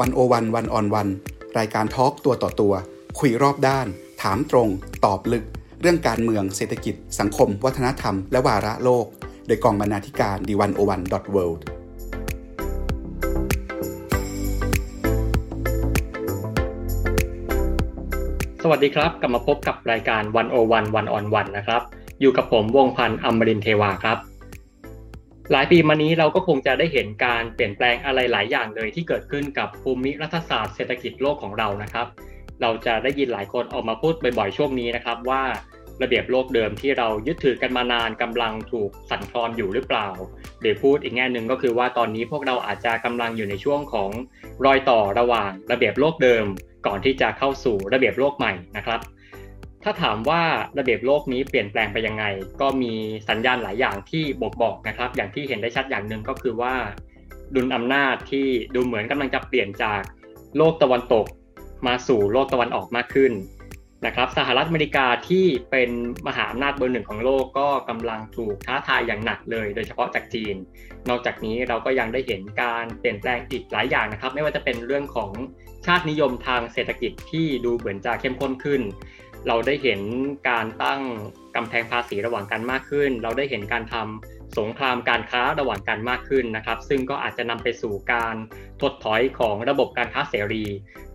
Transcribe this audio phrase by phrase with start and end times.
[0.00, 1.08] วันโอวันวันออนวัน
[1.58, 2.74] รายการทอล์กตัวต่อตัว
[3.18, 3.86] คุยรอบด้าน
[4.22, 4.68] ถามตรง
[5.04, 5.44] ตอบลึก
[5.80, 9.06] เรื่องการเมืองเศรษฐกิจ สังคม วัฒนธรรม และวาระโลก
[9.46, 11.64] โดยกองบรรณาธิการดีวันโอวันดอทเวิลด์
[18.62, 21.82] สวัสดีครับ กลับมาพบกับรายการวันโอวันวันออนวันนะครับ
[22.20, 24.18] อยู่กับผมวงพันธ์อมรินเทวาครับ
[25.52, 32.06] หลายปีมานี้เราก็คงจะได้เห็นการเปลี่ยนแปลงอะไรหลายอย่างเลยที่เกิดขึ้นกับภูมิรัฐศาสตร์เศรษฐกิจโลกของเรานะครับ
[32.62, 35.42] เราจะได้ยินหลายคนออกมาพูดบ่อยๆช่วงนี้นะครับว่า
[36.02, 40.08] ระเบียบโลกเดิมที่เรายึดถือกันมานานกำลังถูกสั่นคลอนอยู่หรือเปล่า
[40.60, 44.10] เดี๋ยวพูดอีกแง่หนึ่งก็คือว่าตอนนี้พวกเราอาจจะกำลังอยู่ในช่วงของ
[44.64, 46.44] รอยต่อระหว่างระเบียบโลกเดิม
[46.86, 49.00] ก่อนที่จะเข้าสู่ระเบียบโลกใหม่นะครับ
[49.84, 50.42] ถ้าถามว่า
[50.78, 52.24] ระเบียบโลกนี้เปลี่ยนแปลงไปยังไง
[52.60, 52.92] ก็มี
[53.28, 56.74] สัญญาณหลายอย่างที่บอกบอกนะครับ อย่างที่เห็นได้ชัดอย่างหนึ่งก็คือว่า
[57.54, 60.02] ดุลอำนาจที่ดูเหมือนกำลังจะเปลี่ยนจาก
[60.56, 61.26] โลกตะวันตก
[61.86, 63.32] มาสู่โลกตะวันออกมากขึ้น
[64.06, 65.90] นะครับสหรัฐอเมริกาที่เป็น
[66.26, 70.56] มหาอำนาจเบอร์หนึ่งของโลกก็กำลังถูกท้าทายอย่างหนักเลย โดยเฉพาะจากจีน
[71.08, 75.30] นอกจากนี้เราก็ยังได้เห็นการเปลี่ยนแปลงอีกหลายอย่างนะครับ ไม่ว่าจะเป็นเรื่องของ
[75.86, 78.80] ชาตินิยมทางเศรษฐกิจที่ดูเหมือนจะเข้มข้นขึ้น
[79.46, 80.00] เราได้เห็น
[80.48, 81.00] การตั้ง
[81.56, 88.34] กำแพงภาษีระหว่างกันมากขึ้น เราได้เห็นการทำสงครามการค้าระหว่างกันมากขึ้นนะครับ ซึ่งก็อาจจะนำไปสู่การ
[88.82, 90.64] ถดถอยของระบบการค้าเสรี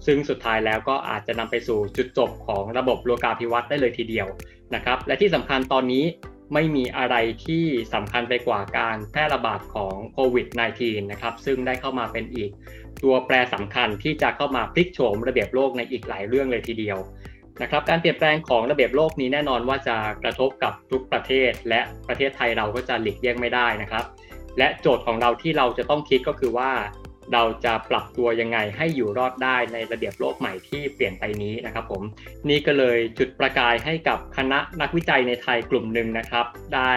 [0.05, 4.27] ซึ่งสุดท้ายแล้วก็อาจจะนำไปสู่จุดจบของระบบโลกาภิวัตน์ได้เลยทีเดียว
[4.75, 6.05] นะครับ และที่สำคัญตอนนี้
[6.53, 10.47] ไม่มีอะไรที่สำคัญไปกว่าการแพร่ระบาดของโควิด
[10.79, 12.49] -19 นะครับ ซึ่งได้เข้ามาเป็นอีก
[13.03, 16.97] ตัวแปรสำคัญที่จะเข้ามาพลิกโฉมระเบียบโลกในอีกหลายเรื่องเลยทีเดียว
[17.61, 24.05] นะครับการเปลี่ยนแปลงของระเบียบโลกนี้แน่นอนว่าจะกระทบกับทุกประเทศ และประเทศไทยเราก็จะหลีกเลี่ยงไม่ได้นะครับ
[24.57, 26.71] และโจทย์ของเราที่เราจะต้องคิดก็คือว่า
[27.33, 32.03] เราจะปรับตัวยังไงให้อยู่รอดได้ในระเบียบโลกใหม่ที่เปลี่ยนไปนี้นะครับผม
[32.49, 36.45] นี่ก็เลยจุดประกายให้กับคณะนักวิจัยในไทยกลุ่มหนึ่งนะครับ
[36.75, 36.93] ได้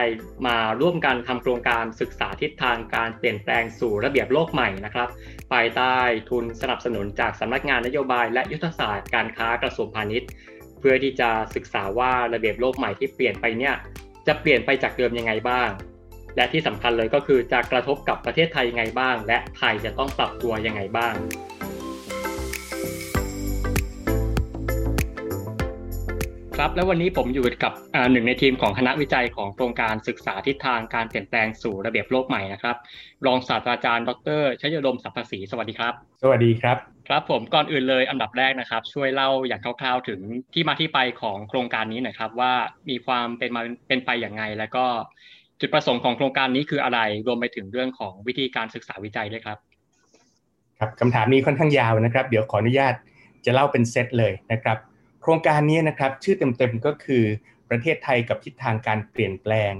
[0.46, 5.08] มาร่วมกันทำโครงการศึกษาทิศทางการเปลี่ยนแปลงสู่ระเบียบโลกใหม่นะครับ
[5.52, 5.94] ภายใต้
[6.30, 10.30] ทุนสนับสนุนจากสำนักงานนโยบาย และยุทธศาสตร์การค้ากระทรวงพาณิชย์
[10.88, 13.74] พื่อที่จะศึกษาว่าระเบียบโลกใหม่ที่เปลี่ยนไปเนี่ย
[14.26, 15.68] จะเปลี่ยนไปจากเดิมยังไงบ้าง
[16.36, 21.14] และที่สำคัญเลยก็คือจะกระทบกับประเทศไทยยังไงบ้าง และไทยจะต้องปรับตัวยังไงบ้าง
[26.62, 27.72] ครับ แล้ววันนี้ผมอยู่กับ
[28.12, 32.76] หนึ่งในทีมของคณะวิจัยของโครงการศึกษาทิศทางการเปลี่ยนแปลงสู่ระเบียบโลกใหม่นะครับ
[33.26, 36.76] รองศาสตราจารย์ ดรชัยดมสัพพศรีสวัสดีครับ สวัสดีครับ
[37.08, 40.20] ครับผมก่อนอื่นเลยอันดับแรกนะครับ ช่วยเล่าอย่างคร่าวๆ ถึง
[40.54, 42.52] ที่มาที่ไปของโครงการนี้หน่อยครับ ว่า
[42.90, 44.84] มีความเป็นมาเป็นไปอย่างไง แล้วก็
[45.60, 49.58] จุดประสงค์ของโครงการนี้คืออะไร รวมไปถึงเรื่องของวิธีการศึกษาวิจัยด้วยครับ
[50.78, 52.94] ครับคำถามนี้ค่อนข้างยาวนะครับ เดี๋ยวขออนุญาต
[53.44, 54.78] จะเล่าเป็นเซตเลยนะครับ
[55.28, 57.24] ครงการนี้นะครับชื่อเต็มๆก็คือ
[57.70, 59.74] ประเทศไทยกับทิศทางการเปลี่ยนแปลง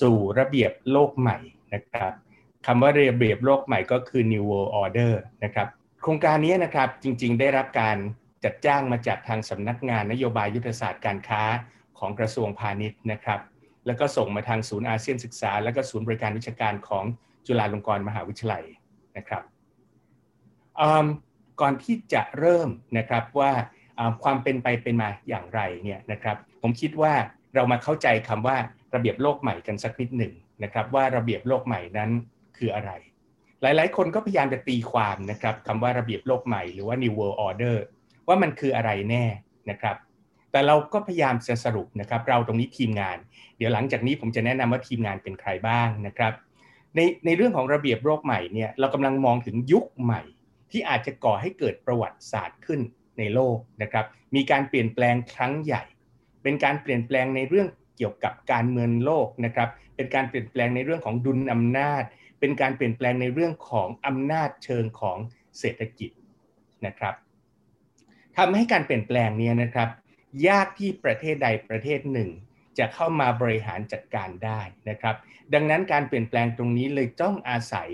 [0.00, 1.38] สู่ระเบียบโลกใหม่
[1.74, 2.12] นะครับ
[2.66, 5.12] คำว่าระเบียบโลกใหม่ก็คือ New World Order
[5.44, 5.68] นะครับ
[6.02, 7.96] โครงการนี้นะครับจริงๆ ได้รับการ
[8.44, 11.42] จัดจ้างมาจากทางสำนักงานนโยบายยุทธศาสตร์การค้า
[11.98, 13.40] ของกระทรวงพาณิชย์นะครับ
[13.86, 17.04] แล้วก็ส่งมาทางศูนย์อาเซียนศึกษา และก็ศูนย์บริการวิชาการของ
[17.46, 18.64] จุฬาลงกรณ์มหาวิทยาลัย
[19.16, 19.42] นะครับ
[21.60, 23.52] ก่อนที่จะเริ่มนะครับว่า
[24.22, 27.12] ความเป็นไปเป็นมาอย่างไรเนี่ยนะครับ ผมคิดว่า
[27.54, 28.56] เรามาเข้าใจคำว่า
[28.94, 30.32] ระเบียบโลกใหม่กันสักนิดหนึ่ง
[30.62, 32.10] นะครับ ว่าระเบียบโลกใหม่นั้น
[32.58, 32.90] คืออะไร
[33.62, 37.76] หลายๆ คนก็พยายามจะตีความนะครับคำว่าระเบียบโลกใหม่หรือว่า New World Order
[38.28, 39.24] ว่ามันคืออะไรแน่
[39.70, 39.96] นะครับ
[40.52, 43.18] แต่เราก็พยายามจะสรุปนะครับ เราตรงนี้ทีมงาน
[43.56, 46.32] เดี๋ยวหลังจากนี้ผมจะแนะนำว่าทีมงานเป็นใครบ้างนะครับ
[46.96, 50.22] ในในเรื่องของระเบียบโลกใหม่เนี่ยเรากำลังมองถึงยุคใหม่
[50.70, 52.80] ที่อาจจะก่อให้เกิดประวัติศาสตร์ขึ้น
[53.18, 55.82] ในโลกนะครับ มีการเปลี่ยนแปลงครั้งใหญ่
[56.42, 62.02] เป็นการเปลี่ยนแปลงในเรื่องเกี่ยวกับการเมืองโลกนะครับ เป็นการเปลี่ยนแปลงในเรื่องของดุลอำนาจ
[62.40, 65.18] เป็นการเปลี่ยนแปลงในเรื่องของอำนาจเชิงของ
[65.58, 66.10] เศรษฐกิจ
[66.86, 67.14] นะครับ
[68.36, 69.88] ทำให้การเปลี่ยนแปลงนี้นะครับ
[70.48, 72.30] ยากที่ประเทศใดประเทศหนึ่ง
[72.78, 75.16] จะเข้ามาบริหารจัดการได้นะครับ
[75.54, 77.90] ดังนั้นการเปลี่ยนแปลงตรงนี้เลยต้องอาศัย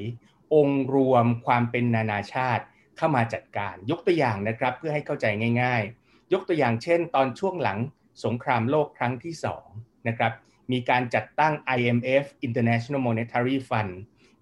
[0.55, 2.65] องค์รวมความเป็นนานาชาติ
[2.97, 5.27] เข้ามาจัดการยกตัวอย่างนะครับเพื่อให้เข้าใจ
[5.63, 7.79] ง่าย ๆ ยกตัวอย่างเช่น ตอนช่วงหลัง
[8.25, 9.35] สงครามโลกครั้งที่
[9.71, 10.33] 2นะครับ
[10.73, 13.93] มีการจัดตั้ง IMF International Monetary Fund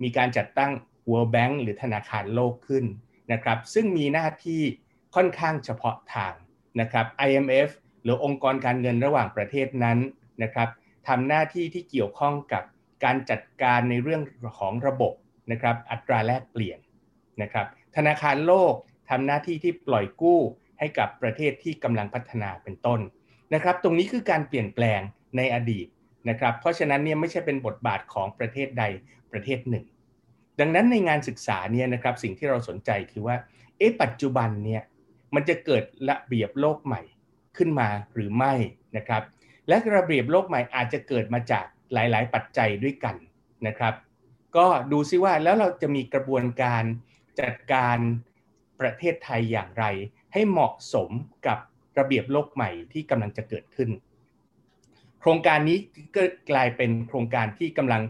[0.02, 0.72] มีการจัดตั้ง
[1.10, 2.84] World Bank หรือธนาคารโลกขึ้น
[3.32, 4.62] นะครับซึ่งมีหน้าที่
[5.14, 6.34] ค่อนข้างเฉพาะทาง
[6.80, 7.68] นะครับ IMF
[8.02, 9.98] หรือองค์กรการเงินระหว่างประเทศนั้น
[10.42, 10.68] นะครับ
[11.08, 12.62] ทำหน้าที่ที่เกี่ยวข้องกับ
[13.04, 14.22] การจัดการในเรื่อง
[14.58, 15.14] ของระบบ
[15.50, 16.78] นะครับอัตราแลกเปลี่ยน
[17.42, 17.66] นะครับ
[17.96, 18.74] ธนาคารโลก
[19.10, 20.40] ทำหน้าที่ที่ปล่อยกู้
[20.78, 23.00] ให้กับประเทศที่กำลังพัฒนาเป็นต้น
[23.54, 25.00] นะครับ ตรงนี้คือการเปลี่ยนแปลง
[25.36, 25.86] ในอดีต
[26.28, 28.84] นะครับ เพราะฉะนั้นเนี่ยไม่ใช่เป็นบทบาทของประเทศใด
[29.32, 29.84] ประเทศหนึ่ง
[30.60, 33.36] ดังนั้นในงานศึกษาเนี่ยนะครับสิ่งที่เราสนใจคือว่า
[33.78, 34.82] เอ๊ะปัจจุบันเนี่ย
[35.34, 37.02] มันจะเกิดระเบียบโลกใหม่
[37.56, 38.52] ขึ้นมาหรือไม่
[38.96, 39.22] นะครับ
[39.68, 43.16] และระเบียบโลกใหม่อาจจะเกิดมาจากหลาย ๆ ปัจจัยด้วยกัน
[43.66, 43.94] นะครับ
[44.56, 46.84] ก็ดูซิว่าแล้วเราจะมีกระบวนการ
[47.40, 47.98] จัดการ
[48.80, 49.84] ประเทศไทยอย่างไร
[50.32, 51.10] ให้เหมาะสม
[51.46, 51.58] กับ
[51.98, 53.90] ระเบียบโลกใหม่ที่กำลังจะเกิดขึ้น
[55.20, 55.78] โครงการนี้
[56.16, 58.02] ก็กลายเป็นโครงการที่กำลัง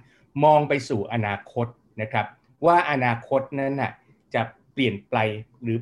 [0.45, 1.67] มองไปสู่อนาคต
[2.01, 2.27] นะครับ
[2.67, 3.93] ว่าอนาคตนั้นนะ
[4.35, 4.43] จะ
[4.73, 5.17] เปลี่ยนไป
[5.63, 5.79] หรือ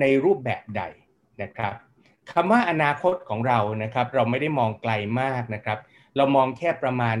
[0.00, 0.82] ในรูปแบบใด
[1.42, 1.74] นะครับ
[2.32, 5.78] คำว่าอนาคตของเรานะครับ เราไม่ได้มองไกลมากนะครับ
[6.16, 7.16] เรามองแค่ประมาณ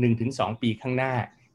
[0.00, 1.12] หนึ่งถึงสองปีข้างหน้า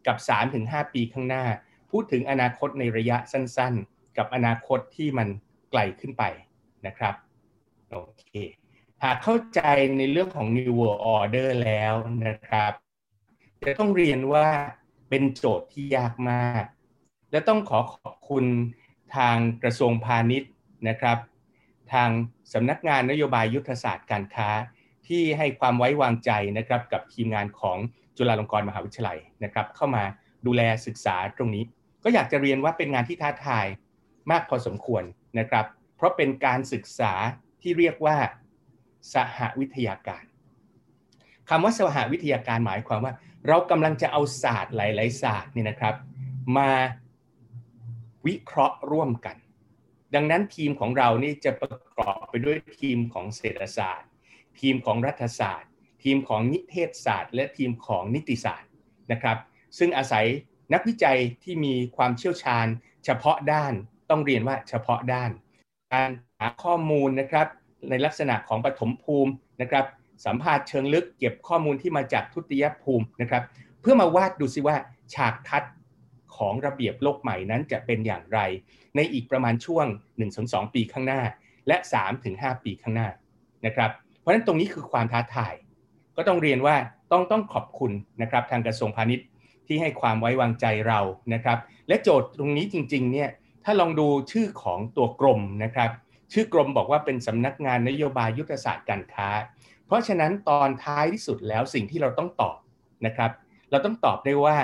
[0.07, 1.44] กับ3าถึงหปีข้างหน้า
[1.92, 5.28] พูดถึงอนาคตในระยะสั้นๆ กับอนาคตที่มัน
[5.72, 6.24] ไกลขึ้นไป
[6.86, 7.16] นะครับ
[7.92, 8.26] โอเค
[9.04, 9.62] หากเข้าใจ
[9.98, 11.94] ในเรื่องของ New World Order แล้ว
[12.26, 12.72] นะครับ
[13.66, 14.48] จะต้องเรียนว่า
[15.10, 16.64] เป็นโจทย์ที่ยากมาก
[17.32, 18.46] และต้องขอขอบคุณ
[19.16, 20.52] ทางกระทรวงพาณิชย์
[20.90, 21.18] นะครับ
[21.94, 22.10] ทาง
[22.54, 24.50] สำนักงานนโยบายยุทธศาสตร์การค้า
[25.08, 27.78] ที่ให้ความไว้วางใจนะครับกับทีมงานของ
[28.18, 30.04] จุฬาลงกรณ์มหาวิทยาลัยนะครับ เข้ามา
[30.46, 31.64] ดูแลศึกษาตรงนี้
[32.03, 33.65] ก็อยากจะเรียนว่าเป็นงานที่ท้าทาย
[34.31, 35.03] มากพอสมควร
[35.39, 35.65] นะครับ
[35.95, 37.13] เพราะเป็นการศึกษา
[37.62, 38.18] ที่เรียกว่า
[39.13, 40.24] สหวิทยาการ
[41.50, 43.13] คำว่าสหวิทยาการหมายความว่า
[43.48, 45.95] เรากำลังจะเอาศาสตร์หลาย ๆ ศาสตร์นี่นะครับ
[46.57, 46.71] มา
[48.27, 49.36] วิเคราะห์ร่วมกัน
[50.15, 54.09] ดังนั้นทีมของเรานี่จะประกอบไปด้วยทีมของเศรษฐศาสตร์
[54.59, 55.69] ทีมของรัฐศาสตร์
[56.04, 58.69] ทีมของนิเทศศาสตร์ และทีมของนิติศาสตร์
[59.12, 59.38] นะครับ
[59.77, 60.25] ซึ่งอาศัย
[60.73, 62.68] นักวิจัยที่มีความเชี่ยวชาญ
[63.06, 63.73] เฉพาะด้าน
[64.09, 65.31] ต้องเรียนว่าเฉพาะด้าน
[65.94, 66.09] การ
[66.39, 67.47] หาข้อมูลนะครับ
[67.89, 69.31] ในลักษณะของปฐมภูมิ
[69.62, 69.85] นะครับ
[70.25, 73.44] สัมภาษณ์เชิงลึกเก็บข้อมูลที่มาจากทุติยภูมินะครับ
[73.81, 74.75] เพื่อมาวาดดูซิว่า
[75.13, 75.63] ฉากทัด
[76.35, 78.39] ของระเบียบโลกใหม่นั้นจะเป็นอย่างไร
[78.95, 79.85] ในอีกประมาณช่วง
[80.31, 81.21] 1-2 ปีข้างหน้า
[81.68, 81.77] และ
[82.21, 83.07] 3-5 ปีข้างหน้า
[83.65, 85.53] นะครับเพราะฉะนั้นตรงนี้คือความท้าทาย
[86.15, 86.75] ก็ต้องเรียนว่า
[87.12, 87.91] ต้องต้องขอบคุณ
[88.21, 89.25] นะครับทางกระทรวงพาณิชย์
[89.68, 91.00] ที่ให้ความไว้วางใจเรา
[91.34, 93.30] นะครับ และโจทย์ตรงนี้จริงๆเนี่ย
[93.63, 95.90] ถ้าลองดูชื่อของตัวกรมนะครับ
[96.34, 99.30] ชื่อกรมบอกว่าเป็นสำนักงานนโยบายยุทธศาสตร์การค้า
[99.86, 102.58] เพราะฉะนั้นตอนท้ายที่สุดแล้วสิ่งที่เราต้องตอบ
[103.06, 103.31] นะครับ
[103.72, 104.58] เราต้องตอบได้ว่า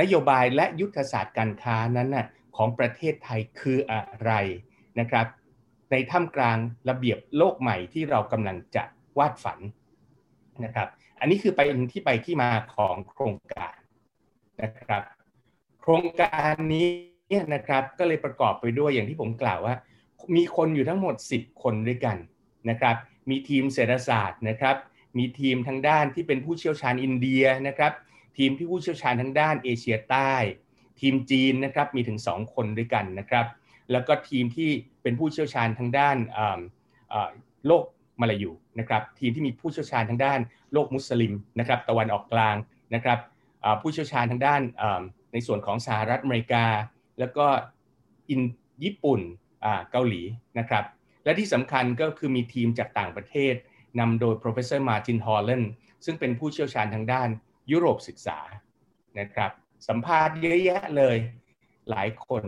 [0.00, 2.26] นโยบายและยุทธศาสตร์การค้านั้นน่ะ
[2.56, 4.32] ของประเทศไทยคืออะไร
[5.00, 5.26] นะครับ
[5.90, 6.58] ในท่ามกลาง
[6.88, 8.84] ระเบียบโลกใหม่ที่เรากำลังจะ
[9.18, 9.58] วาดฝัน
[10.64, 10.88] นะครับ
[11.20, 11.60] อันนี้คือไป
[11.92, 13.74] ที่ไปที่มาของโครงการ
[14.62, 15.02] นะครับ
[15.80, 16.88] โครงการนี้
[17.54, 19.74] นะครับก็เลยประกอบไปด้วยอย่างที่ผมกล่าวว่า
[20.36, 22.16] มีคนอยู่ทั้งหมด 10 คนด้วยกัน
[22.70, 22.96] นะครับ
[23.30, 24.76] มีทีมเศรษฐศาสตร์นะครับ
[25.18, 27.92] มีทีมทางด้านที่เป็นผู้เชี่ยวชาญอินเดียนะครับ
[28.38, 30.32] ทีมที่ผู้เชี่ยวชาญทางด้านเอเชียใต้
[31.00, 33.46] ทีมจีนนะครับมีถึง 2 คนด้วยกันนะครับ
[33.92, 34.70] แล้วก็ทีมที่
[35.02, 36.16] เป็นผู้เชี่ยวชาญทางด้าน
[37.66, 37.84] โลก
[38.20, 40.40] มาลายูนะครับ ทีมที่มีผู้เชี่ยวชาญทางด้าน
[40.72, 42.56] โลกมุสลิมนะครับ ตะวันออกกลาง
[42.94, 43.18] นะครับ
[43.80, 44.62] ผู้เชี่ยวชาญทางด้าน
[45.32, 46.64] ในส่วนของสหรัฐอเมริกา
[47.18, 47.46] แล้วก็
[48.28, 48.40] อิน
[48.84, 49.20] ญี่ปุ่น
[49.90, 50.22] เกาหลี
[50.58, 50.84] นะครับ
[51.24, 53.54] และที่สำคัญก็คือมีทีมจากต่างประเทศ
[54.00, 55.66] นำโดย professor Martin Holland
[56.04, 57.28] ซึ่งเป็นผู้เชี่ยวชาญทางด้าน
[57.70, 58.38] ยุโรปศึกษา
[59.18, 59.50] นะครับ
[59.88, 61.16] สัมภาษณ์เยอะแยะเลย
[61.90, 62.44] หลายคน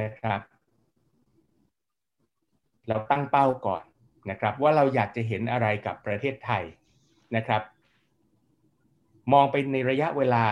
[0.00, 0.40] นะครับ
[2.88, 3.84] เราตั้งเป้าก่อน
[4.30, 6.64] นะครับว่าเราอยากจะเห็นอะไรกับประเทศไทย
[7.36, 7.62] นะครับ
[9.32, 10.44] มองไปในระยะเวลา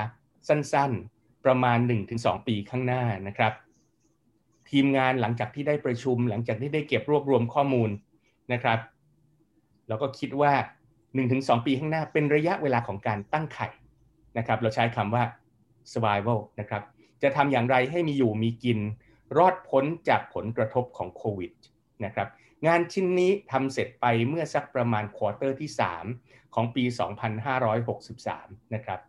[0.49, 1.79] สั้นๆ ประมาณ
[2.13, 3.53] 1-2 ปีข้างหน้านะครับ
[4.71, 7.91] ทีมงานหลังจากที่ได้ประชุม หลังจากที่ได้เก็บรวบรวมข้อมูล
[8.53, 8.79] นะครับ
[9.89, 10.53] เราก็คิดว่า
[11.11, 13.69] 1-2 ปีข้างหน้าเป็นระยะเวลาของการตั้งไข่
[14.39, 15.25] นะครับ เราใช้คำว่า
[15.93, 16.83] survival นะครับ
[17.23, 18.79] จะทำอย่างไรให้มีอยู่มีกิน
[19.39, 21.53] รอดพ้นจากผลกระทบของโควิด
[22.05, 22.29] นะครับ
[22.67, 25.71] งานชิ้นนี้ทำเสร็จไปเมื่อสักประมาณ quarter ที่
[26.13, 26.85] 3 ของปี
[27.79, 29.01] 2563 นะครับ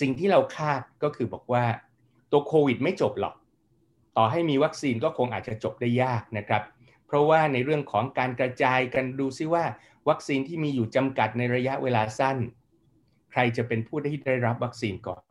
[0.00, 1.64] สิ่งที่เราคาดก็คือบอกว่า
[2.30, 3.34] ตัวโควิดไม่จบหรอก
[4.16, 6.62] ต่อให้มีวัคซีนก็คงอาจจะจบได้ยากนะครับ
[7.06, 9.64] เพราะว่าในเรื่องของการกระจายกันดูซิว่า
[10.08, 12.38] วัคซีนที่มีอยู่จำกัดในระยะเวลาสั้น
[13.30, 15.22] ใครจะเป็นผู้ที่ได้รับวัคซีนก่อน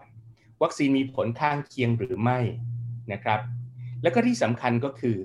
[0.64, 2.40] วัคซีนมีผลข้างเคียงหรือไม่
[3.12, 3.40] นะครับ
[4.04, 5.18] แล้วก็ที่สำคัญก็คือ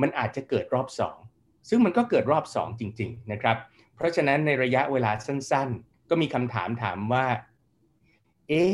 [0.00, 1.23] มันอาจจะเกิดรอบ2
[1.68, 3.56] ซึ่งมันก็เกิดรอบ 2 จริง ๆ นะครับ
[3.96, 7.26] เพราะฉะนั้นในระยะเวลาสั้น ๆ ก็มีคำถามถามว่า
[8.48, 8.72] เอ๊ะ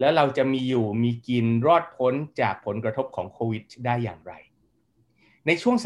[0.00, 4.32] แล้วเราจะมีอยู่มีกินรอดพ้นจากผลกระทบของโควิดได้อย่างไร
[5.46, 5.76] ในช่วง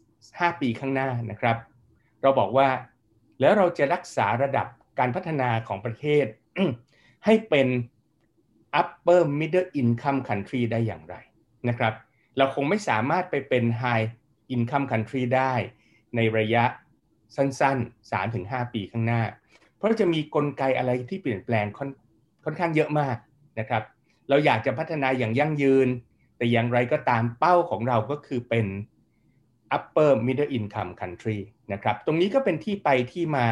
[0.00, 1.56] 3-5 ปีข้างหน้านะครับ
[2.22, 2.68] เราบอกว่า
[3.40, 4.66] แล้วเราจะรักษาระดับ
[4.98, 6.26] การพัฒนาของประเทศ
[7.24, 7.68] ให้เป็น
[8.80, 11.14] upper middle income country ได้อย่างไร
[11.68, 11.94] นะครับ
[12.36, 14.06] เราคงไม่สามารถไปเป็น high
[14.54, 15.54] income country ได้
[16.16, 16.64] ในระยะ
[17.36, 18.12] สั้นๆ
[18.62, 19.22] 3-5 ปีข้างหน้า
[19.76, 21.90] เพราะจะมีกลไกอะไรที่เปลี่ยนแปลงค่อน
[22.44, 23.16] ค่อนข้างเยอะมาก
[23.58, 23.82] นะครับ
[24.28, 25.88] เราอยากจะพัฒนาอย่างยั่งยืน
[26.36, 28.66] แต่อย่างไรก็ตามเป้าของเราก็คือเป็น
[29.76, 31.38] upper middle income country
[31.72, 33.46] นะครับ ตรงนี้ก็เป็นที่ไปที่มา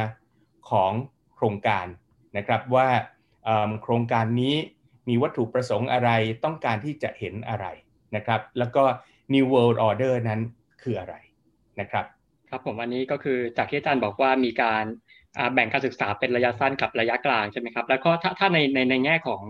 [0.70, 0.92] ของ
[1.34, 1.86] โครงการ
[2.36, 2.88] นะครับว่า
[3.82, 4.54] โครงการนี้
[5.08, 6.10] มีวัตถุประสงค์อะไร
[6.44, 7.66] ต้องการที่จะเห็นอะไร
[8.16, 8.84] นะครับ แล้วก็
[9.32, 10.40] New World Order นั้น
[10.82, 11.14] คืออะไร
[11.80, 12.04] นะครับ
[12.50, 14.84] ครับผมอันนี้ก็คือจากที่อาจารย์บอกว่ามีการ
[15.54, 19.42] แบ่งการศึกษาเป็นระยะสั้นกับระยะกลางใช่ไหมครับ แล้วก็ถ้าถ้าในในในแง่ของ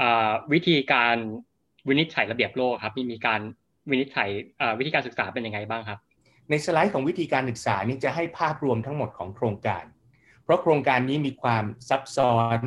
[0.00, 0.02] อ
[0.52, 1.16] วิธีการ
[1.88, 3.40] วินิจฉัยระเบียบโลกครับมีมีการ
[3.90, 4.28] วินิจฉัย
[4.78, 5.98] วิธีการศึกษาเป็นยังไงบ้างครับ
[6.50, 9.84] ในสไลด์ของวิธีการศึกษานี้จะให้ภาพรวมทั้งหมดของโครงการ
[10.44, 12.58] เพราะโครงการนี้มีความซับซ้อน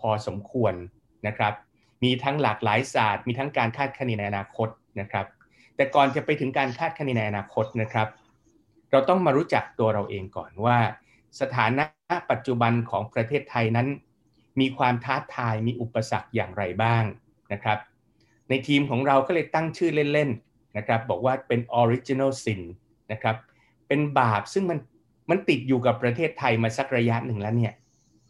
[0.00, 0.74] พอสมควร
[1.26, 1.52] นะครับ
[2.04, 4.68] มีทั้งหลากหลายศาสตร์ มีทั้งการคาดคะเนในอนาคต
[5.00, 5.26] นะครับ
[5.76, 8.08] แต่ก่อนจะไปถึงการคาดคะเนในอนาคตนะครับ
[8.90, 10.78] เราต้องมารู้จักตัวเราเองก่อนว่า
[11.40, 11.84] สถานะ
[12.30, 13.88] ปัจจุบันของประเทศไทยนั้น
[14.60, 17.04] มีความท้าทายมีอุปสรรคอย่างไรบ้าง
[17.52, 17.78] นะครับ
[18.48, 22.60] ในทีมของเราก็เลยตั้งชื่อเล่นๆนะครับบอกว่าเป็น original sin
[23.12, 23.36] นะครับ
[23.88, 24.78] เป็นบาปซึ่งมัน
[25.30, 27.74] มันติดอยู่กับประเทศไทยมาสักระยะหนึ่งแล้วเนี่ย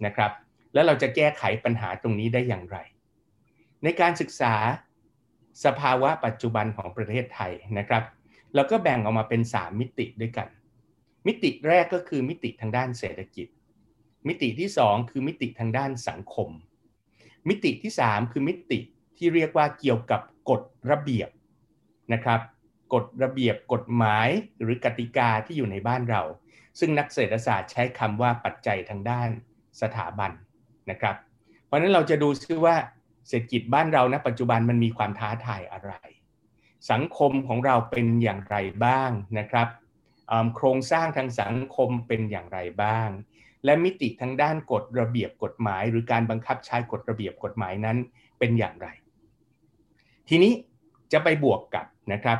[0.06, 0.32] นะครับ
[0.74, 2.78] แล้วเราจะแก้ไขปัญหาตรงนี้ได้อย่างไร
[3.84, 4.54] ในการศึกษา
[5.64, 8.02] สภาวะปัจจุบันของประเทศไทยนะครับ
[8.54, 10.48] เราก็แบ่งออกมาเป็น 3 มิติด้วยกัน
[11.26, 13.48] มิติแรกก็คือมิติทางด้านเศรษฐกิจ
[14.28, 16.50] มิติที่ 2 คือมิติทางด้านสังคม
[17.48, 18.78] มิติที่ 3 คือมิติ
[19.16, 21.30] ที่เรียกว่าเกี่ยวกับกฎระเบียบ
[22.12, 22.40] นะครับ
[22.94, 24.28] กฎระเบียบกฎหมาย
[24.62, 26.22] หรือกติกาที่อยู่ในบ้านเรา
[26.78, 29.28] ซึ่งนักเศรษฐศาสตร์ใช้คำว่าปัจจัยทางด้าน
[29.82, 30.30] สถาบัน
[30.90, 31.16] นะครับ
[31.66, 32.76] เพราะนั้นเราจะดูซิว่า
[33.28, 35.92] เศรษฐกิจบ้านเราณปัจจุบันมันมีความท้าทายอะไร
[36.90, 39.68] สังคมของเราเป็นอย่างไรบ้างนะครับ
[40.56, 43.08] โครงสร้างทางสังคมเป็นอย่างไรบ้าง
[43.64, 47.96] และมิติทางด้านกฎระเบียบกฎหมาย หรือการบังคับใช้กฎระเบียบกฎหมายนั้น
[48.38, 48.88] เป็นอย่างไร
[50.28, 50.52] ทีนี้
[51.12, 52.38] จะไปบวกกับนะครับ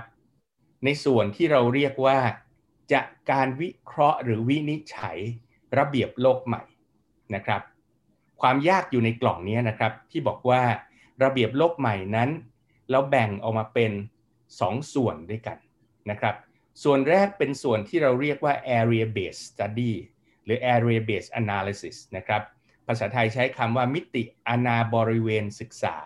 [0.85, 2.18] ในส่วนที่เราเรียกว่า
[2.92, 5.18] จะการวิเคราะห์หรือวินิจฉัย
[5.78, 6.62] ระเบียบโลกใหม่
[7.35, 7.62] นะครับ
[8.40, 10.62] ความยากอยู่ในกล่องนี้นะครับที่บอกว่า
[11.25, 12.30] ระเบียบโลกใหม่นั้น
[12.90, 13.92] เราแบ่งออกมาเป็น
[14.60, 15.58] 2ส่วนด้วยกัน
[16.10, 16.34] นะครับ
[16.84, 19.94] ส่วนแรกเป็นส่วนที่เราเรียกว่า area based study
[20.44, 22.42] หรือ area based analysis นะครับ
[22.86, 25.96] ภาษาไทยใช้คำว่ามิติอนาบริเวณศึกษา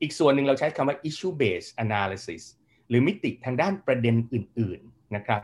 [0.00, 2.42] อีกส่วนหนึ่งเราใช้คำว่า issue based analysis
[2.88, 5.42] หรือมิติทางด้านประเด็นอื่น ๆ นะครับ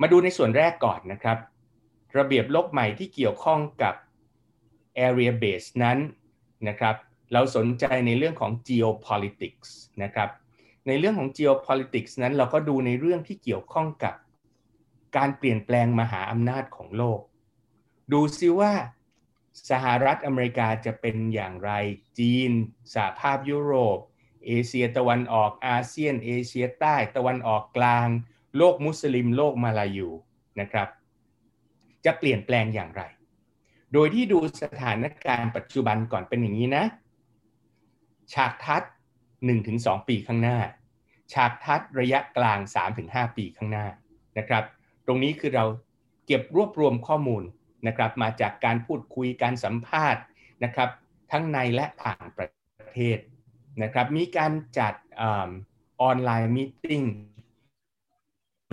[0.00, 1.38] มาดูในส่วนแรกก่อนนะครับ
[2.18, 3.94] ระเบียบโลกใหม่ที่เกี่ยวข้องกับ
[5.06, 5.98] area based นั้น
[6.68, 6.96] นะครับ
[7.32, 9.70] เราสนใจในเรื่องของ geopolitics
[10.02, 10.28] นะครับ
[10.86, 14.14] ในเรื่องของ geopolitics นั้นเราก็ดูในเรื่องที่เกี่ยวข้องกับ
[15.16, 17.20] การเปลี่ยนแปลงมหาอำนาจของโลก
[18.12, 18.72] ดูซิว่า
[19.70, 21.72] สหรัฐอเมริกาจะเป็นอย่างไร
[22.18, 22.50] จีน
[22.94, 23.98] สหภาพยุโรป
[24.46, 28.08] เอเชียตะวันออก อาเซียน เอเชียใต้ ตะวันออกกลาง
[28.56, 30.08] โลกมุสลิม โลกมาลายู
[30.60, 30.88] นะครับ
[32.04, 33.02] จะเปลี่ยนแปลงอย่างไร
[33.92, 36.84] โดยที่ดูสถานการณ์ปัจจุบันก่อนเป็นอย่างนี้นะ
[38.32, 38.82] ฉากทัด
[39.58, 40.58] 1-2 ปีข้างหน้า
[41.32, 42.58] ฉากทัดระยะกลาง
[42.98, 43.86] 3-5 ปีข้างหน้า
[44.38, 44.64] นะครับ
[45.06, 45.64] ตรงนี้คือเรา
[46.26, 47.42] เก็บรวบรวมข้อมูล
[47.86, 50.22] นะครับมาจากการพูดคุยการสัมภาษณ์
[50.64, 50.88] นะครับ
[51.32, 52.48] ทั้งในและต่างประ
[52.92, 53.18] เทศ
[53.82, 55.24] นะครับ มีการจัดอ
[56.08, 57.02] อนไลน์มีติ้ง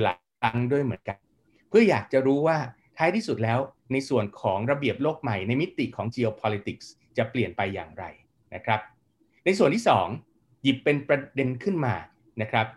[0.03, 1.17] หลายครั้งด้วยเหมือนกัน
[1.69, 2.57] เพื่ออยากจะรู้ว่า
[2.97, 3.59] ท้ายที่สุดแล้ว
[3.91, 8.05] ในส่วนของระเบียบโลกใหม่ในมิติของ geopolitics จะเปลี่ยนไปอย่างไร
[8.55, 8.79] นะครับ
[9.45, 11.95] ในส่วนที่ 2 หยิบเป็นประเด็นขึ้นมา
[12.41, 12.67] นะครับ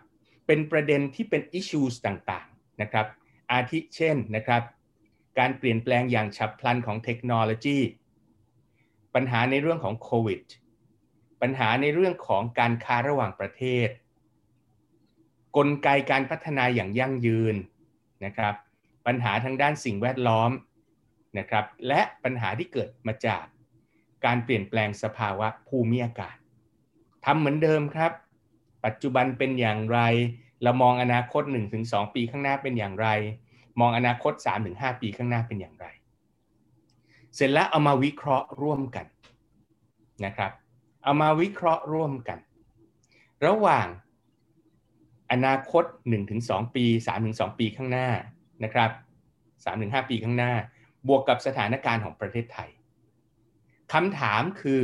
[0.47, 3.05] เป็นประเด็นที่เป็น issues ต่างๆนะครับ
[3.51, 4.63] อาทิเช่นนะครับ
[5.39, 7.79] การเปลี่ยนแปลงอย่างฉับพลันของเทคโนโลยี
[9.15, 10.41] ปัญหาในเรื่องของโควิด
[11.41, 13.87] ปัญหาในเรื่องของการค้าระหว่างประเทศ
[15.57, 17.55] กลไกการพัฒนาอย่างยั่งยืน
[18.25, 18.55] นะครับ
[19.07, 20.51] ปัญหาทางด้านสิ่งแวดล้อม
[21.37, 23.43] นะครับ และปัญหาที่เกิดมาจาก
[24.25, 26.35] การเปลี่ยนแปลงสภาวะภูมิอากาศ
[27.25, 28.11] ทำเหมือนเดิมครับ
[28.85, 29.99] ปัจจุบันเป็นอย่างไร
[30.63, 31.43] เรามองอนาคต
[31.79, 33.07] 1-2 ปีข้างหน้าเป็นอย่างไร
[33.79, 34.33] มองอนาคต
[34.67, 35.87] 3-5 ปีข้างหน้าเป็นอย่างไร
[37.35, 39.05] เสร็จแล้วเอามาวิเคราะห์ร่วมกัน
[40.25, 40.51] นะครับ
[41.03, 42.39] เอามาวิเคราะห์ร่วมกัน
[43.45, 43.87] ระหว่าง
[45.31, 45.83] อนาคต
[46.29, 46.85] 1-2 ปี
[47.21, 48.09] 3-2 ปีข้างหน้า
[48.63, 48.91] นะครับ
[49.49, 50.53] 3-5 ปีข้างหน้า
[51.07, 52.69] บวกกับสถานการณ์ของประเทศไทย
[53.93, 54.81] คำถามคือ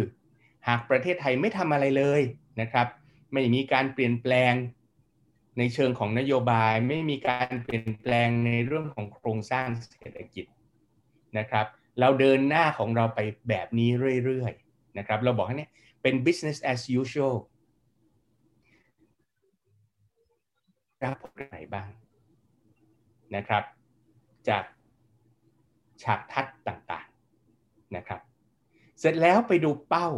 [0.67, 2.21] หากประเทศไทยไม่ทำอะไรเลย
[2.61, 2.87] นะครับ
[3.33, 4.53] ไม่มีการเปลี่ยนแปลง
[5.57, 9.67] ในเชิงของนโยบาย ไม่มีการเปลี่ยนแปลงในเรื่องของโครงสร้าง
[9.99, 10.45] เศรษฐกิจ
[11.37, 11.65] นะครับ
[11.99, 13.19] เราเดินหน้าของเราไป
[13.49, 13.89] แบบนี้
[14.25, 15.69] เรื่อยๆนะครับ เราบอกให้นี่
[16.01, 17.35] เป็น business as usual
[21.03, 21.89] รับผลไหนบ้าง
[23.35, 23.63] นะครับ
[24.49, 24.63] จาก
[26.03, 28.21] ฉากทัดต่างๆนะครับ
[28.99, 30.09] เสร็จแล้วไปดูเป้า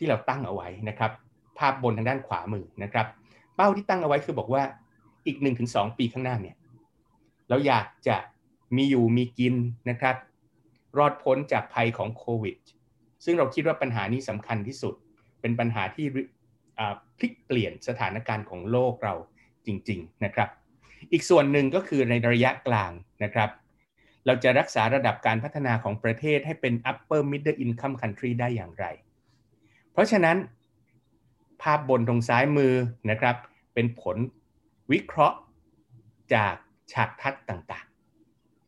[0.00, 1.12] ที่เราตั้งเอาไว้นะครับ
[1.58, 3.06] ภาพบนทางด้านขวามือนะครับ
[3.56, 4.62] เป้าที่ตั้งเอาไว้คือบอกว่า
[5.26, 5.36] อีก
[5.68, 6.56] 1-2 ปีข้างหน้าเนี่ย
[7.48, 8.16] เราอยากจะ
[8.76, 9.54] มีอยู่มีกิน
[9.90, 10.16] นะครับ
[10.98, 12.56] รอดพ้นจากภัยของโควิด
[13.24, 14.94] ซึ่งเราคิดว่าปัญหานี้สำคัญที่สุด
[15.40, 16.06] เป็นปัญหาที่
[17.18, 19.14] พลิกเปลี่ยนสถานการณ์ของโลกเรา
[19.66, 20.48] จริง ๆนะครับ
[21.12, 22.92] อีกส่วนหนึ่งก็คือในระยะกลาง
[23.24, 23.50] นะครับ
[24.26, 28.86] เราจะรักษาระดับการพัฒนาของประเทศให้เป็น upper middle income country ได้อย่างไร
[29.92, 30.36] เพราะฉะนั้น
[31.62, 32.72] ภาพบนตรงซ้ายมือ
[33.10, 33.36] นะครับ
[33.74, 34.16] เป็นผล
[34.92, 35.38] วิเคราะห์
[36.34, 36.54] จาก
[36.92, 37.86] ฉากทัดต่าง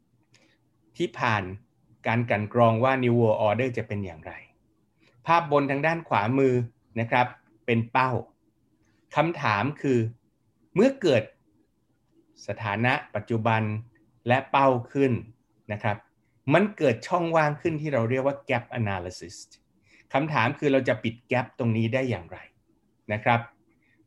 [0.03, 1.43] ๆ ที่ผ่าน
[2.07, 4.33] การกันกรองว่า New World Order จะเป็นอย่างไร
[5.27, 6.55] ภาพบนทางด้านขวามือ
[7.01, 7.27] นะครับ
[7.67, 8.11] เป็นเป้า
[9.17, 9.99] คำถามคือ
[10.75, 11.23] เมื่อเกิด
[12.47, 13.63] สถานะปัจจุบัน
[14.29, 15.13] และเป้าขึ้น
[15.73, 15.97] นะครับ
[16.55, 19.37] มันเกิดช่องว่างขึ้นที่เราเรียกว่า gap analysis
[20.13, 22.39] คำถามคือเราจะปิดแกลบตรงนี้ได้อย่างไร
[23.13, 23.41] นะครับ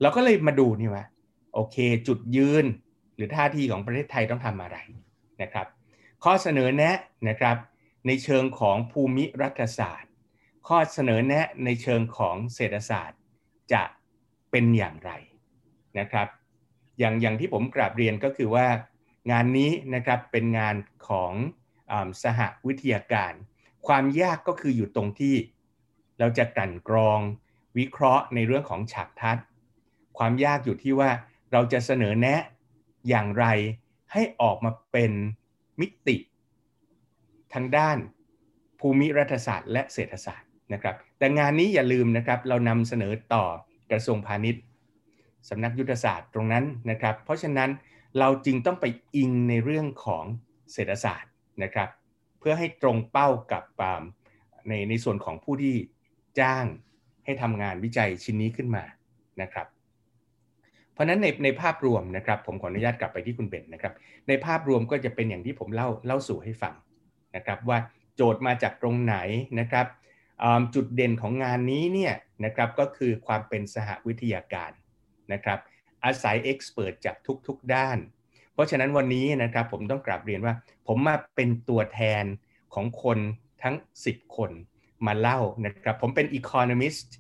[0.02, 1.06] เราก็เลยมาดูนี่ว่า
[1.54, 2.66] โอเค จุดยืน
[3.16, 4.78] หรือท่าทีของประเทศไทยต้องทำอะไร
[5.42, 5.68] นะครับ
[6.24, 6.98] ข้อเสนอแนะ
[7.30, 7.58] นะครับ
[8.08, 10.12] ในเชิงของภูมิรัฐศาสตร์
[10.68, 13.20] ข้อเสนอแนะในเชิงของเศรษฐศาสตร์
[13.74, 13.84] จะ
[14.52, 15.12] เป็นอย่างไร
[16.00, 16.28] นะครับ
[17.00, 18.68] อย่างอย่างที่ผมกราบเรียนก็คือว่า
[19.32, 20.76] งานนี้นะครับเป็นงาน
[21.10, 21.34] ของ
[21.92, 23.34] อสหวิทยาการ
[23.88, 25.36] ความยากก็คืออยู่ตรงที่
[26.20, 27.20] เราจะกลั่นกรอง
[27.78, 29.46] วิเคราะห์ในเรื่องของฉากทัศน์
[30.18, 31.10] ความยากอยู่ที่ว่า
[31.52, 32.42] เราจะเสนอแนะ
[33.10, 33.46] อย่างไร
[34.14, 35.12] ให้ออกมาเป็น
[35.80, 36.18] มิติ
[37.54, 37.98] ทางด้าน
[38.80, 43.46] ภูมิรัฐศาสตร์และเศรษฐศาสตร์นะครับ แต่งานนี้อย่าลืมนะครับ เรานำเสนอต่อ
[43.92, 44.64] กระทรวงพาณิชย์
[45.50, 47.70] สำนักยุทธศาสตร์ตรงนั้นนะครับ เพราะฉะนั้น
[48.20, 50.26] เราจึงต้องไปอิงในเรื่องของ
[50.74, 51.32] เศรษฐศาสตร์
[51.64, 51.90] นะครับ
[52.40, 53.64] เพื่อให้ตรงเป้ากับ
[54.68, 55.76] ในในส่วนของผู้ที่
[56.40, 56.66] จ้าง
[57.26, 58.84] ให้ทำงานวิจัยชิ้นนี้ขึ้นมา
[59.42, 59.68] นะครับ
[60.94, 63.94] เพราะนั้นในในภาพรวมนะครับ ผมขออนุญาตกลับไปที่คุณเบนนะครับ
[64.28, 66.74] ในภาพรวมก็จะเป็นอย่างที่ผมเล่าเล่าสู่ให้ฟัง
[67.36, 67.78] นะครับ ว่า
[68.16, 69.18] โจทย์มาจากตรงไหน
[69.60, 69.88] นะครับ
[70.76, 72.14] จุดเด่นของงานนี้เนี่ย
[72.46, 74.72] นะครับก็คือความเป็นสหวิทยาการ
[75.34, 75.60] นะครับ
[76.06, 77.16] อาศัย expert จาก
[77.48, 77.98] ทุก ๆ ด้าน
[78.54, 80.54] เพราะฉะนั้นวันนี้นะครับผมต้องกราบเรียนว่า
[80.88, 82.26] ผมมาเป็นตัวแทน
[82.74, 83.20] ของคน
[83.64, 84.52] ทั้ง 10 คน
[85.08, 87.16] มาเล่านะครับ ผมเป็น economist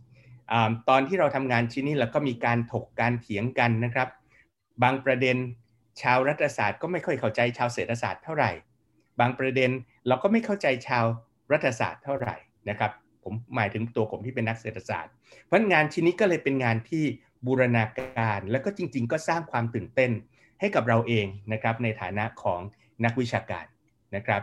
[0.90, 4.10] ตอนที่เราทำงานชิ้นนี้เราก็มีการถกการเถียงกันนะครับ
[4.84, 5.38] บางประเด็น
[6.02, 8.52] ชาวรัฐศาสตร์ก็ไม่ค่อยเข้าใจชาวเศรษฐศาสตร์เท่าไหร่
[9.20, 9.72] บางประเด็น
[10.08, 11.06] เราก็ไม่เข้าใจชาว
[11.52, 12.36] รัฐศาสตร์เท่าไหร่
[12.70, 12.92] นะครับ
[13.24, 15.14] ผมหมายถึงตัวผมที่เป็นนักเศรษฐศาสตร์
[15.46, 17.04] เพราะงานชิ้นนี้ก็เลยเป็นงานที่
[17.46, 20.12] บูรณาการ แล้วก็จริง ๆ ก็สร้างความตื่นเต้น
[20.60, 22.62] ให้กับเราเองนะครับในฐานะของ
[23.06, 23.66] นักวิชาการ
[24.16, 24.42] นะครับ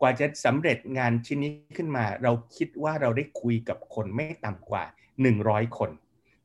[0.00, 4.84] กว่าจะสำเร็จงานชิ้นนี้ขึ้นมา เราคิดว่าเราได้คุยกับคนไม่ต่ำกว่า
[5.30, 5.90] 100 คน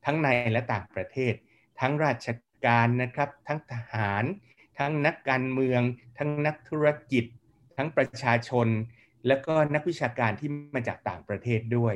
[0.04, 1.34] ทั้งในและต่างประเทศ
[1.80, 2.28] ทั้งราช
[2.66, 4.24] การนะครับ ทั้งทหาร
[4.78, 5.82] ทั้งนักการเมือง
[6.18, 7.24] ทั้งนักธุรกิจ
[7.76, 8.68] ทั้งประชาชน
[9.26, 11.94] และก็นักวิชาการที่มาจากต่างประเทศด้วย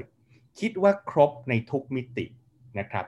[0.60, 2.26] คิดว่าครบในทุกมิติ
[2.78, 3.06] นะครับ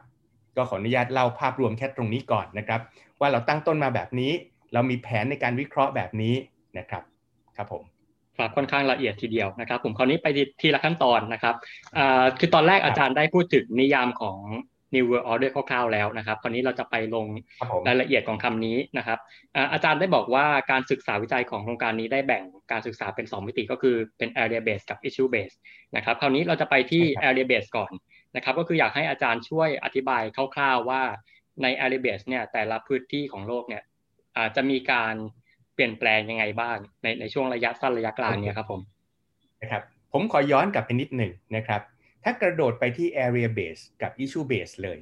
[0.57, 2.81] ก็ขออนุญาตเล่าภาพรวมแค่ตรงนี้ก่อนนะครับ
[3.21, 4.33] ว่าเราตั้งต้นมาแบบนี้
[4.73, 6.35] เรามีแผนในการวิเคราะห์แบบนี้
[6.79, 7.03] นะครับ
[7.57, 7.83] ครับผม
[8.41, 10.27] ครับค่อนข้างละเอียดทีเดียวนะครับ ผมคราวนี้ไป
[10.61, 11.55] ทีละขั้นตอนนะครับ
[12.39, 14.39] คือตอนแรกอาจารย์ได้พูดถึงนิยามของ
[14.95, 17.27] New World Order คร่าวๆแล้วนะครับ คราวนี้เราจะไปลง
[17.87, 19.19] รายละเอียดของคำนี้นะครับ
[19.73, 25.59] อาจารย์ได้บอกว่าการศึกษาวิจัยของโครงการนี้ได้แบ่งการศึกษาเป็น 2 มิติก็คือเป็น area based กับ issue based
[25.97, 27.93] นะครับ คราวนี้เราจะไปที่ area based ก่อน
[28.37, 30.23] นะครับ ก็คืออยากให้อาจารย์ช่วยอธิบาย
[30.55, 31.03] คร่าวๆว่า
[31.63, 33.83] ใน a r i b a s เนี่ยแต่ละพื้นที่ของโลกเนี่ย
[34.39, 38.81] อาจจะมีการเปลี่ยนแปลงยังไงบ้างในในช่วงระยะสั้นระยะกลางเนี่ยครับผม
[39.63, 41.81] นะครับผมขอย้อนกลับไปนิดหนึ่งนะครับ
[42.25, 44.99] ถ้ากระโดดไปที่ area base กับ issue base เลย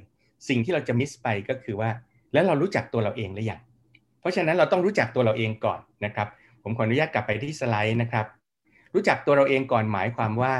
[0.47, 1.89] สิ่งที่เราจะมิสไปก็คือว่า
[2.33, 3.61] แล้วเรารู้จักตัวเราเองหรือยัง
[4.19, 6.27] เพราะฉะนั้นเราต้องรู้จักตัวเราเองก่อนนะครับ
[6.63, 8.25] ผมขออนุญาตกลับไปที่สไลด์นะครับ
[8.93, 10.55] รู้จักตัวเราเองก่อนหมายความว่า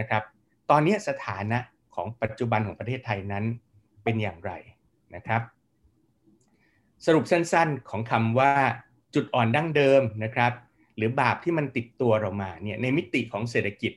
[0.00, 0.22] นะครับ
[0.70, 1.58] ตอนนี้สถานะ
[1.94, 3.44] ของปัจจุบันของประเทศไทยนั้น
[4.04, 4.52] เป็นอย่างไร
[5.14, 5.42] นะครับ
[7.06, 8.52] สรุปสั้นๆของคำว่า
[9.14, 10.52] จุดอ่อนดั้งเดิมนะครับ
[10.96, 13.92] หรือบาปที่มันติดตัวเรามาเนี่ยในมิติของเศรษฐกิจ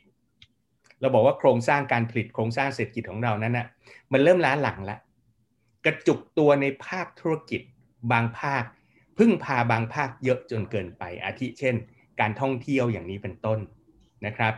[1.01, 3.67] เราบอกว่าโครงสร้างการผลิตโครงสร้างเศรษฐกิจของเรานั้นนะ
[4.11, 4.99] มันเริ่มล้าหลังล้ว
[5.85, 7.61] กระจุกตัวในภาคธุรกิจ
[8.11, 8.63] บางภาค
[9.17, 11.75] พึ่งพาบางภาคเยอะจนเกินไป อาทิเช่น
[12.19, 13.59] การท่องเที่ยวอย่างนี้เป็นต้น
[14.25, 14.53] นะครับ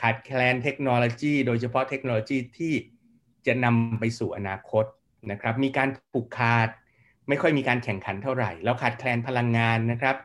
[0.00, 2.74] ขาดแคลนเทคโนโลยี โดยเฉพาะเทคโนโลยีที่
[3.46, 4.84] จะนำไปสู่อนาคต
[5.30, 6.68] นะครับ มีการผูกขาด
[7.28, 10.16] ไม่ค่อยมีการแข่งขันเท่าไหร่ แล้วขาดแคลนพลังงานนะครับ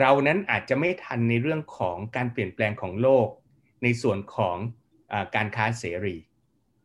[0.00, 3.28] เรานั้นอาจจะไม่ทันในเรื่องของการเปลี่ยนแปลงของโลก
[3.82, 4.56] ในส่วนของ
[5.12, 6.16] อการค้าเสรี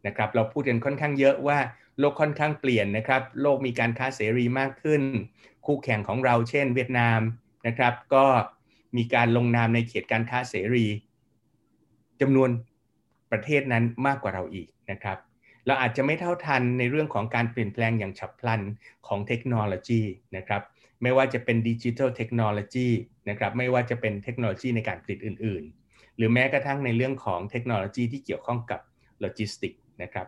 [0.08, 1.60] นะครับเราพูดกันค่อนข้างเยอะว่า
[2.00, 5.02] โลกค่อนข้างเปลี่ยนนะครับ โลกมีการค้าเสรีมากขึ้น
[5.66, 7.20] คู่แข่งของเราเช่น เวียดนาม
[7.68, 8.26] นะครับ ก็
[8.98, 10.86] มีการลงนามในเขตการค้าเสรี
[12.22, 12.50] จำนวน
[13.32, 15.18] ประเทศนั้นมากกว่าเราอีกนะครับ
[15.68, 18.62] เราอาจจะไม่เท่าทันในเรื่องของการเปลี่ยนแปลงอย่างฉับพลัน
[19.08, 20.02] ของเทคโนโลยี
[20.38, 20.62] นะครับ
[21.04, 22.88] ไม่ว่าจะเป็นดิจิทัลเทคโนโลยี
[23.30, 28.80] นะครับไม่ว่าจะเป็นเทคโนโลยีในการผลิตอื่น ๆ หรือแม้กระทั่งในเรื่องของเทคโนโลยีที่เกี่ยวข้องกับ
[29.20, 30.28] โลจิสติกนะครับ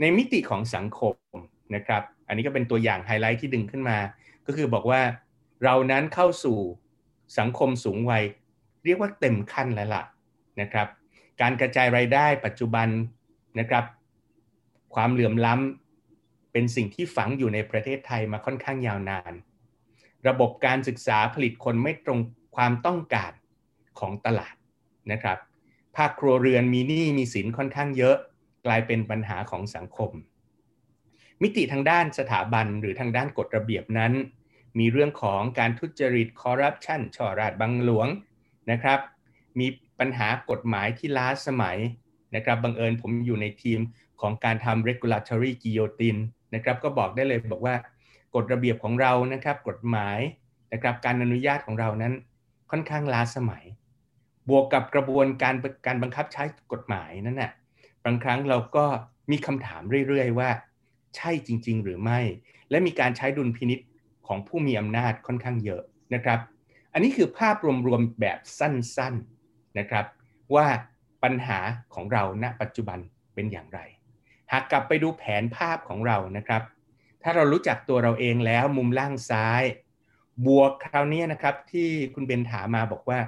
[0.00, 1.14] ในมิติของสังคม
[1.74, 3.98] นะครับอันนี้ก็เป็นตัวอย่างไฮไลท์ที่ดึงขึ้นมา
[4.46, 5.00] ก็คือบอกว่า
[5.64, 6.58] เรานั้นเข้าสู่
[7.38, 8.24] สังคมสูงวัย
[8.84, 10.02] เรียกว่าเต็มขั้นแล้วล่ะ
[10.60, 10.88] นะครับ
[11.40, 12.88] การกระจายรายได้ปัจจุบัน
[13.58, 13.84] นะครับ
[14.94, 19.32] ความเหลื่อมล้ำเป็นสิ่งที่ฝังอยู่ในประเทศไทยมาค่อนข้างยาวนาน
[20.28, 22.20] ระบบการศึกษาผลิตคนไม่ตรง
[22.56, 23.32] ความต้องการ
[23.98, 24.54] ของตลาด
[25.12, 25.38] นะครับ
[25.96, 28.16] ภาคครัวเรือนมีหนี้มีสินค่อนข้างเยอะ
[28.66, 30.10] กลายเป็นปัญหาของสังคม
[31.42, 34.12] มิติทางด้านสถาบันหรือทางด้านกฎระเบียบนั้น
[34.78, 38.08] มีเรื่องของการทุจริตคอร์รัปชันช่อราดบังหลวง
[38.70, 39.00] นะครับ
[39.58, 39.66] มี
[39.98, 41.78] ปัญหากฎหมายที่ล้าสมัย
[42.34, 43.80] นะครับบังเอิญผมอยู่ในทีม
[44.20, 46.20] ของการทำ regulatory guillotine
[46.54, 47.74] นะครับก็บอกได้เลยบอกว่า
[48.34, 50.18] กฎระเบียบของเรานะครับ กฎหมาย
[50.72, 52.12] นะครับการอนุญาตของเรานั้น
[52.70, 53.64] ค่อนข้างล้าสมัย
[54.48, 55.54] บวกกับกระบวนการ
[55.86, 57.52] การบังคับใช้กฎหมายนั่นแหะ
[58.04, 58.84] บางครั้งเราก็
[59.30, 60.50] มีคำถามเรื่อยๆว่า
[61.16, 62.20] ใช่จริง ๆ หรือไม่
[62.70, 63.80] และมีการใช้ดุลพินิษ
[64.26, 65.82] ของผู้มีอำนาจค่อนข้างเยอะ
[66.14, 66.40] นะครับ
[66.92, 70.06] อันนี้คือภาพรวมๆแบบสั้นๆนะครับ
[70.54, 70.66] ว่า
[71.22, 71.58] ปัญหา
[71.94, 72.98] ของเราณปัจจุบัน
[73.34, 73.80] เป็นอย่างไร
[74.52, 76.62] หากกลับไปดูแผนภาพของเรานะครับ
[77.22, 79.62] ถ้าเรารู้จักตัวเราเองแล้วมุมล่างซ้าย
[80.46, 83.20] บวกคราวนี้นะครับที่คุณเบนถามมาบอกว่า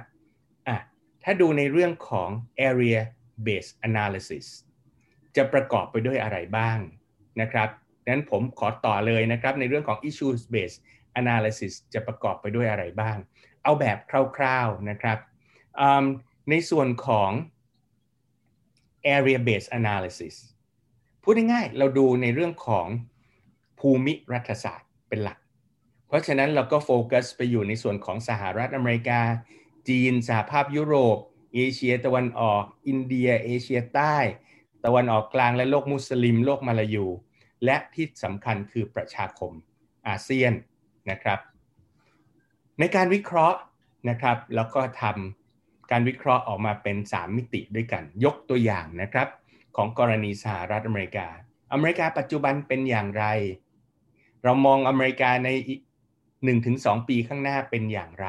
[0.67, 0.77] อะ
[1.23, 2.29] ถ้าดูในเรื่องของ
[2.67, 2.99] area
[3.45, 4.45] based analysis
[5.35, 6.77] จะประกอบไปด้วยอะไรบ้าง
[7.41, 7.69] นะครับ
[8.07, 10.79] นั้นผมขอต่อเลยนะครับในเรื่องของ issues based
[11.21, 13.17] analysis จะประกอบไปด้วยอะไรบ้าง
[13.63, 13.97] เอาแบบ
[14.37, 15.17] คร่าวๆนะครับ
[16.49, 17.31] ในส่วนของ
[19.15, 20.35] area based analysis
[21.23, 22.87] พูดง่ายๆเราดูในเรื่องของ
[23.79, 25.37] ภูมิรัฐศาสตร์เป็นหลัก
[26.07, 29.21] เพราะฉะนั้นเราก็โฟกัสไปอยู่ในส่วนของสหรัฐอเมริกา
[29.89, 31.17] จีน สหภาพยุโรป
[31.55, 34.17] เอเชียตะวันออก อินเดีย เอเชียใต้
[34.85, 37.05] ตะวันออกกลางและโลกมุสลิม โลกมาลายู
[37.65, 39.51] และที่สำคัญคือประชาคม
[40.07, 40.53] อาเซียน
[41.11, 41.39] นะครับ
[42.79, 43.59] ในการวิเคราะห์
[44.09, 45.40] นะครับ แล้วก็ทำ
[45.91, 49.27] การวิเคราะห์ออกมาเป็น 3 มิติด้วยกัน ยกตัวอย่างนะครับ
[49.75, 51.27] ของกรณีสหรัฐอเมริกา
[51.73, 53.25] อเมริกาปัจจุบันเป็นอย่างไร
[54.43, 55.49] เรามองอเมริกาใน
[56.29, 58.27] 1-2 ปีข้างหน้าเป็นอย่างไร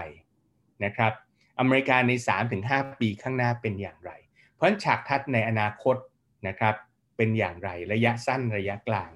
[0.84, 1.12] นะครับ
[1.60, 2.12] อเมริกาใน
[2.56, 4.12] 3-5 ปีข้างหน้าเป็นอย่างไร
[4.54, 5.96] เพราะฉากทัดในอนาคต
[6.46, 6.74] นะครับ
[7.16, 9.10] เป็นอย่างไรระยะสั้นระยะกลาง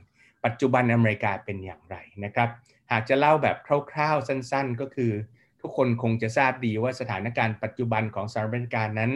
[0.44, 2.49] ปัจจุบันอเมริกาเป็นอย่างไรนะครับ
[2.90, 3.57] หากจะเล่าแบบ
[3.90, 5.12] คร่าวๆสั้น ๆ ก็คือ
[5.61, 9.12] ทุกคนคงจะทราบดีว่าสถานการณ์ปัจจุบันของสหรัฐอเมริกานั้น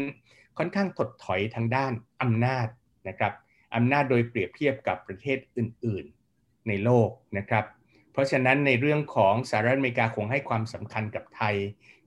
[0.58, 2.66] ค่อนข้างถดถอยทางด้านอำนาจ
[3.08, 3.32] นะครับ
[3.74, 6.04] อำนาจโดยเปรียบเทียบกับประเทศอื่น
[6.36, 7.64] ๆ ในโลกนะครับ
[8.12, 11.56] เพราะฉะนั้นในเรื่องของสหรัฐอเมริกาคงให้ความสำคัญกับไทย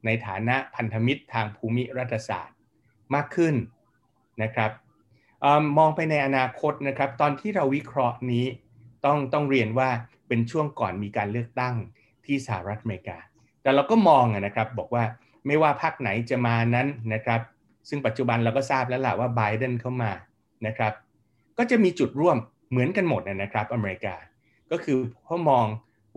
[0.05, 2.57] ในฐานะพันธมิตรทางภูมิรัฐศาสตร์
[3.15, 3.55] มากขึ้น
[4.43, 4.71] นะครับ
[5.43, 5.45] อ
[5.77, 8.45] มองไปในอนาคตนะครับ ตอนที่เราวิเคราะห์นี้
[9.05, 9.89] ต้องต้องเรียนว่า
[10.27, 11.75] เป็นช่วงก่อนมีการเลือกตั้ง
[12.25, 13.17] ที่สหรัฐอเมริกา
[13.63, 15.03] แต่เราก็มองนะครับบอกว่า
[15.47, 17.41] ไม่ว่าพรรคไหนจะมานั้นนะครับ
[17.89, 20.11] ซึ่งปัจจุบันเราก็ทราบแล้วแหละว่าไบเดนเข้ามา
[20.67, 20.93] นะครับ
[21.57, 22.37] ก็จะมีจุดร่วม
[22.69, 24.15] เหมือนกันหมดนะครับอเมริกา
[24.71, 25.65] ก็คือเขามอง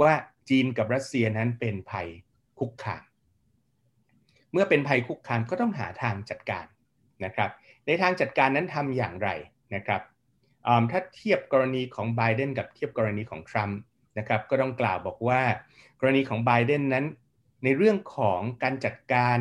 [0.02, 0.12] ว่า
[0.48, 2.08] จีนกับรัสเซียนั้นเป็นภัย
[2.58, 3.02] คุกคาม
[4.52, 6.66] เมื่อเป็นภัยคุกคามก็ต้องหาทางจัดการ
[7.24, 7.50] นะครับ
[7.86, 9.28] ในทางจัดการนั้นทำอย่างไร
[9.74, 10.02] นะครับ
[10.90, 13.78] ถ้าเทียบกรณีของไบเดนกับเทียบกรณีของทรัมป์
[14.18, 15.40] นะครับ ก็ต้องกล่าวบอกว่า
[16.00, 17.04] กรณีของไบเดนนั้น
[17.64, 19.38] ในเรื่องของการจัดการ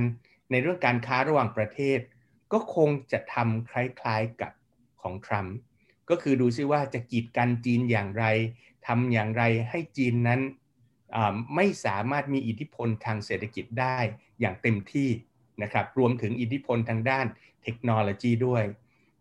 [0.52, 2.00] ในเรื่องการค้าระหว่างประเทศ
[2.54, 4.52] ก็คงจะทำคล้ายๆกับ
[5.02, 5.56] ของทรัมป์
[6.10, 8.26] ก็คือดูซิว่าจะกีดกันจีนอย่างไร
[8.88, 10.42] ทำอย่างไรให้จีนนั้น
[11.56, 13.98] ไม่สามารถมีอิทธิพลทางเศรษฐกิจได้
[14.40, 15.10] อย่างเต็มที่
[15.62, 17.26] นะครับรวมถึงอิทธิพลทางด้าน
[17.64, 18.64] เทคโนโลยีด้วย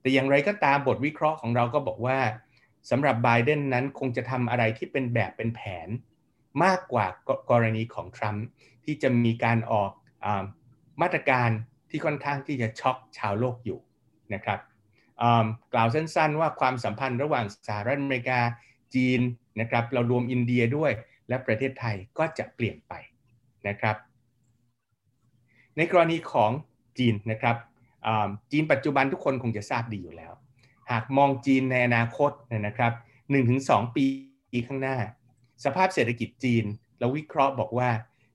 [0.00, 2.18] แต่อย่างไรก็ตามบทวิเคราะห์ของเราก็บอกว่า
[2.90, 5.88] สำหรับไบเดนนั้นคงจะทำอะไรที่เป็นแบบเป็นแผน
[6.64, 7.06] มากกว่า
[7.50, 8.46] กรณีของทรัมป์
[8.84, 9.90] ที่จะมีการออก
[10.24, 10.26] อ
[11.02, 11.50] มาตรการ
[11.90, 13.78] ที่ค่อนข้างที่จะช็อกชาวโลกอยู่
[14.34, 14.60] นะครับ
[15.72, 18.40] กล่าวสั้นๆ ว่าความสัมพันธ์ระหว่างสหรัฐอเมริกา
[18.94, 19.20] จีน
[19.60, 20.92] นะครับเรารวมอินเดียด้วย
[21.28, 22.92] และประเทศไทยก็จะเปลี่ยนไป
[23.68, 23.96] นะครับ
[25.76, 26.50] ในกรณีของ
[26.98, 27.56] จีนนะครับ
[28.50, 30.32] จีนปัจจุบันทุกคนคงจะทราบดีอยู่แล้ว
[30.90, 32.30] หากมองจีนในอนาคต
[32.66, 32.92] นะครับ
[33.44, 34.06] 1-2 ปี
[34.66, 34.96] ข้างหน้า
[35.64, 36.64] สภาพเศรษฐกิจจีน
[36.98, 37.90] เราวิเคราะห์บอกว่า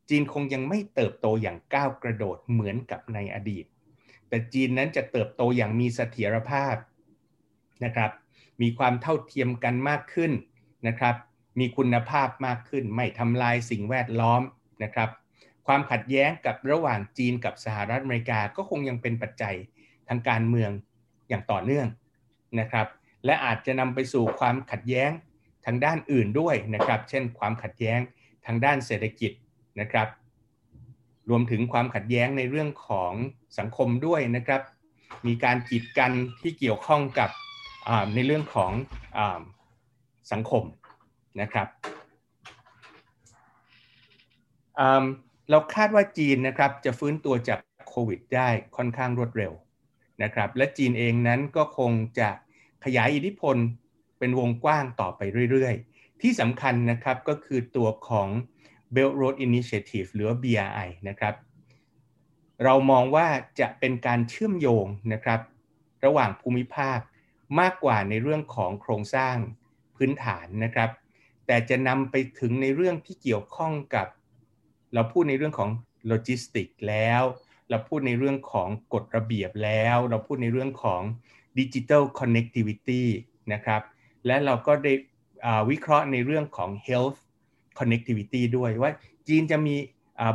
[0.10, 3.65] จีนคงยังไม่เติบโตอย่างก้าวกระโดดเหมือนกับในอดีต
[4.30, 6.76] แต่จีนนั้นจะเติบโตอย่างมีเสถียรภาพ
[7.86, 8.12] นะครับ
[8.62, 10.32] มีความเท่าเทียมกันมากขึ้น
[10.88, 11.15] นะครับ
[11.60, 14.41] มีคุณภาพมากขึ้น ไม่ทำลายสิ่งแวดล้อม
[14.84, 15.10] นะครับ
[15.67, 19.56] ความขัดแย้งกับระหว่างจีนกับสหรัฐอเมริกาก็คงยังเป็นปัจจัย
[20.10, 20.72] ทางการเมือง
[21.30, 21.88] อย่างต่อเนื่อง
[22.60, 22.88] นะครับ
[23.26, 25.12] และอาจจะนำไปสู่ความขัดแย้ง
[25.65, 28.00] ทางด้านอื่นด้วยนะครับ เช่น ความขัดแย้ง
[28.45, 29.32] ทางด้านเศรษฐกิจ
[29.81, 30.07] นะครับ
[31.29, 33.13] รวมถึงความขัดแย้งในเรื่องของ
[33.57, 34.61] สังคมด้วยนะครับ
[35.27, 36.11] มีการกีดกัน
[36.41, 37.29] ที่เกี่ยวข้องกับ
[38.13, 38.71] ในเรื่องของ
[39.17, 39.19] อ
[40.31, 40.63] สังคม
[41.41, 41.67] นะครับ
[45.49, 49.53] เราคาดว่าจีนนะครับจะฟื้นตัวจากโควิดได้ค่อนข้างรวดเร็ว
[50.23, 52.29] นะครับ และจีนเองนั้นก็คงจะ
[52.85, 53.57] ขยายอิทธิพล
[54.19, 58.29] เป็นวงกว้างต่อไปเรื่อยๆ ที่สำคัญนะครับก็คือตัวของ
[58.95, 61.36] Belt Road Initiative หรือ BRI นะครับ
[62.63, 63.28] เรามองว่า
[63.60, 65.39] จะเป็นการเชื่อมโยงนะครับ
[66.06, 66.99] ระหว่างภูมิภาค
[67.60, 69.36] มากกว่าในเรื่องของโครงสร้าง
[69.95, 70.89] พื้นฐานนะครับ
[71.45, 74.08] แต่จะนำไปถึงในเรื่องที่เกี่ยวข้องกับ
[74.93, 75.69] เราพูดในเรื่องของ
[76.08, 77.21] โลจิสติกแล้ว
[77.69, 81.02] เราพูดในเรื่องของกฎระเบียบแล้ว เราพูดในเรื่องของ
[81.60, 83.08] ดิจิทัลคอนเน็กติวิตี้
[83.54, 83.82] นะครับ
[84.25, 84.93] และเราก็ได้
[85.69, 87.19] วิเคราะห์ในเรื่องของ health
[87.77, 88.91] connectivity ด้วยว่า
[89.27, 89.75] จีนจะมี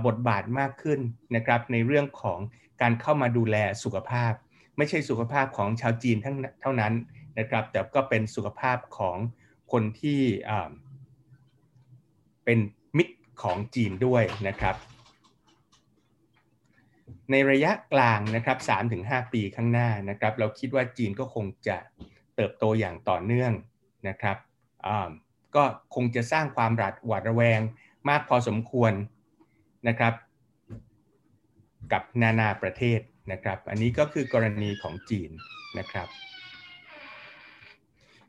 [0.07, 1.01] บทบาทมากขึ้น
[1.37, 2.39] นะครับในเรื่องของ
[2.83, 4.33] การเข้ามาดูแลสุขภาพ
[4.77, 6.93] ไม่ใช่สุขภาพของชาวจีนทั้งเท่านั้น
[7.39, 9.17] นะครับแต่ก็เป็นสุขภาพของ
[9.73, 10.21] คนที่
[12.45, 12.59] เป็น
[12.97, 14.77] มิตรของจีนด้วยนะครับ
[17.31, 18.59] ในระยะกลางนะครับ
[18.97, 21.77] 3-5 ปีข้างหน้านะครับ เราคิดว่าจีนก็คงจะ
[22.37, 23.53] เติบโตอย่างต่อเนื่อง
[24.09, 24.37] นะครับ
[25.57, 25.65] ก็
[25.95, 27.61] คงจะสร้างความหวาดหวาดระแวง
[28.09, 28.93] มากพอสมควร
[29.89, 30.15] นะครับ
[31.93, 33.01] กับนานาประเทศ
[33.33, 35.31] นะครับ อันนี้ก็คือกรณีของจีน
[35.79, 36.09] นะครับ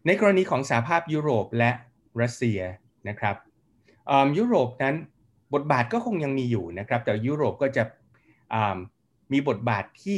[0.06, 1.72] ในกรณีของสหภาพยุโรปและ
[2.22, 2.60] รัสเซีย
[3.10, 3.36] นะครับ
[4.38, 4.96] ยุโรปนั้น
[5.54, 7.84] บทบาทก็คงยังมีอยู่นะครับ แต่ยุโรปก็จะ
[9.32, 10.18] มีบทบาทที่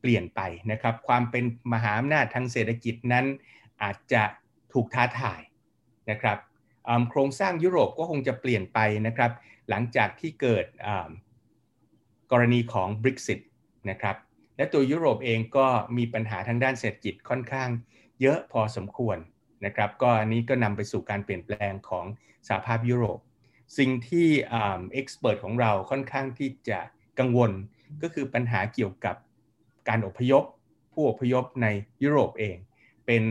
[0.00, 0.40] เปลี่ยนไป
[0.70, 3.24] นะครับ ความเป็นมหาอำนาจทางเศรษฐกิจนั้น
[3.82, 4.22] อาจจะ
[4.72, 5.40] ถูกท้าทาย
[6.10, 6.38] นะครับ
[7.10, 9.30] โครงสร้างยุโรปก็คงจะเปลี่ยนไปนะครับ
[9.68, 10.66] หลังจากที่เกิด
[12.32, 13.40] กรณีของ Brexit
[13.90, 14.16] นะครับ
[14.56, 17.68] และตัวยุโรปเองก็มีปัญหาทางด้านเศรษฐกิจค่อนข้าง
[18.20, 19.18] เยอะพอสมควร
[19.64, 22.04] นะครับ ก็อันนี้ก็นำไปสู่การเปลี่ยนแปลงของ
[22.48, 23.18] สหภาพยุโรป
[23.78, 26.80] สิ่งที่เอ็กซ์เพรสของเราค่อนข้างที่จะ
[27.18, 27.50] กังวล
[28.02, 29.16] ก็คือปัญหาเกี่ยวกับ
[29.88, 30.44] การอพยพ
[30.92, 31.66] ผู้อพยพใน
[32.02, 32.56] ยุโรปเอง
[33.06, 33.22] เป็น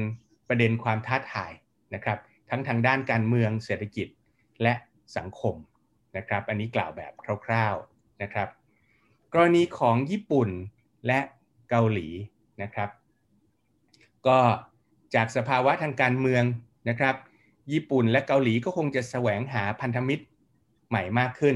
[0.47, 1.51] ประเด็นความท้าทาย
[1.95, 2.17] นะครับ
[2.49, 4.07] ทั้งทางด้านการเมืองเศรษฐกิจ
[4.63, 4.73] และ
[5.17, 5.55] สังคม
[6.17, 7.13] นะครับ อันนี้กล่าวแบบ
[7.45, 8.47] คร่าวๆนะครับ
[9.33, 10.49] กรณีของญี่ปุ่น
[11.07, 11.19] และ
[11.69, 12.07] เกาหลี
[12.61, 12.89] นะครับ
[14.27, 14.39] ก็
[15.15, 16.43] จากสภาวะทางการเมือง
[16.89, 17.15] นะครับ
[17.71, 20.23] ญี่ปุ่นและเกาหลีก็คงจะแสวงหาพันธมิตร
[20.89, 21.55] ใหม่มากขึ้น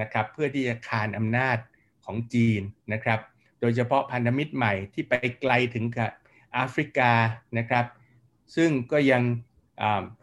[0.00, 1.58] นะครับ เพื่อที่จะคานอำนาจ
[2.04, 2.60] ของจีน
[2.92, 3.20] นะครับ
[3.60, 6.10] โดยเฉพาะพันธมิตรใหม่ที่ไปไกลถึงกับ
[6.52, 7.12] แอฟริกา
[7.58, 7.84] นะครับ
[8.56, 9.22] ซึ่งก็ยัง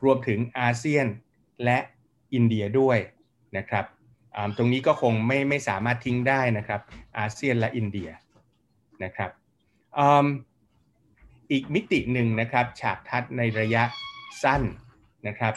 [0.03, 1.07] รวมถึงอาเซียน
[1.63, 1.77] และ
[2.33, 2.97] อินเดียด้วย
[3.57, 3.85] นะครับ
[4.57, 6.81] ตรงนี้ก็คงไม่ไม่สามารถทิ้งได้นะครับ
[7.19, 8.09] อาเซียนและอินเดีย
[9.03, 9.31] นะครับ
[11.51, 13.83] อีกมิติหนึ่งนะครับฉากทัดในระยะ
[14.43, 14.61] สั้น
[15.27, 15.53] นะครับ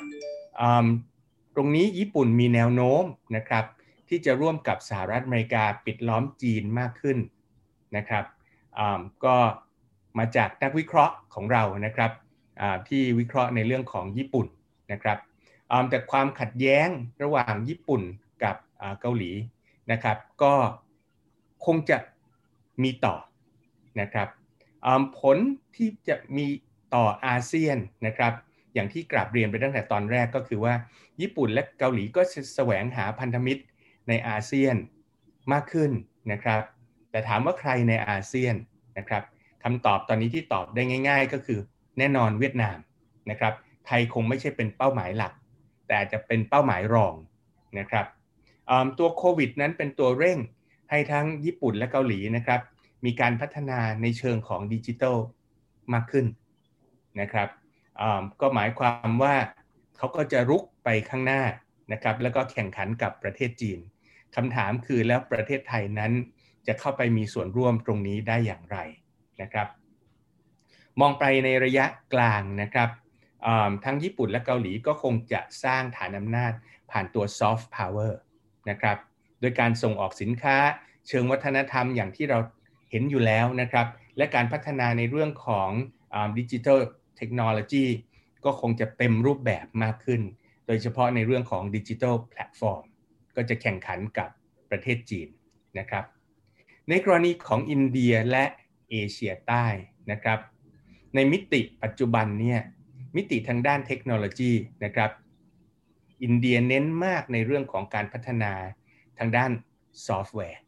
[1.54, 3.04] ตรงนี้ญี่ปุ่นมีแนวโน้ม
[3.36, 3.64] นะครับ
[4.08, 7.18] ที่จะร่วมกับสหรัฐอเมริกาปิดล้อมจีนมากขึ้น
[7.96, 8.24] นะครับ
[9.24, 9.36] ก็
[10.18, 12.10] มาจากนักวิเคราะห์ของเรานะครับ
[12.88, 14.46] ที่วิเคราะห์ในเรื่องของญี่ปุ่น
[14.92, 15.18] นะครับ
[15.90, 16.88] แต่ความขัดแย้ง
[17.22, 18.02] ระหว่างญี่ปุ่น
[18.44, 18.56] กับ
[19.00, 19.32] เกาหลี
[19.92, 20.54] นะครับ ก็
[21.66, 21.98] คงจะ
[22.82, 23.16] มีต่อ
[24.00, 24.28] นะครับ
[25.20, 25.36] ผล
[25.76, 26.46] ที่จะมี
[26.94, 28.32] ต่ออาเซียนนะครับ
[28.74, 30.74] อย่างที่กราบเรียนไปตั้งแต่ตอนแรกก็คือว่า
[31.20, 32.20] ญี่ปุ่นและเกาหลีก็
[32.54, 33.62] แสวงหาพันธมิตร
[34.08, 34.76] ในอาเซียน
[35.52, 35.90] มากขึ้น
[36.32, 36.62] นะครับ
[37.10, 38.54] แต่ถามว่าใครในอาเซียน
[38.98, 39.22] นะครับ
[39.64, 41.60] คำตอบตอนนี้ที่ตอบได้ง่าย ๆ ก็คือ
[42.00, 42.78] แน่นอนเวียดนาม
[43.30, 43.52] นะครับ
[43.86, 45.32] ไทยคงไม่ใช่เป็นเป้าหมายหลัก
[45.88, 47.14] แต่จะเป็นเป้าหมายรอง
[47.78, 48.06] นะครับ
[48.98, 50.38] ตัวโควิดนั้นเป็นตัวเร่ง
[50.90, 52.60] ให้ทั้งญี่ปุ่นและเกาหลีนะครับ
[53.04, 55.16] มีการพัฒนาในเชิงของดิจิทัล
[55.92, 56.26] มากขึ้น
[57.20, 57.48] นะครับ
[58.40, 59.34] ก็หมายความว่า
[59.96, 61.42] เขาก็จะรุกไปข้างหน้า
[61.92, 63.78] นะครับ แล้วก็แข่งขันกับประเทศจีน
[64.36, 66.12] คำถามคือแล้วประเทศไทยนั้น
[66.66, 68.78] จะเข้าไปมีส่วนร่วมตรงนี้ได้อย่างไร
[69.42, 69.68] นะครับ
[71.00, 71.84] มองไปในระยะ
[72.14, 72.90] กลางนะครับ
[73.84, 76.52] ทั้งญี่ปุ่นและเกาหลีก็คงจะสร้างฐานอำนาจ
[76.90, 78.20] ผ่านตัวซอฟต์พาวเวอร์
[78.70, 78.96] นะครับ
[79.40, 80.56] โดยการส่งออกสินค้า
[81.08, 82.38] เชิงวัฒนธรรมอย่างที่เรา
[82.90, 83.86] เห็นอยู่แล้วนะครับ
[84.16, 85.70] และการพัฒนาในเรื่องของ
[86.38, 86.78] ดิจิทัล
[87.16, 87.86] เทคโนโลยี
[88.44, 90.22] ก็คงจะเต็มรูปแบบมากขึ้น
[90.66, 92.84] โดยเฉพาะในเรื่องของดิจิทัลแพลตฟอร์ม
[93.36, 94.28] ก็จะแข่งขันกับ
[94.70, 95.28] ประเทศจีน
[95.78, 96.04] นะครับ
[96.88, 98.44] ในกรณีของอินเดียและ
[98.90, 99.66] เอเชียใต้
[100.10, 100.38] นะครับ
[101.14, 102.60] ในมิติปัจจุบันเนี่ย
[103.16, 104.52] มิติทางด้านเทคโนโลยี
[104.84, 105.10] นะครับ
[106.22, 108.52] อินเดียเน้นมากในเรื่องของการพัฒนา
[109.18, 109.50] ทางด้าน
[110.06, 110.60] ซอฟต์แวร์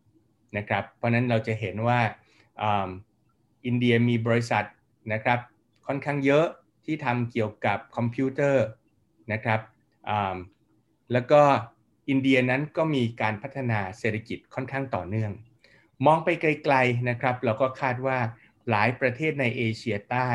[0.57, 2.01] นะครับเพราะนั้นเราจะเห็นว่า
[3.67, 4.65] อินเดียมีบริษัท
[5.13, 5.39] นะครับ
[5.87, 6.47] ค่อนข้างเยอะ
[6.85, 8.65] ที่ทำเกี่ยวกับคอมพิวเตอร์
[9.33, 9.61] นะครับ
[11.13, 11.43] แล้วก็
[12.09, 15.33] อินเดียนั้นก็มีการพัฒนาเศรษฐกิจค่อนข้างต่อเนื่อง
[16.07, 18.19] มองไปไกลๆนะครับ เราก็คาดว่า
[18.71, 20.29] หลายประเทศในเอเชียใต้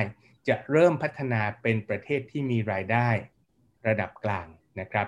[0.47, 3.09] จะเริ่มพัฒนาเป็นประเทศที่มีรายได้
[3.87, 4.47] ระดับกลาง
[4.79, 5.07] นะครับ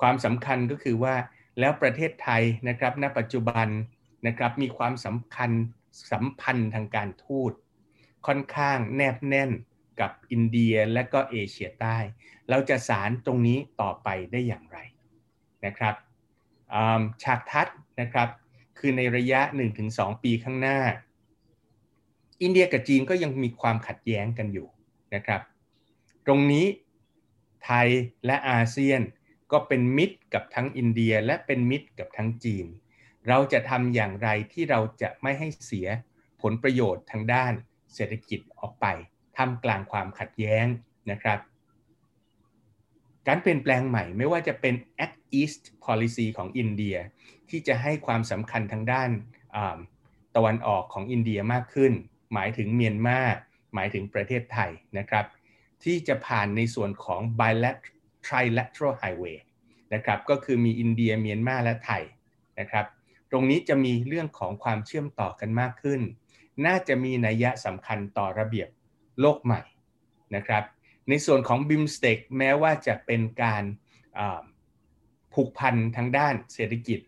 [0.00, 1.14] ความสำคัญก็คือว่า
[1.60, 3.68] แล้วประเทศไทยนะครับณปัจจุบัน
[4.26, 5.50] นะครับมีความสำคัญ
[6.12, 7.52] สัมพันธ์ทางการทูต
[8.26, 9.50] ค่อนข้างแนบแน่น
[10.00, 11.96] กับอินเดียและก็เอเชียใต้
[12.50, 14.78] เราจะสารตรงนี้ต่อไปได้อย่างไร
[15.66, 15.94] นะครับ
[17.22, 17.68] ฉากทัด
[18.00, 18.28] นะครับ
[18.78, 19.40] คือในระยะ
[19.82, 20.78] 1-2 ปีข้างหน้า
[22.42, 24.68] อินเดียกับจีนก็ยังมีความขัดแย้งกันอยู่
[25.14, 25.40] นะครับ
[26.26, 26.66] ตรงนี้
[27.64, 27.88] ไทย
[28.26, 29.00] และอาเซียน
[29.52, 32.66] ก็เป็นมิตรกับทั้งอินเดียและเป็นมิตรกับทั้งจีน
[33.28, 35.86] เราจะทำอย่างไรที่เราจะไม่ให้เสีย
[36.42, 37.52] ผลประโยชน์ทางด้าน
[37.94, 38.86] เศรษฐกิจออกไป
[39.36, 40.66] ทำกลางความขัดแย้ง
[41.10, 41.38] นะครับ
[43.26, 44.74] การเปลี่ยนแปลงใหม่ไม่ว่าจะเป็น
[45.04, 46.96] Act East Policy ของอินเดีย
[47.48, 49.10] ที่จะให้ความสำคัญทางด้าน
[50.36, 51.92] ตะวันออกของอินเดียมากขึ้น
[52.32, 53.18] หมายถึงเมียนมา
[53.74, 55.26] หมายถึงประเทศไทยนะครับ
[55.84, 59.38] ที่จะผ่านในส่วนของ bilateral trilateral highway
[59.94, 62.02] นะครับก็คือมีอินเดียเมียนมาและไทย
[62.58, 62.86] นะครับ
[63.30, 66.00] ตรงนี้จะมีเรื่องของความเชื่อมต่อกันมากขึ้น
[66.66, 68.68] น่าจะมีนัยยะสำคัญต่อระเบียบ
[69.20, 69.60] โลกใหม่
[70.34, 70.64] นะครับ
[71.08, 73.64] ในส่วนของ BIMSTEC แม้ว่าจะเป็นการ
[75.34, 77.00] ผูกพันทางด้านเศรษฐกิจ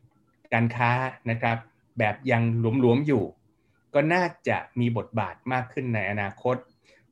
[0.52, 0.90] การค้า
[1.30, 1.58] นะครับ
[1.98, 2.42] แบบยัง
[2.80, 3.24] หลวมๆอยู่
[3.94, 6.57] ก็น่าจะมีบทบาทมากขึ้นในอนาคต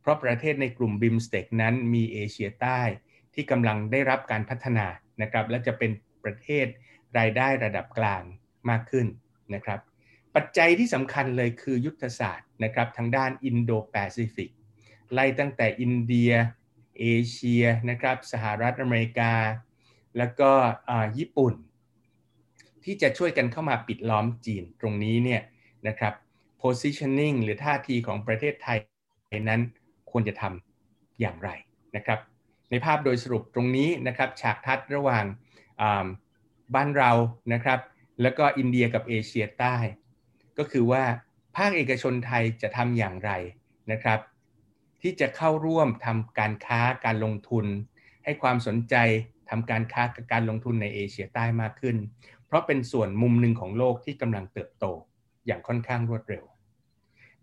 [0.01, 2.81] เพราะประเทศในกลุ่ม BIMSTEC นั้นมีเอเชียใต้
[3.35, 4.87] ที่กำลังได้รับการพัฒนา
[5.23, 5.91] นะครับ และจะเป็น
[6.25, 6.67] ประเทศ
[7.19, 8.23] รายได้ระดับกลาง
[8.71, 9.07] มากขึ้น
[9.55, 9.81] นะครับ
[10.35, 14.51] ปัจจัยที่สำคัญเลยคือยุทธศาสตร์นะครับทางด้านอินโดแปซิฟิก
[15.13, 16.33] ไล่ตั้งแต่อินเดีย
[17.01, 19.33] เอเชียนะครับสหรัฐอเมริกา
[20.19, 20.53] แล้วก็
[21.19, 21.55] ญี่ปุ่น
[22.85, 25.43] ที่จะช่วยกันเข้ามาปิดล้อมจีนตรงนี้เนี่ย
[25.89, 26.15] นะครับ
[26.63, 28.79] positioning หรือท่าทีของประเทศไทย
[29.49, 29.61] นั้น
[30.11, 31.51] ควรจะทำอย่างไร
[31.97, 32.19] นะครับ
[32.71, 35.25] ในภาพโดยสรุปตรงนี้นะครับฉากทัดระหว่าง
[36.75, 37.11] บ้านเรา
[37.53, 37.81] นะครับ
[38.23, 39.77] แล้วก็อินเดียกับเอเชียใต้
[40.59, 41.05] ก็คือว่า
[41.57, 43.31] ภาคเอกชนไทยจะทำอย่างไร
[43.93, 44.21] นะครับ
[45.03, 47.67] ที่จะเข้าร่วมทำการค้าการลงทุน
[48.25, 48.95] ให้ความสนใจ
[49.51, 51.97] ทำการค้ากับการลงทุนในเอเชียใต้มากขึ้น
[52.47, 54.85] เพราะเป็นส่วนมุมหนึ่งของโลกที่กำลังเติบโต
[55.47, 56.45] อย่างค่อนข้างรวดเร็ว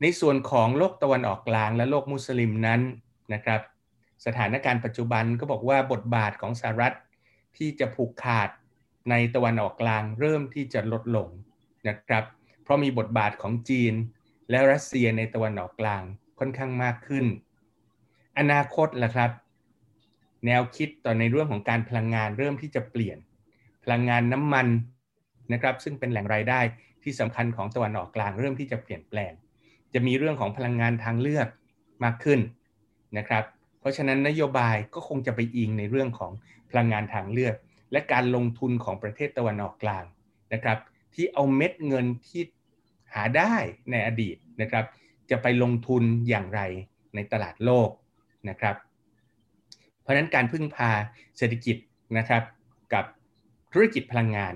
[0.02, 2.82] ในส่วนของโลกตะวันออกกลางและโลกมุสลิมนั้น
[3.34, 3.62] นะครับ
[4.26, 6.96] สถานการณ์ปัจจุบันก็บอกว่าบทบาทของสหรัฐ
[7.58, 8.50] ที่จะผูกขาด
[9.10, 11.28] ในตะวันออกกลางเริ่มที่จะลดลง
[11.88, 12.24] นะครับ
[12.64, 13.94] เพราะมีบทบาทของจีน
[14.50, 16.04] และรัสเซียในตะวันออกกลาง
[16.40, 17.26] ค่อนข้างมากขึ้น
[18.40, 19.32] อนาคตล่ะครับ
[20.46, 23.18] แนวคิดต่อในเรื่องของการพลังงานเริ่มที่จะเปลี่ยน
[23.84, 24.68] พลังงานน้ำมัน
[25.54, 26.60] นะครับ ซึ่งเป็นแหล่งรายได้
[27.04, 29.34] ที่สำคัญของตะวันออกกลางเริ่มที่จะเปลี่ยนแปลง
[29.94, 31.48] จะมีเรื่องของพลังงานทางเลือก
[32.04, 32.40] มากขึ้น
[33.18, 33.44] นะครับ
[33.80, 36.32] เพราะฉะนั้นนโยบายก็คงจะไปอิงในเรื่องของ
[36.70, 37.56] พลังงานทางเลือก
[37.92, 40.04] และการลงทุนของประเทศตะวันออกกลาง
[40.54, 40.78] นะครับ
[41.14, 42.42] ที่เอาเม็ดเงินที่
[43.14, 43.54] หาได้
[43.92, 44.86] ในอดีตนะครับ
[45.30, 46.62] จะไปลงทุนอย่างไร
[47.16, 47.90] ในตลาดโลก
[48.50, 48.76] นะครับ
[50.02, 50.92] เพราะฉะนั้นการพึ่งพา
[51.38, 51.78] เศรษฐกิจ
[52.18, 52.44] นะครับ
[52.94, 53.06] กับ
[53.72, 54.54] ธุรกิจพลังงาน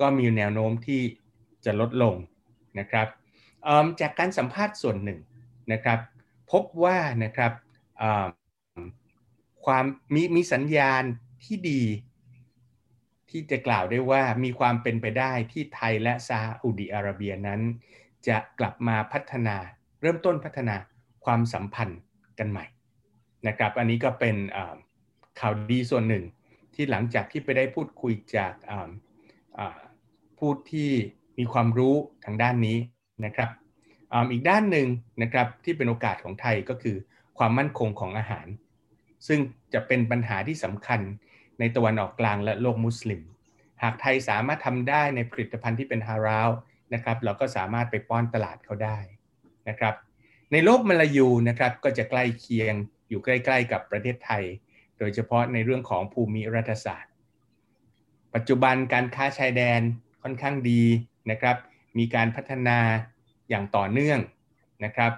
[0.00, 1.00] ก็มีแนวโน้มที่
[1.64, 2.14] จะลดลง
[2.78, 3.06] นะครับ
[4.00, 5.20] จากการสัมภาษณ์ส่วนหนึ่ง
[5.72, 5.98] นะครับ
[6.52, 7.52] พบว่านะครับ
[9.64, 9.84] ความ
[10.14, 11.02] มีมีสัญญาณ
[11.44, 11.82] ที่ดี
[13.30, 17.60] ที่จะกล่าวได้ว่ามีความเป็นไปได้ที่ไทยและซาอุดิอาระเบียนั้น
[18.28, 19.56] จะกลับมาพัฒนา
[20.00, 20.76] เริ่มต้นพัฒนา
[21.24, 22.00] ความสัมพันธ์
[22.38, 22.64] กันใหม่
[23.46, 24.36] นะครับ อันนี้ก็เป็น
[25.40, 26.24] ข่าวดีส่วนหนึ่ง
[26.74, 28.54] ที่หลังจากที่ไปได้พูดคุยจาก
[30.38, 30.90] ผู้ที่
[31.38, 31.94] มีความรู้
[32.24, 32.78] ทางด้านนี้
[33.24, 33.50] นะครับ
[34.30, 34.88] อีกด้านหนึ่ง
[35.22, 36.96] นะครับที่เป็นโอกาสของไทยก็คือ
[37.38, 38.46] ความมั่นคงของอาหาร
[39.26, 39.40] ซึ่ง
[39.74, 41.00] จะเป็นปัญหาที่สำคัญ
[41.58, 43.22] ในตะวันออกกลางและโลกมุสลิม
[43.82, 46.50] หากไทยสามารถทำได้ในผลิตภัณฑ์ที่เป็นฮาราว
[46.94, 48.98] นะครับเราก็สามารถไปป้อนตลาดเขาได้
[49.68, 49.94] นะครับ
[50.52, 52.74] ในโลกมลายูนะครับก็จะใกล้เคียง
[53.08, 54.44] อยู่ใกล้ ๆ กับประเทศไทย
[54.98, 57.12] โดยเฉพาะในเรื่องของภูมิรัฐศาสตร์
[58.34, 59.80] ปัจจุบันการค้าชายแดน
[60.22, 60.82] ค่อนข้างดี
[61.30, 61.56] นะครับ
[61.98, 62.78] มีการพัฒนา
[63.50, 64.20] อย่างต่อเนื่อง
[64.84, 65.12] นะครับ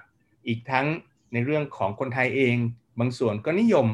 [0.46, 0.86] อีกทั้ง
[1.32, 2.56] ในเรื่องของคนไทยเอง
[2.98, 3.86] บางส่วนก็นิยม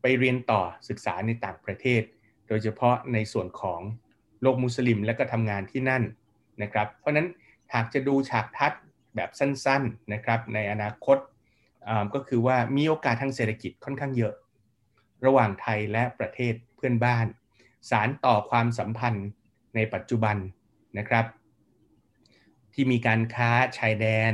[0.00, 2.02] ไปเรียนต่อศึกษาในต่างประเทศ
[2.48, 3.80] โดยเฉพาะในส่วนของ
[4.42, 6.02] โลกมุสลิมและก็ทำงานที่นั่น
[6.62, 7.28] นะครับ เพราะนั้น
[7.74, 8.72] หากจะดูฉากทัด
[9.14, 11.18] แบบสั้นๆนะครับในอนาคต
[12.14, 14.34] ก็คือว่ามีโอกาสทางเศรษฐกิจค่อนข้างเยอะ
[15.26, 17.26] ระหว่างไทยและประเทศเพื่อนบ้าน
[17.90, 19.28] สารต่อความสัมพันธ์
[19.74, 20.36] ในปัจจุบัน
[20.98, 21.24] นะครับ
[22.80, 24.32] ที่มีการค้าชายแดน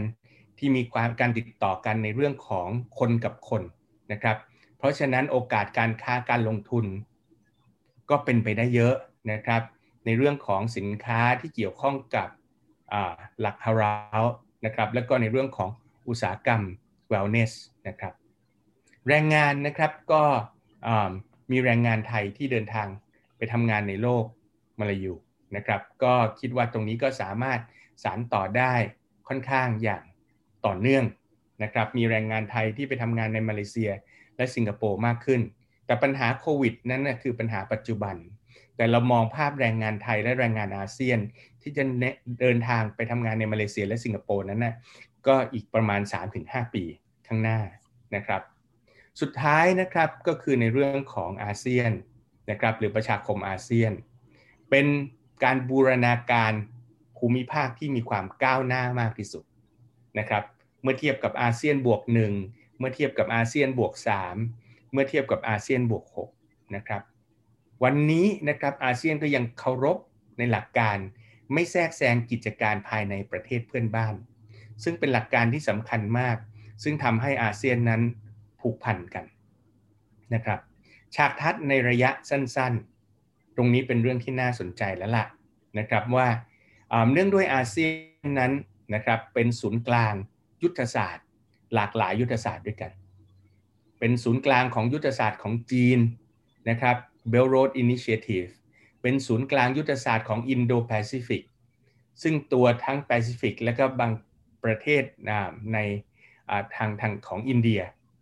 [0.58, 2.68] ที่มีความการติดต่อกันในเรื่องของ
[2.98, 3.62] คนกับคน
[4.12, 4.36] นะครับ
[4.78, 6.84] เพราะฉะนั้นโอกาสการค้าการลงทุน
[8.10, 8.94] ก็เป็นไปได้เยอะ
[9.32, 9.62] นะครับ
[10.04, 12.28] ในเรื่องของสินค้าที่เกี่ยวข้องกับ
[13.40, 14.22] หลักฮาราว
[14.64, 15.70] นะครับแล้วก็ในเรื่องของ
[16.08, 16.62] อุตสาหกรรม
[17.12, 17.52] wellness
[17.88, 18.12] นะครับ
[19.08, 20.22] แรงงานนะครับก็
[21.50, 22.88] มีแรงงานไทยที่เดินทาง
[23.36, 24.24] ไปทำงานในโลก
[24.78, 25.14] มาลายู
[25.56, 27.60] นะครับก็คิดว่าตรงนี้ก็สามารถ
[28.02, 28.74] สารต่อได้
[29.28, 30.02] ค่อนข้างอย่าง
[30.66, 31.04] ต่อเนื่อง
[31.62, 33.90] นะครับมีแรงงานไทยที่ไปทำงานในมาเลเซีย
[34.36, 35.40] และสิงคโปร์มากขึ้น
[35.86, 38.16] แต่ปัญหาโควิดนั้นนะคือปัญหาปัจจุบัน
[38.76, 41.18] แต่เรามองภาพแรงงานไทยและแรงงานอาเซียน
[41.62, 41.84] ที่จะ
[42.40, 44.74] เดินทางไปทำงานในมาเลเซียและสิงคโปร์นั้นนะ
[45.26, 46.00] ก็อีกประมาณ
[46.38, 46.84] 3-5 ปี
[47.26, 47.58] ข้างหน้า
[48.16, 48.42] นะครับ
[49.20, 51.90] สุดท้ายนะครับก็คือในเรื่องของอาเซียน
[52.50, 53.92] นะครับหรือประชาคมอาเซียน
[54.70, 54.86] เป็น
[55.44, 56.52] การบูรณาการ
[57.18, 59.44] ภูมิภาคที่มีความก้าวหน้ามากที่สุด
[60.18, 60.44] นะครับ
[60.82, 62.32] เมื่อเทียบกับอาเซียนบวกหนึ่ง
[62.78, 63.92] เมื่อเทียบกับอาเซียนบวก
[64.42, 66.04] 3เมื่อเทียบกับอาเซียนบวก
[66.40, 67.02] 6นะครับ
[67.84, 69.98] วันนี้นะครับอาเซียนก็ยังเคารพ
[70.38, 70.98] ในหลักการ
[71.52, 74.14] ไม่แทรกแซงกิจการภายในประเทศเพื่อนบ้าน
[74.82, 76.36] ซึ่งเป็นหลักการที่สำคัญมาก
[76.82, 78.02] ซึ่งทำให้อาเซียนนั้น
[78.60, 79.24] ผูกพันกัน
[80.34, 80.60] นะครับ
[81.16, 85.26] ฉากทัดในระยะสั้นๆ ตรงนี้เป็นเรื่องที่น่าสนใจแล้วล่ะ
[85.78, 86.28] นะครับว่า
[87.12, 87.88] เนื่องด้วยอาเซีย
[88.26, 88.52] นนั้น
[88.94, 90.14] นะครับเป็นศูนย์กลาง
[90.62, 91.26] ยุทธศาสตร์
[91.74, 92.92] หลากหลายยุทธศาสตร์ด้วยกัน
[93.98, 95.98] เป็นศูนย์กลางของยุทธศาสตร์ของจีน
[96.70, 96.96] นะครับ
[97.32, 98.50] Belt Road Initiative
[99.02, 101.42] เป็นศูนย์กลางยุทธศาสตร์ของ Indo-Pacific
[102.22, 104.12] ซึ่งตัวทั้งแปซิฟิกและก็บาง
[104.64, 105.02] ประเทศ
[105.74, 105.78] ใน
[106.76, 107.80] ทางทางของอินเดีย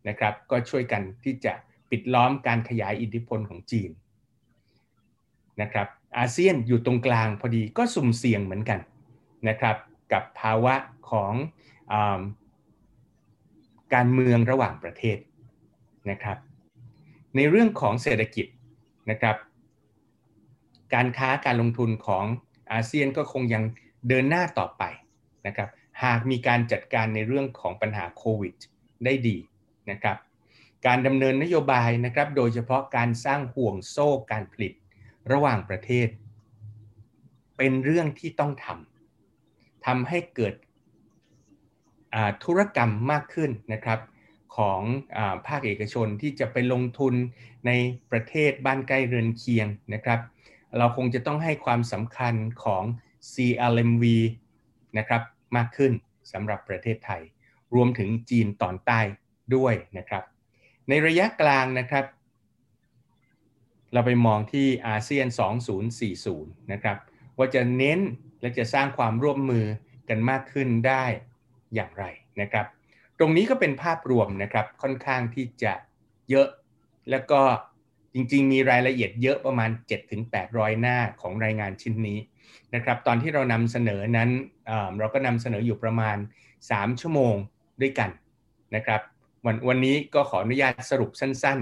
[0.09, 1.53] นะครับก็ช่วยกันที่จะ
[1.91, 3.91] ปิดล้อมการขยายอิทธิพลของจีน
[5.63, 5.89] นะครับ
[6.19, 8.81] อาเซียนอยู่ตรงกลางพอดีก็สุ่มเสี่ยงเหมือนกัน
[9.49, 9.77] นะครับ
[10.13, 10.75] กับภาวะ
[11.11, 11.33] ของ
[11.93, 11.95] อ
[13.95, 15.19] การเมืองระหว่างประเทศ
[16.11, 16.39] นะครับ
[17.37, 18.47] ในเรื่องของเศรษฐกิจ
[19.11, 19.37] นะครับ
[20.95, 22.25] การค้าการลงทุนของ
[22.73, 23.65] อาเซียนก็คงยัง
[24.09, 24.83] เดินหน้าต่อไป
[25.47, 25.69] นะครับ
[26.05, 28.55] หากมีการจัดการในเรื่องของปัญหาโควิด
[29.05, 29.37] ได้ดี
[29.91, 30.17] นะครับ
[30.87, 34.73] การดำเนินนโยบายนะครับ โดยเฉพาะการสร้างห่วงโซ่การผลิต
[35.33, 36.09] ระหว่างประเทศ
[37.57, 40.55] เป็นเรื่องที่ต้องทำทำให้เกิด
[42.45, 44.01] ธุรกรรมมากขึ้นนะครับ
[44.57, 44.81] ของ
[45.16, 47.14] อภาคเอกชนที่จะไปลงทุน
[47.66, 47.70] ใน
[48.11, 50.20] ประเทศบ้านใกล้เรือนเคียงนะครับ
[50.79, 52.85] เราคงจะต้องให้ความสำคัญของ
[53.33, 54.05] CLMV
[54.99, 55.23] นะครับ
[55.57, 55.93] มากขึ้น
[56.33, 57.23] สำหรับประเทศไทย
[57.75, 59.01] รวมถึงจีนตอนใต้
[59.55, 60.25] ด้วยนะครับ
[60.89, 62.05] ในระยะกลางนะครับ
[63.93, 65.26] เราไปมองที่อาเซียน
[66.01, 66.97] 2040 นะครับ
[67.38, 68.01] ว่าจะเน้น
[68.40, 69.66] และจะสร้างความร่วมมือ
[70.09, 71.05] กันมากขึ้นได้
[71.74, 72.05] อย่างไร
[72.40, 72.66] นะครับ
[73.18, 75.72] ตรงนี้ก็เป็นภาพรวมนะครับค่อนข้างที่จะ
[76.30, 76.49] เยอะ
[77.11, 77.40] แล้วก็
[78.14, 79.70] จริงๆ มีรายละเอียดเยอะประมาณ
[80.24, 82.18] 7-800 หน้าของรายงานชิ้นนี้
[82.74, 84.30] นะครับ ตอนที่เรานำเสนอนั้น
[84.99, 86.16] เราก็นำเสนออยู่ประมาณ
[86.59, 87.34] 3 ชั่วโมง
[87.80, 88.11] ด้วยกัน
[88.74, 89.01] นะครับ
[89.47, 91.59] วันวันนี้ก็ขออนุญาตสรุปสั้น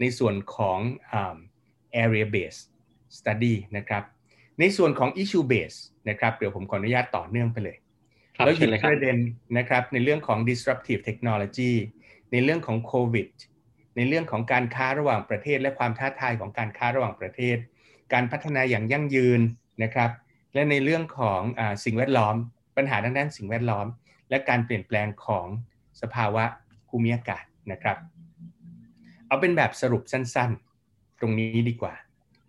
[0.00, 0.78] ในส่วนของ
[2.02, 2.62] area based
[3.18, 4.02] study นะครับ
[4.60, 7.76] ในส่วนของ issue based นะครับเดี๋ยวผมขออนุญาตต่อเนื่องไปเลย
[8.36, 9.16] แล้วหยิบประเด็น
[9.58, 11.72] นะครับในเรื่องของ disruptive technology
[12.32, 13.28] ในเรื่องของโควิด
[13.96, 17.56] ในเรื่องของการค้าระหว่างประเทศ และความท้าทายของการค้าระหว่างประเทศ
[18.12, 19.40] การพัฒนาอย่างยั่งยืน
[19.82, 20.10] นะครับ
[20.54, 22.36] และในเรื่องของอสิ่งแวดล้อม
[22.76, 23.86] ปัญหาทางด้านสิ่งแวดล้อม
[24.30, 25.46] และการเปลี่ยนแปลงของ
[26.02, 26.44] สภาวะ
[26.88, 27.96] ภูมิอากาศนะครับ
[29.26, 30.71] เอาเป็นแบบสรุปสั้นๆ
[31.22, 31.94] ตรงนี้ดีกว่า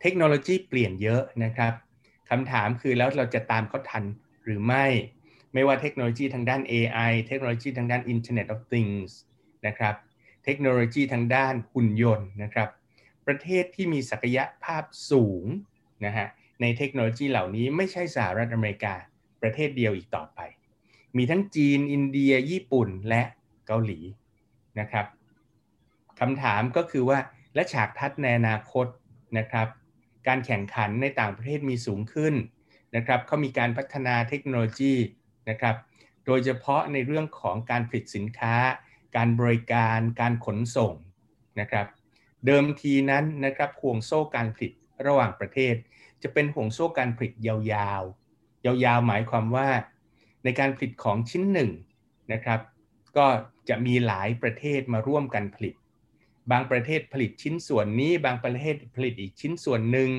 [0.01, 1.74] เทคโนโลยีเปลี่ยนเยอะนะครับ
[2.30, 4.03] คำถามคือแล้วเราจะตามเขาทัน
[4.45, 4.86] หรือไม่
[5.53, 9.11] ไม่ว่าเทคโนโลยีทางด้าน AI เทคโนโลยีทางด้าน Internet of Things
[9.67, 9.95] นะครับ
[10.45, 12.69] เทคโนโลยีทางด้านหุ่นยนต์นะครับ
[13.28, 15.45] ประเทศที่มีศักยภาพสูง
[16.05, 16.28] นะฮะ
[16.61, 18.95] ในเทคโนโลยีเหล่านี้ไม่ใช่สหรัฐอเมริกา
[19.41, 20.39] ประเทศเดียวอีกต่อไป
[21.17, 23.24] มีทั้งจีน อินเดีย ญี่ปุ่นและ
[23.67, 23.99] เกาหลี
[24.80, 25.05] นะครับ
[26.19, 27.19] คำถามก็คือว่า
[27.54, 28.88] และฉากทัดในอนาคต
[29.38, 29.68] นะครับ
[30.28, 32.34] การแข่งขันในต่างประเทศมีสูงขึ้น
[32.95, 34.93] นะครับเขามีการพัฒนาเทคโนโลยี
[35.49, 35.76] นะครับ
[36.26, 38.56] โดยเฉพาะในเรื่องของการผลิตสินค้า
[39.16, 40.93] การบริการ การขนส่ง
[41.60, 41.88] นะครับ
[42.45, 44.72] เดิมทีนั้นนะครับห่วงโซ่การผลิต
[45.06, 45.76] ระหว่างประเทศ
[46.24, 49.70] จะเป็นห่วงโซ่การผลิตยาวๆ ยาวๆ หมายความว่า
[50.43, 51.72] ในการผลิตของชิ้นหนึ่ง
[52.34, 52.60] นะครับ
[53.18, 53.26] ก็
[53.70, 55.76] จะมีหลายประเทศมาร่วมกันผลิต
[56.51, 60.09] บางประเทศผลิตชิ้นส่วนนี้ บางประเทศผลิตอีกชิ้นส่วนหนึ่ง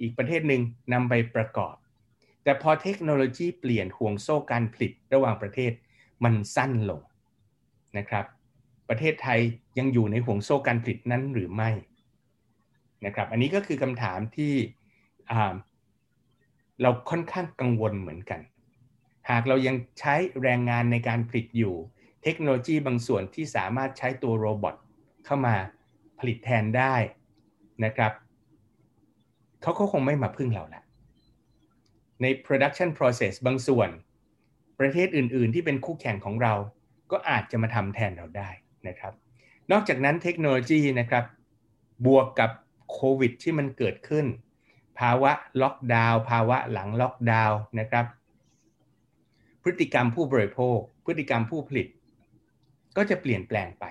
[0.00, 0.62] อีกประเทศหนึ่ง
[0.92, 1.74] นำไปประกอบ
[2.44, 5.72] แต่พอเทคโนโลยีเปลี่ยนห่วงโซ่การผลิตระหว่างประเทศ
[6.24, 7.00] มันสั้นลง
[7.98, 8.24] นะครับ
[8.88, 9.40] ประเทศไทย
[9.78, 11.70] ยังอยู่ในห่วงโซ่การผลิตนั้นหรือไม่
[13.06, 14.54] นะครับ อันนี้ก็คือคำถามที่
[16.82, 18.40] เราค่อนข้างกังวลเหมือนกัน
[19.30, 21.74] หากเรายังใช้แรงงานในการผลิตอยู่
[22.22, 24.74] เทคโนโลยีบางส่วนที่สามารถใช้ตัวโรบอท
[25.24, 25.54] เข้ามา
[26.18, 26.94] ผลิตแทนได้
[27.84, 28.12] นะครับ
[29.62, 30.82] เขาก็คงไม่มาพึ่งเราละ
[32.22, 33.88] ใน production process บางส่วน
[34.80, 36.54] ประเทศอื่น ๆ ที่เป็นคู่แข่งของเรา
[37.10, 38.50] ก็อาจจะมาทำแทนเราได้
[38.88, 39.12] นะครับ
[39.72, 41.24] นอกจากนั้นเทคโนโลยีนะครับ
[42.06, 42.50] บวกกับ
[42.92, 44.26] โควิดที่มันเกิดขึ้น
[45.00, 48.06] ภาวะล็อกดาวน์ภาวะหลังล็อกดาวน์นะครับ
[49.62, 51.88] พฤติกรรมผู้บริโภค พฤติกรรมผู้ผลิต
[52.96, 53.84] ก็จะเปลี่ยนแปลงไป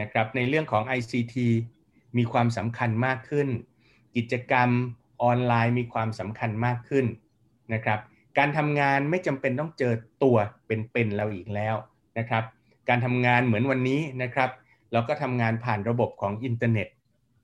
[0.00, 1.36] นะครับในเรื่องของ ICT
[2.16, 3.48] มีความสำคัญมากขึ้น
[4.16, 4.70] กิจกรรม
[5.22, 7.06] ออนไลน์มีความสำคัญมากขึ้น
[7.74, 8.00] นะครับ
[8.38, 10.36] การทำงานไม่จำเป็นต้องเจอตัว
[10.66, 11.74] เป็นๆเราอีกแล้ว
[12.18, 12.44] นะครับ
[12.88, 14.50] การทำงานเหมือนวันนี้นะครับ
[14.92, 16.88] เราก็ทำงานผ่านระบบของอินเทอร์เน็ต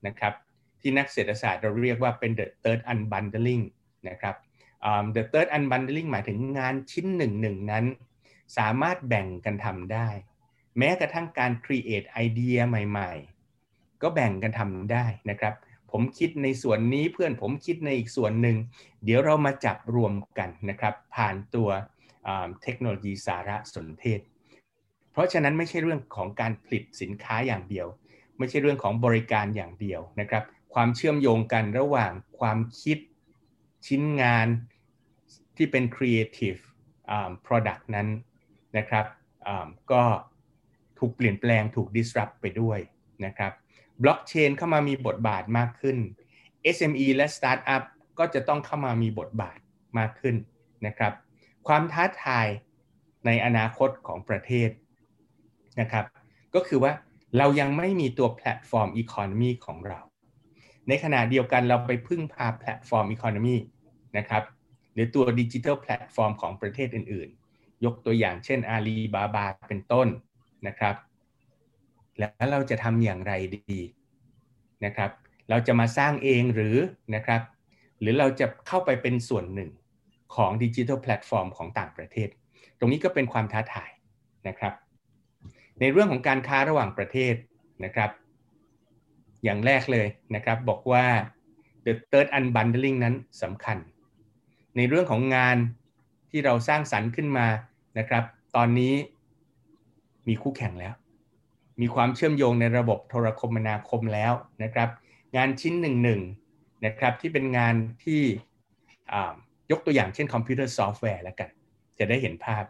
[0.07, 0.33] นะครับ
[0.81, 3.63] ที่นักเศรษฐศาสตร์เราเรียกว่าเป็น the third unbundling
[4.09, 4.35] นะครับ
[5.15, 7.85] the third unbundling หมายถึงงานชิ้นหนึ่งหนึ่งนั้น
[8.57, 10.07] สามารถแบ่งกันทำได้
[10.77, 15.53] แม้กระทั่งการ create ไอเดียใหม่ๆ ก็แบ่งกันทำได้นะครับ
[15.91, 18.57] ผมคิดในส่วนนี้เพื่อนผมคิดในอีกส่วนหนึ่ง
[19.03, 21.69] เดี๋ยวเรามาจับรวมกันนะครับ ผ่านตัว
[22.63, 24.19] เทคโนโลยีสารสนเทศ
[25.11, 27.87] เพราะฉะนั้นไม่ใช่เรื่องของการผลิตสินค้าอย่างเดียว
[28.37, 32.97] ไม่ใช่เรื่องของบริการอย่างเดียวนะครับ ความเชื่อมโยงกันระหว่างความคิด
[33.87, 34.47] ชิ้นงาน
[35.57, 36.61] ที่เป็น creative
[37.45, 38.07] product นั้น
[38.77, 39.05] นะครับ
[39.91, 40.03] ก็
[40.99, 42.79] ถูกเปลี่ยนแปลงถูก disrupt ไปด้วย
[43.25, 43.51] นะครับ
[44.01, 45.97] บล็อกเชนเข้ามามีบทบาทมากขึ้น
[46.75, 47.83] SME และ Startup
[48.19, 49.59] ก็จะต้องเข้ามามีบทบาท
[49.97, 50.35] มากขึ้น
[50.85, 51.13] นะครับ
[51.67, 52.47] ความท้าทาย
[53.25, 54.69] ในอนาคตของประเทศ
[55.81, 56.05] นะครับ
[56.55, 56.93] ก็คือว่า
[57.37, 59.99] เรายังไม่มีตัว platform economy ของเรา
[60.87, 63.57] ในขณะเดียวกันเราไปพึ่งพา platform economy
[64.17, 64.43] นะครับ
[64.93, 70.07] หรือตัว digital platform ของประเทศอื่น ๆ ยกตัวอย่างเช่นอาลีบาบาเป็นต้น
[70.67, 70.95] นะครับ
[72.19, 73.79] แล้วเราจะทำอย่างไรดี
[74.85, 75.11] นะครับ
[75.49, 76.77] เราจะมาสร้างเองหรือ
[77.15, 77.41] นะครับ
[77.99, 79.69] หรือเราจะเข้าไปเป็นส่วนหนึ่ง
[80.35, 82.29] ของดิจิทัลแพลตฟอร์มของต่างประเทศ
[82.77, 83.91] ตรงนี้ก็เป็นความท้าทาย
[84.47, 84.73] นะครับ
[85.79, 87.35] ในเรื่องของการค้าระหว่างประเทศ
[87.85, 88.11] นะครับ
[89.43, 91.05] อย่างแรกเลยนะครับบอกว่า
[91.85, 93.77] the third unbundling นั้นสำคัญ
[94.77, 95.57] ในเรื่องของงาน
[96.29, 97.47] ที่เราสร้างสรรค์ขึ้นมา
[97.99, 98.23] นะครับ
[98.55, 98.93] ตอนนี้
[100.27, 100.93] มีคู่แข่งแล้ว
[101.81, 104.89] มีความเชื่อมโยงในระบบโทรคมนาคมแล้วนะครับ
[105.35, 106.21] งานชิ้นหนึ่งหนึ่ง
[106.85, 108.21] นะครับที่เป็นงานที่
[109.71, 111.49] ยกตัวอย่างเช่นคอมพิวเตอร์ซอฟต์แวร์แล้วกัน
[111.99, 112.63] จะได้เห็นภาพ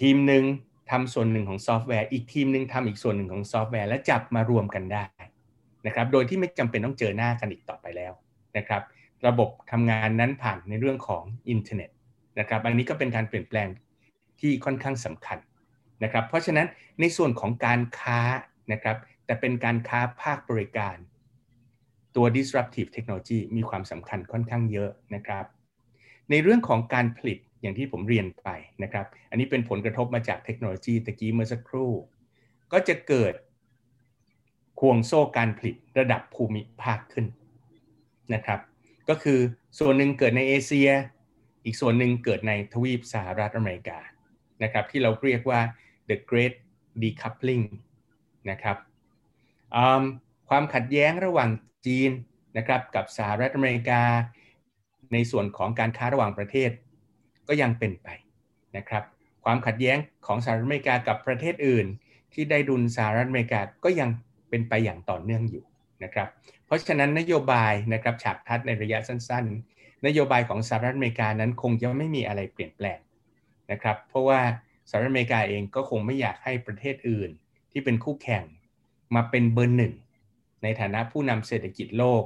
[0.00, 0.44] ทีมหนึ่ง
[0.90, 5.04] ทำส่วนหนึ่งของซอฟต์แวร์ อีกทีมหนึ่งทำอีกส่วนหนึ่งของซอฟต์แวร์ และจับมารวมกันได้
[5.86, 8.12] นะครับ โดยที่ไม่จำเป็นต้องเจอหน้ากันอีกต่อไปแล้ว
[8.56, 8.82] นะครับ
[9.26, 11.90] ระบบทำงานนั้นผ่านในเรื่องของอินเทอร์เน็ต
[12.38, 13.68] นะครับ อันนี้ก็เป็นการเปลี่ยนแปลง
[14.40, 15.38] ที่ค่อนข้างสำคัญ
[16.02, 16.66] นะครับเพราะฉะนั้น
[17.00, 18.20] ในส่วนของการค้า
[18.72, 20.96] นะครับแต่เป็นการค้าภาคบริการ
[22.16, 25.44] ตัว disruptive technology มีความสำคัญค่อนข้างเยอะนะครับ
[26.30, 28.48] ในเรื่องของการผลิตอย่างที่ผมเรียนไป
[28.82, 31.92] นะครับ อันนี้เป็นผลกระทบมาจากเทคโนโลยีตะกี้เมื่อสักครู่
[32.72, 33.34] ก็จะเกิด
[34.80, 37.26] ควงโซ่การผลิตระดับภูมิภาคขึ้น
[38.34, 38.60] นะครับ
[39.08, 39.38] ก็คือ
[39.78, 40.90] ส่วนหนึ่งเกิดในเอเชีย
[41.64, 43.98] อีกส่วนหนึ่งเกิดในทวีปสหรัฐอเมริกา
[44.62, 45.60] นะครับ ที่เราเรียกว่า
[46.08, 46.54] the great
[47.02, 47.64] decoupling
[48.50, 48.76] นะครับ
[50.48, 51.50] ความขัดแย้งระหว่าง
[51.86, 52.10] จีน
[52.56, 54.02] นะครับกับสหรัฐอเมริกา
[55.12, 56.70] ในส่วนของการค้าระหว่างประเทศ
[57.48, 58.08] ก็ยังเป็นไป
[58.76, 59.04] นะครับ
[59.44, 61.86] ความขัดแย้งของสหรัฐอเมริกากับประเทศอื่น
[62.32, 64.08] ที่ได้ดุลสหรัฐอเมริกาก็ยัง
[64.50, 65.64] เป็นไปอย่างต่อเนื่องอยู่
[66.04, 66.28] นะครับ
[66.66, 69.44] เพราะฉะนั้นนโยบายนะครับฉากทัดในระยะสั้น
[69.76, 72.98] ๆ นโยบายของสหรัฐอเมริกานั้นคงจะไม่มีอะไรเปลี่ยนแปลง
[73.70, 74.40] นะครับ เพราะว่า
[74.88, 77.30] สหรัฐอเมริกาเองก็คงไม่อยากให้ประเทศอื่น
[77.70, 78.44] ที่เป็นคู่แข่ง
[79.14, 79.94] มาเป็นเบอร์หนึ่ง
[80.62, 82.22] ในฐานะผู้นำเศรษฐกิจโลก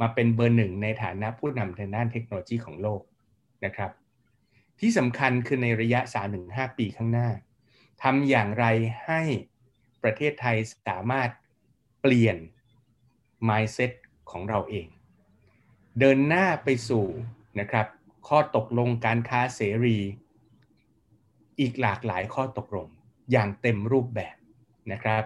[0.00, 3.00] มาเป็นเบอร์หนึ่งในฐานะผู้นำทางด้านเทคโนโลยีของโลก
[3.64, 3.90] นะครับ
[4.80, 6.00] ที่สำคัญคือในระยะ
[6.40, 7.28] 3-5 ปีข้างหน้า
[8.02, 8.66] ทำอย่างไร
[9.06, 9.22] ให้
[10.02, 10.56] ประเทศไทย
[10.88, 11.30] สามารถ
[12.00, 12.36] เปลี่ยน
[13.48, 13.92] mindset
[14.30, 14.86] ของเราเอง
[15.98, 17.06] เดินหน้าไปสู่
[17.60, 17.86] นะครับ
[18.28, 19.98] ข้อตกลงการค้าเสรี
[21.60, 22.88] อีกหลากหลายข้อตกลง
[23.32, 24.36] อย่างเต็มรูปแบบ
[24.92, 25.22] นะครับ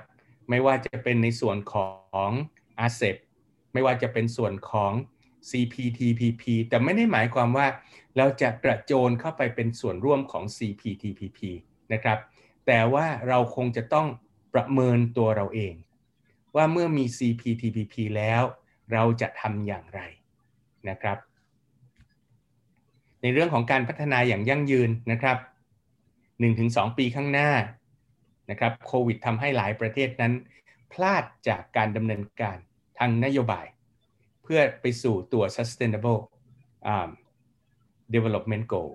[0.51, 1.89] ไม่ว่าจะเป็นในส่วนขอ
[2.29, 2.31] ง
[2.87, 3.17] a s e p
[3.73, 4.93] ไม่ว่าจะเป็นส่วนของ
[5.51, 7.67] CPTPP แต่ไม่ได้หมายความว่า
[8.17, 11.39] เราจะกระโจนเข้าไปเป็นส่วนร่วมของ CPTPP
[11.93, 12.19] นะครับ
[12.67, 14.07] แต่ว่าเราคงจะต้อง
[14.55, 15.75] ประเมินตัวเราเอง
[16.57, 18.43] ว่าเมื่อมี CPTPP แล้ว
[18.93, 20.01] เราจะทำอย่างไร
[20.89, 21.19] นะครับ
[23.23, 25.37] ในเรื่องของการพัฒนาอย่างยั่งยืนนะครับ
[26.49, 27.51] 1-2 ปีข้างหน้า
[28.51, 30.33] นะครับโควิดทำให้หลายประเทศนั้น
[30.93, 32.57] พลาดจากการดำเนินการ
[32.99, 33.67] ทางนโยบาย
[34.43, 36.21] เพื่อไปสู่ตัว sustainable
[36.93, 37.09] um,
[38.15, 38.91] development goal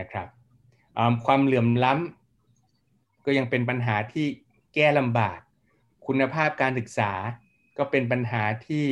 [0.00, 0.28] นะครับ
[1.26, 4.26] ความเหลื่อมล้ำก็ยังเป็นปัญหาที่
[4.74, 5.38] แก้ลำบาก
[6.06, 7.12] คุณภาพการศึกษา
[7.78, 8.86] ก็เป็นปัญหาที่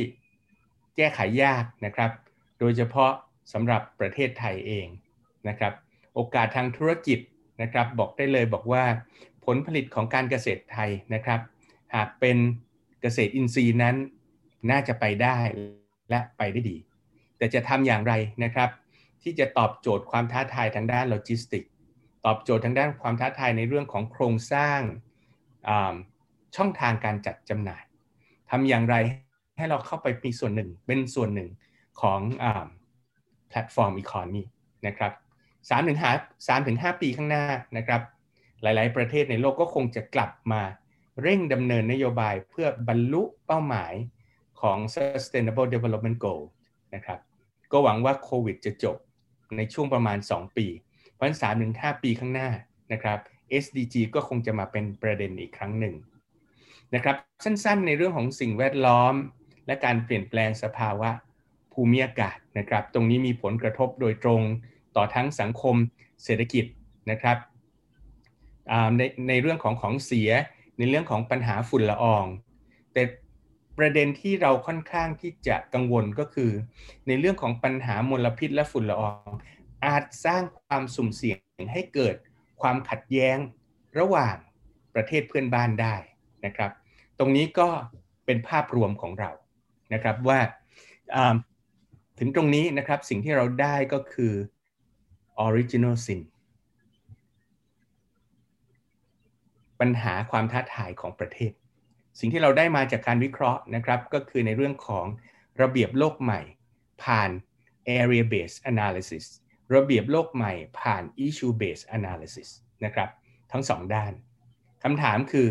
[0.95, 2.11] แก้ไขยากนะครับ
[2.59, 3.11] โดยเฉพาะ
[3.53, 4.87] สำหรับประเทศไทยเอง
[5.47, 5.73] นะครับ
[6.13, 7.19] โอกาสทางธุรกิจ
[7.61, 8.83] นะครับบอกได้เลยบอกว่า
[9.45, 11.39] ผลผลิตของการเกษตรไทยนะครับ
[11.95, 12.37] หากเป็น
[13.01, 13.95] เกษตรอินทรีย์นั้น
[14.71, 15.37] น่าจะไปได้
[16.09, 16.77] และไปได้ดี
[17.37, 18.69] แต่จะทำอย่างไรนะครับ
[19.23, 21.63] ที่จะตอบโจทย์ความท้าทายทางด้านโลจิสติก
[22.25, 24.81] ตอบโจทย์ทางด้านความท้าทายในเรื่องของโครงสร้าง
[26.55, 27.83] ช่องทางการจัดจำหน่าย
[28.49, 28.95] ทำอย่างไร
[29.57, 31.49] ให้เราเข้าไปมีส่วนหนึ่งเป็นส่วนหนึ่ง
[32.01, 32.19] ของ
[33.49, 34.43] platform economy
[34.87, 35.11] นะครับ
[35.69, 36.11] สามถึงห้า
[36.47, 37.45] สามถึงห้าปีข้างหน้า
[37.77, 38.01] นะครับ
[38.61, 40.61] หลายๆ ประเทศในโลกก็คงจะกลับมา
[41.21, 43.93] เร่งดำเนินนโยบายเพื่อบรรลุเป้าหมาย
[44.61, 46.41] ของ Sustainable Development Goal
[46.95, 47.19] นะครับ
[47.71, 48.97] ก็หวังว่าโควิดจะจบ
[49.57, 50.67] ในช่วงประมาณ 2 ปี
[51.13, 52.49] เพราะฉะนั้น3ถึง5ปีข้างหน้า
[52.93, 53.19] นะครับ
[53.63, 55.95] SDG ก็คงจะมาเป็นประเด็นอีกครั้งหนึ่ง
[56.95, 59.13] นะครับ สั้นๆ ในเรื่องของสิ่งแวดล้อม
[59.67, 61.09] และการเปลี่ยนแปลงสภาวะ
[61.73, 64.41] ภูมิอากาศนะครับ ตรงนี้มีผลกระทบโดยตรง
[64.97, 65.75] ต่อทั้งสังคม
[66.23, 66.65] เศรษฐกิจ
[67.11, 67.37] นะครับ
[68.97, 70.29] ในในเรื่องของของเสีย
[70.77, 72.25] ในเรื่องของปัญหาฝุ่นละออง
[72.93, 73.03] แต่
[73.77, 76.51] ประเด็นที่เราค่อนข้างที่จะกังวลก็คือ
[77.07, 79.29] ในเรื่องของปัญหามลพิษและฝุ่นละออง
[79.85, 82.15] อาจสร้างความสุ่มเสี่ยงให้เกิด
[82.61, 83.37] ความขัดแย้ง
[83.99, 84.35] ระหว่าง
[84.95, 85.95] ประเทศเพื่อนบ้านได้
[86.45, 86.71] นะครับ
[87.19, 87.67] ตรงนี้ก็
[88.25, 89.31] เป็นภาพรวมของเรา
[89.93, 90.39] นะครับว่า
[92.19, 94.33] ถึงตรงนี้นะครับสิ่งที่เราได้ก็คือ
[95.45, 96.21] original sin
[99.79, 101.51] ปัญหาความท้าทายของประเทศ
[102.19, 105.05] สิ่งที่เราได้มาจากการวิเคราะห์นะครับก็คือในเรื่องของ
[105.61, 106.41] ระเบียบโลกใหม่
[107.03, 107.29] ผ่าน
[107.97, 109.25] area based analysis
[109.75, 112.49] ระเบียบโลกใหม่ผ่าน issue based analysis
[112.85, 113.09] นะครับ
[113.51, 114.13] ทั้งสองด้าน
[114.83, 115.47] คำถามคือ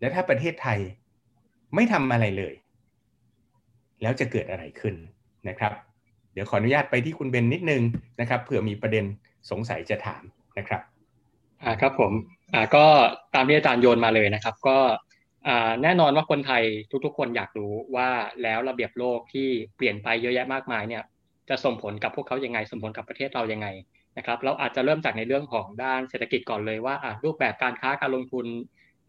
[0.00, 0.80] แล้วถ้าประเทศไทย
[1.74, 2.54] ไม่ทำอะไรเลย
[4.02, 4.94] แล้วจะเกิดอะไรขึ้น
[5.48, 5.72] นะครับ
[6.36, 7.82] เดี๋ยวขออนุญาตไปที่คุณเบนนิดนึง
[8.20, 9.04] นะครับเผื่อมีประเด็น
[9.50, 10.22] สงสัยจะถาม
[10.58, 10.80] นะครับ
[11.62, 12.12] อ่าครับผม
[12.54, 12.84] อ่าก็
[13.34, 14.78] ตามที่อาจารย์โยนมาเลยนะครับ ก็
[15.46, 16.62] อ่าแน่นอนว่าคนไทย
[17.04, 18.08] ทุกๆ คนอยากรู้ว่า
[18.42, 21.02] แล้วระเบียบโลกที่เปลี่ยนไปเยอะแยะมากมายเนี่ย
[21.48, 23.68] จะส่งผลกับพวกเขายังไงส่งผลกับประเทศเรายังไง
[24.18, 28.46] นะครับเราอาจจะเริ่มจากในเรื่องของด้านเศรษฐกิจก่อนเลยว่ารูปแบบการค้าการลงทุน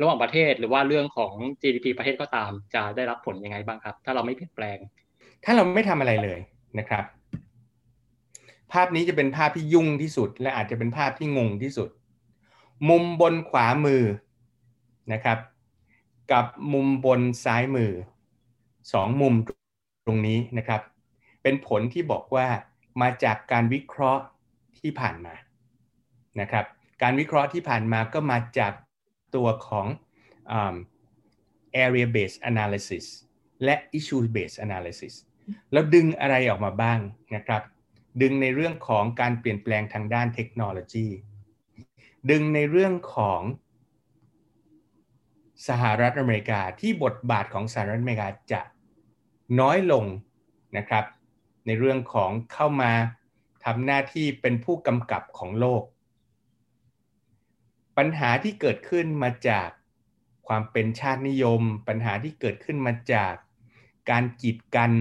[0.01, 4.77] ระหว่างประเทศ หรือว่าเรื่องของ GDP ประเทศก็ตามจะได้รับผลยังไงบ้างครับ ถ้าเราไม่เปลี่ยนแปลง
[5.45, 6.39] ถ้าเราไม่ทำอะไรเลย
[6.79, 7.03] นะครับ
[8.73, 11.89] ภาพนี้จะเป็นภาพที่ยุ่งที่สุด และอาจจะเป็นภาพที่งงที่สุด
[12.89, 14.03] มุมบนขวามือ
[15.13, 15.39] นะครับ
[16.31, 17.91] กับมุมบนซ้ายมือ
[18.93, 19.33] สองมุม
[20.05, 20.81] ตรงนี้นะครับ
[21.43, 22.47] เป็นผลที่บอกว่า
[23.01, 24.23] มาจากการวิเคราะห์
[24.79, 25.33] ที่ผ่านมา
[26.41, 26.65] นะครับ
[27.01, 28.73] การวิเคราะห์ที่ผ่านมาก็มาจาก
[29.35, 29.87] ตัวของ
[31.83, 33.05] area based analysis
[33.63, 35.13] และ issue based analysis
[35.71, 36.99] แล้วดึงอะไรออกมาบ้าง
[37.35, 37.61] นะครับ
[38.21, 41.07] ดึงในเรื่องของการเปลี่ยนแปลงทางด้านเทคโนโลยี
[42.29, 43.41] ดึงในเรื่องของ
[45.67, 48.61] สหรัฐอเมริกาที่บทบาทของสหรัฐอเมริกาจะ
[49.59, 50.05] น้อยลง
[50.77, 51.05] นะครับ
[51.65, 52.91] ในเรื่องของเข้ามา
[53.65, 55.83] ทำหน้าที่เป็นผู้กำกับของโลก
[57.97, 59.69] ปัญหาที่เกิดขึ้นมาจาก
[60.47, 63.33] ความเป็นชาตินิยม ปัญหาที่เกิดขึ้นมาจาก
[64.09, 64.91] การกีดกัน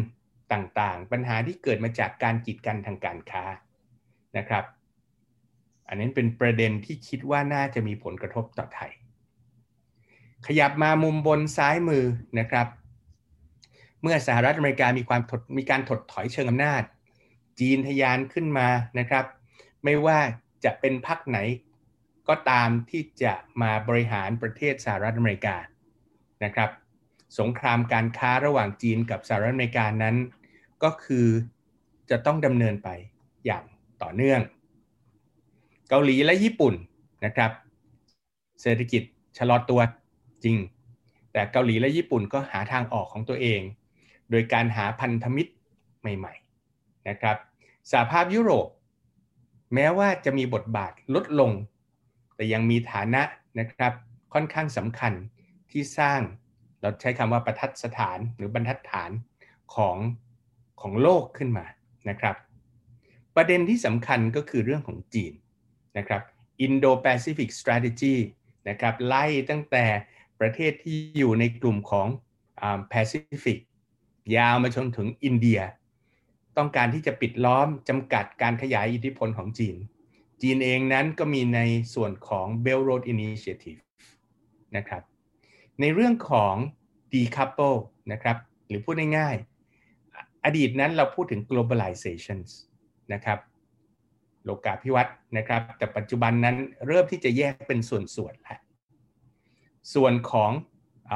[0.53, 3.45] ต่างๆ ปัญหาที่เกิดมาจากการกีดกันทางการค้า
[4.39, 4.65] นะครับ
[5.89, 8.93] อันนี้เป็นประเด็นที่คิดว่าน่าจะมีผลกระทบต่อไทย
[10.47, 12.05] ขยับมามุมบนซ้ายมือ
[12.39, 12.67] นะครับ
[14.03, 16.83] เมื่อสหรัฐอเมริกามีความถดมีการถดถอยเชิงอำนาจ
[17.61, 18.69] จีนทยานขึ้นมา
[18.99, 19.25] นะครับ
[19.85, 20.19] ไม่ว่า
[20.65, 21.39] จะเป็นพรรคไหน
[22.29, 25.57] ก็ตามที่จะมาบริหารประเทศสหรัฐอเมริกา
[26.45, 26.71] นะครับ
[27.39, 30.17] สงครามการค้าระหว่างจีนกับสหรัฐอเมริกานั้น
[30.83, 31.27] ก็คือ
[32.11, 32.89] จะต้องดำเนินไป
[33.47, 33.65] อย่าง
[34.03, 34.41] ต่อเนื่อง
[35.89, 36.75] เกาหลีและญี่ปุ่น
[37.25, 37.51] นะครับ
[38.63, 39.03] เศรษฐกิจ
[39.39, 39.81] ชะลอตัว
[40.45, 40.57] จริง
[41.33, 43.61] แต่เกาหลีและญี่ปุ่นก็หาทางออกของตัวเอง
[44.31, 45.53] โดยการหาพันธมิตร
[46.01, 47.37] ใหม่ๆนะครับ
[47.91, 48.67] สหภาพยุโรป
[49.75, 51.53] แม้ว่าจะมีบทบาทลดลง
[52.35, 53.23] แต่ยังมีฐานะ
[53.59, 53.93] นะครับ
[54.33, 55.13] ค่อนข้างสำคัญ
[55.71, 56.21] ที่สร้าง
[56.87, 59.11] เราใช้คำว่าประทัดสถานหรือบรรทัดฐาน
[59.75, 59.97] ของ
[60.81, 61.67] ของโลกขึ้นมา
[62.09, 62.37] นะครับ
[63.37, 65.33] ประเด็นที่สำคัญก็คือเรื่องของจีน
[65.99, 66.23] นะครับ
[66.67, 68.17] Indo-Pacific Strategy
[68.69, 69.85] นะครับไล่ตั้งแต่
[70.41, 72.09] ประเทศที่อยู่ในกลุ่มของ
[72.89, 73.59] แปซิฟิก
[74.37, 75.61] ยาวมาจนถึงอินเดีย
[76.57, 79.77] ต้องการที่จะปิดล้อมจำกัดการขยายอิทธิพลของจีน
[80.43, 81.61] จีนเองนั้นก็มีใน
[81.95, 83.81] ส่วนของ Belt Road Initiative
[84.77, 85.03] นะครับ
[85.81, 86.55] ในเรื่องของ
[87.13, 87.79] decouple
[88.13, 88.37] นะครับ
[88.69, 92.39] หรือพูดง่ายๆ อดีตนั้นเราพูดถึง globalization
[93.13, 93.39] นะครับ
[94.45, 96.57] โลกาภิวัตน์นะครับ แต่ปัจจุบันนั้น
[96.87, 98.61] เริ่มที่จะแยกเป็นส่วนๆแล้ว
[99.95, 100.51] ส่วนของ
[101.13, 101.15] อ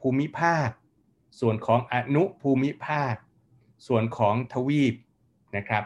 [0.00, 0.68] ภูมิภาค
[1.40, 3.14] ส่วนของอนุภูมิภาค
[3.88, 4.94] ส่วนของทวีป
[5.56, 5.84] นะครับ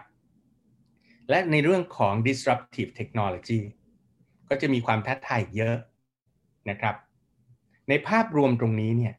[1.30, 3.60] และในเรื่องของ disruptive technology
[4.48, 5.76] ก็จะมีความท้าทายเยอะ
[6.70, 6.94] นะครับ
[7.92, 9.14] ในภาพรวมตรงนี้เนี่ย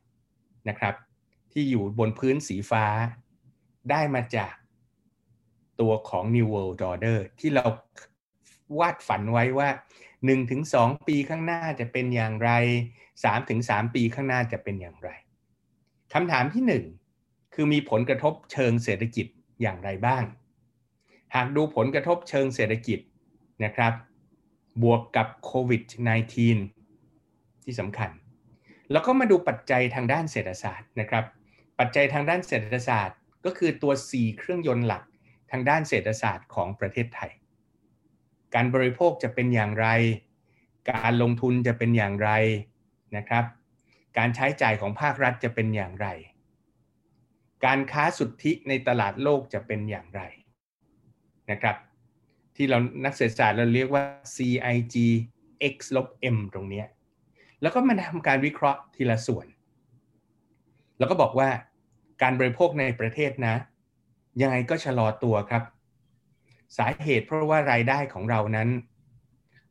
[0.70, 0.96] นะครับ
[1.52, 2.86] ที่อยู่บนพื้นสีฟ้า
[3.90, 4.54] ได้มาจาก
[5.80, 7.66] ตัวของ New World Order ที่เรา
[8.80, 9.70] วาดฝันไว้ว่า
[10.38, 12.52] 1-2 ปีข้างหน้าจะเป็นอย่างไร
[13.24, 15.10] 3-3 ปีข้างหน้าจะเป็นอย่างไร
[16.14, 16.64] คำถามที่
[17.08, 19.26] 1 คือมีผลกระทบเชิงเศรษฐกิจ
[19.62, 20.24] อย่างไรบ้าง
[21.36, 23.00] หากดูผลกระทบเชิงเศรษฐกิจ
[23.64, 23.94] นะครับ
[24.84, 25.82] บวกกับโควิด
[26.94, 28.12] -19 ที่สำคัญ
[28.94, 31.26] แล้วก็มาดูปัจจัยทางด้านเศรษฐศาสตร์นะครับ
[31.80, 35.04] ปัจจัยทางด้านเศรษฐศาสตร์ ก็คือตัว4เครื่องยนต์หลัก
[35.52, 37.32] ทางด้านเศรษฐศาสตร์ของประเทศไทย
[38.54, 39.88] การบริโภคจะเป็นอย่างไร
[40.92, 42.30] การลงทุนจะเป็นอย่างไร
[43.18, 43.46] นะครับ
[44.18, 46.08] การใช้จ่ายของภาครัฐจะเป็นอย่างไร
[47.66, 50.22] การค้าสุทธิในตลาดโลกจะเป็นอย่างไร
[51.52, 51.78] นะครับ
[52.56, 54.04] ที่เรานักเศรษฐศาสตร์เราเรียกว่า
[54.36, 54.96] CIG
[55.74, 56.84] x ลบ m ตรงนี้
[57.64, 59.48] แล้วก็มาทำการวิเคราะห์ทีละส่วน
[60.98, 61.50] แล้วก็บอกว่า
[62.22, 63.56] การบริโภคในประเทศนะ
[64.42, 65.64] ยังไงก็ชะลอตัวครับ
[66.78, 68.70] สาเหตุเพราะว่ารายได้ของเรานั้น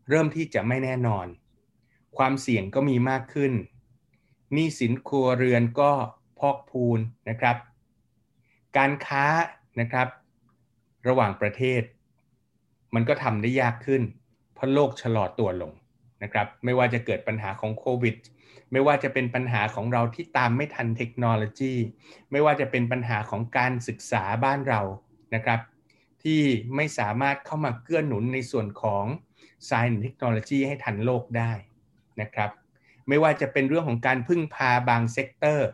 [0.09, 1.27] เริ่มที่จะไม่แน่นอน
[2.17, 3.53] ความเสี่ยงก็มีมากขึ้น
[4.53, 5.93] หนี้สินครัวเรือนก็
[6.39, 7.57] พอกพูนนะครับ
[8.77, 9.25] การค้า
[9.81, 10.09] นะครับ
[11.09, 11.83] ระหว่างประเทศ
[12.95, 14.03] มันก็ทำได้ยากขึ้น
[14.55, 15.73] เพราะโลกชะลอตัวลง
[16.23, 18.17] นะครับไม่ว่าจะเกิดปัญหาของโควิด
[18.73, 21.75] ไม่ว่าจะเป็นปัญหาของเราที่ตามไม่ทันเทคโนโลยี
[22.31, 24.81] ไม่ว่าจะเป็นปัญหาของการศึกษาบ้านเรา
[25.35, 25.61] นะครับ
[26.23, 26.43] ที่
[26.77, 29.05] ไม่สามารถเข้ามาเกื้อหนุนในส่วนของ
[29.69, 31.53] Science เทคโนโลยีให้ทันโลกได้
[32.21, 32.51] นะครับ
[33.09, 35.69] ไม่ว่าจะเป็นเรื่องของการพึ่งพาบาง sector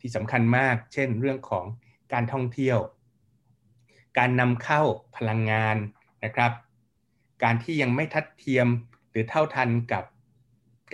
[0.00, 1.64] ที่สำคัญมาก เช่น เรื่องของ
[2.12, 2.78] การท่องเที่ยว
[4.18, 4.82] การนำเข้า
[5.16, 5.76] พลังงาน
[6.24, 6.52] นะครับ
[7.42, 8.68] การที่ยังไม่ทัดเทียม
[9.16, 10.04] หรือเท่าทันกับ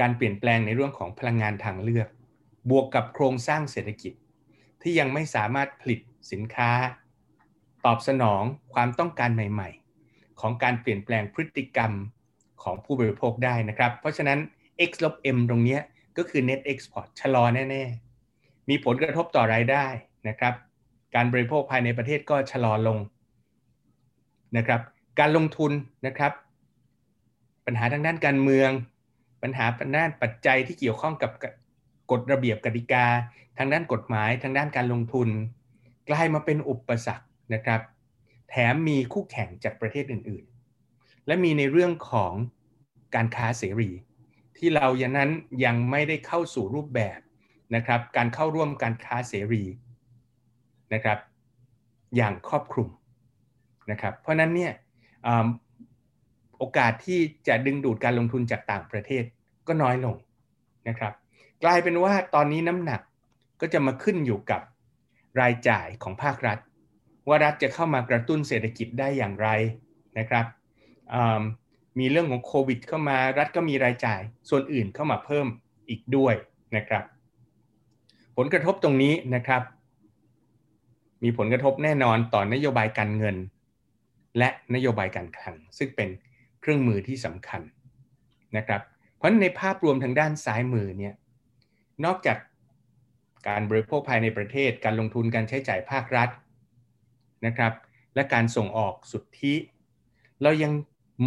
[0.01, 2.09] การเปลี่ยนแปลงในเรื่องของพลังงานทางเลือก
[2.71, 4.13] บวกกับโครงสร้างเศรษฐกิจ
[4.83, 6.01] ที่ยังไม่สามารถผลิต
[6.33, 6.71] สินค้า
[7.85, 8.43] ตอบสนอง
[8.75, 9.71] ความต้องการใหม่
[10.05, 11.93] ๆ ของการเปลี่ยนแปลงพฤติกรรม
[12.63, 14.39] ของผู้บริโภคได้นะครับ เพราะฉะนั้น
[14.89, 15.79] x ลบ m ตรงนี้
[16.17, 19.85] ก็คือ net export ชะลอแน่ๆ มีผลกระทบต่อรายได้
[20.29, 20.55] นะครับ
[21.15, 22.99] การบริโภคภายในประเทศก็ชะลอลง
[24.57, 24.81] นะครับ
[25.19, 25.73] การลงทุน
[26.07, 26.33] นะครับ
[27.73, 28.71] ปัญหาทางด้านการเมือง
[29.43, 31.31] ปัญหาทางด้านปัจจัยที่เกี่ยวข้องกับ
[32.11, 33.07] กฎระเบียบกติกา
[33.59, 35.29] ทางด้านกฎหมายทางด้านการลงทุน
[36.09, 37.81] กลายมาเป็นอุปสรรคนะครับ
[38.51, 42.33] แถมมีคู่แข่งจากประเทศอื่นๆ และมีในเรื่องของ
[43.15, 43.91] การค้าเสรี
[44.57, 45.31] ที่เรายังนั้น
[45.65, 47.19] ยังไม่ได้เข้าสู่รูปแบบ
[47.75, 49.65] นะครับ การเข้าร่วมการค้าเสรี
[50.95, 51.19] นะครับ
[52.17, 52.89] อย่างครอบคลุม
[53.91, 54.73] นะครับ เพราะนั้นเนี่ย
[56.65, 59.25] โอกาสที่จะดึงดูดการลงทุนจากต่างประเทศ
[59.69, 60.17] ก็น้อยลง
[60.89, 61.13] นะครับ
[61.65, 63.01] กลายเป็นว่าตอนนี้น้ำหนัก
[63.61, 64.61] ก็จะมาขึ้นอยู่กับ
[65.41, 66.59] รายจ่ายของภาครัฐ
[67.29, 69.49] ว่ารัฐจะเข้ามากระตุ้นเศรษฐกิจได้อย่างไร
[70.19, 70.47] นะครับ
[71.99, 75.47] มีเรื่องของโควิดเข้ามารัฐก็มีรายจ่ายส่วนอื่นเข้ามาเพิ่ม
[75.89, 76.35] อีกด้วย
[76.77, 77.05] นะครับ
[78.37, 79.63] ผลกระทบตรงนี้นะครับ
[81.23, 83.37] มีผลกระทบแน่นอนต่อนโยบายการเงิน
[84.39, 86.09] และนโยบายการคลัง ซึ่งเป็น
[86.63, 87.63] เครื่องมือที่สำคัญ
[88.57, 88.83] นะครับ
[89.17, 91.15] เพราะในภาพรวมทางด้านซ้ายมือเนี่ย
[92.05, 92.39] นอกจาก
[93.49, 96.29] การบริโภคภายในประเทศ การลงทุนการใช้จ่ายภาครัฐ
[97.47, 97.73] นะครับ
[98.15, 99.55] และการส่งออกสุทธิ
[100.43, 100.73] เรายัง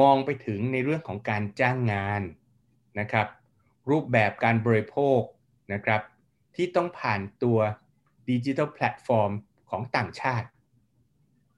[0.02, 2.22] มองไปถึงในเรื่องของการจ้างงาน
[3.00, 3.28] นะครับ
[3.90, 5.22] รูปแบบการบริโภค
[5.74, 6.02] นะครับ
[6.56, 7.60] ที่ต้องผ่านตัว
[8.30, 9.32] ดิจิทัลแพลตฟอร์ม
[9.70, 10.48] ของต่างชาติ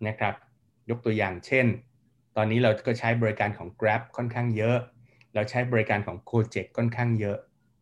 [0.08, 0.34] นะครับ
[0.90, 1.66] ยกตัวอย่างเช่น
[2.38, 4.78] ตอนนี้เราก็ใช้บริการของ Grab ค่อนข้างเยอะ
[5.34, 7.38] เราใช้บริการของ g o j e k ค่อนข้างเยอะ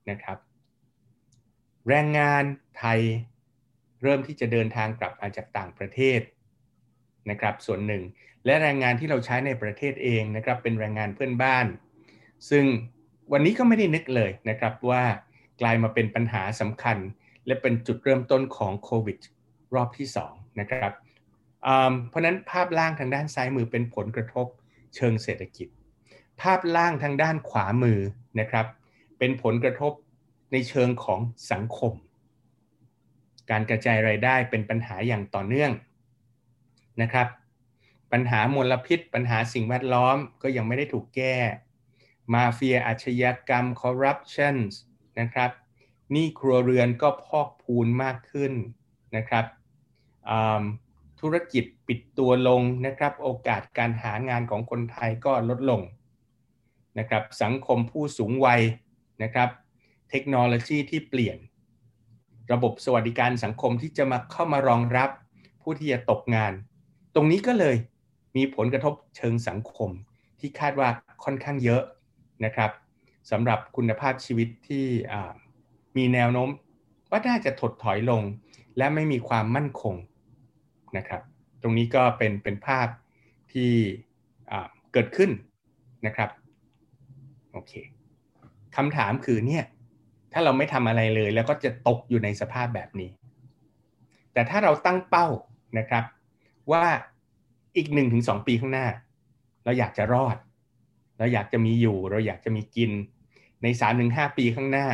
[0.10, 0.38] นะครับ
[1.90, 2.44] แรงงาน
[2.78, 3.00] ไทย
[4.02, 6.20] เริ่มที่จะเดินทางกลับมาจากต่างประเทศ
[7.30, 8.04] นะครับส่วนหนึ่ง
[8.46, 11.66] และแรงงานที่เราใช้ในประเทศเองนะครับเป็นแรงงานเพื่อนบ้าน
[12.50, 12.66] ซึ่ง
[13.32, 15.04] วันนี้ก็ไม่ได้นึกเลยนะครับว่า
[15.62, 16.98] กลายมาเป็นปัญหาสำคัญ
[17.48, 19.18] และเป็นจุดเริ่มต้นของโควิด
[19.76, 20.94] รอบที่2นะครับ
[22.08, 24.48] เพราะนั้นภาพล่างทางด้านซ้ายมือเป็นผลกระทบ
[24.96, 25.68] เชิงเศรษฐกิจ
[26.42, 28.00] ภาพล่างทางด้านขวามือ
[28.40, 28.66] นะครับ
[29.20, 29.94] เป็นผลกระทบ
[30.52, 31.20] ในเชิงของ
[31.52, 31.94] สังคม
[33.50, 35.72] การกระจายรายได้เป็นปัญหาอย่างต่อเนื่อง
[37.02, 37.28] นะครับ
[38.12, 41.38] ปัญหามลพิษ ปัญหาสิ่งแวดล้อมก็ยังไม่ได้ถูกแก้
[42.34, 44.56] มาเฟียอาชญากรรมคอร์รัปชัน
[45.20, 45.52] นะครับ
[46.14, 48.54] นี้ครัวเรือนก็พอกพูนมากขึ้น
[49.16, 49.46] นะครับ
[51.22, 55.82] ธุรกิจปิดตัวลงนะครับ โอกาสการหางานของคนไทยก็ลดลง
[57.00, 58.62] นะครับ สังคมผู้สูงวัย
[59.24, 59.50] นะครับ
[60.10, 61.38] เทคโนโลยีที่เปลี่ยน
[62.52, 65.10] ระบบสวัสดิการสังคมที่จะมาเข้ามารองรับ
[65.62, 66.54] ผู้ที่จะตกงาน
[67.16, 67.76] ตรงนี้ก็เลย
[68.36, 69.90] มีผลกระทบเชิงสังคม
[70.40, 70.90] ที่คาดว่า
[71.24, 71.82] ค่อนข้างเยอะ
[72.46, 72.72] นะครับ
[73.32, 74.86] สำหรับคุณภาพชีวิตที่
[75.98, 76.50] มีแนวโน้ม
[77.12, 78.22] ว่าน่าจะถดถอยลง
[78.78, 79.96] และไม่มีความมั่นคง
[80.98, 81.22] นะครับ
[81.62, 82.88] ตรงนี้ก็เป็นเป็นภาพ
[83.54, 83.72] ที่
[84.94, 85.32] เกิดขึ้น
[86.06, 86.30] นะครับ
[87.54, 87.74] โอเค
[88.76, 89.64] คำถามคือเนี่ย
[90.34, 93.12] ถ้าเราไม่ทำอะไรเลย แล้วก็จะตกอยู่ในสภาพแบบนี้
[94.34, 95.28] แต่ถ้าเราตั้งเป้า
[95.78, 96.04] นะครับ
[96.72, 96.86] ว่า
[97.78, 98.88] อีกหนึ่งถึงสองปีข้างหน้า
[99.64, 100.38] เราอยากจะรอด
[101.18, 102.92] เราอยากจะมีอยู่ เราอยากจะมีกิน
[103.64, 104.88] ในสามถึงห้าปีข้างหน้า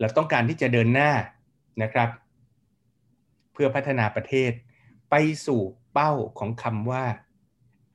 [0.00, 1.10] เราต้องการที่จะเดินหน้า
[1.82, 2.08] นะครับ
[3.52, 4.52] เพื่อพัฒนาประเทศ
[5.10, 5.14] ไป
[5.46, 5.60] สู่
[5.92, 7.04] เป้าของคำว่า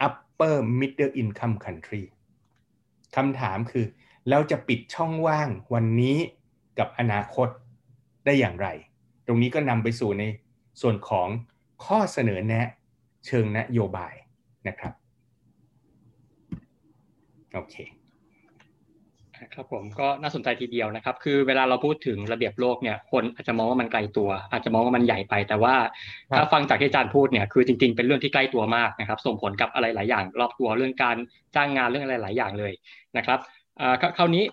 [0.07, 2.03] upper middle income country
[3.16, 3.86] คำถามคือ
[4.30, 6.18] เราจะปิดช่องว่างวันนี้
[6.80, 7.49] กับอนาคต
[8.26, 8.68] ได้อย่างไร
[9.26, 10.24] ตรงนี้ก็นำไปสู่ใน
[10.82, 11.28] ส่วนของ
[11.86, 12.68] ข้อเสนอแนะ
[13.26, 14.14] เชิงนโยบาย
[14.68, 14.93] นะครับ
[17.53, 17.76] โอเค
[19.56, 25.76] ครับผมก็น่าสนใจทีเดียวนะครับ คือเวลาเราพูดถึงระเบียบโลกเนี่ยคนอาจจะมองว่ามันไกลตัว อาจจะมองว่ามันใหญ่ไป แต่ว่า
[26.36, 31.18] ถ้าฟังจากที่อาจารย์พูดเนี่ยคือจริงๆเป็นเรื่องที่ใกล้ตัวมากนะครับ ส่งผลกับอะไรหลายอย่างรอบตัวเรื่องการ
[31.56, 32.74] จ้างงานเรื่องอะไรหลายอย่างเลย
[33.18, 33.39] นะครับ
[34.18, 34.43] คราวนี้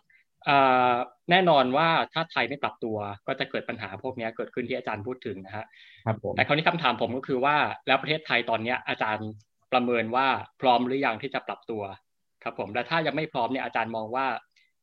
[1.30, 2.96] แน่นอนว่าถ้าไทยไม่ปรับตัว
[3.26, 5.64] ก็จะเกิดปัญหาพวกนี้เกิดขึ้นที่อาจารย์พูดถึงนะฮะ
[6.06, 9.28] ครับผมแต่คราวนี้คำถามผมก็คือว่าแล้วประเทศไทยตอนนี้อาจารย์
[9.72, 10.26] ประเมินว่า
[10.60, 11.82] พร้อมหรือยังที่จะปรับตัว
[12.44, 14.26] ครับผมและถ้ายังไม่พร้อมเนี่ยอาจารย์มองว่า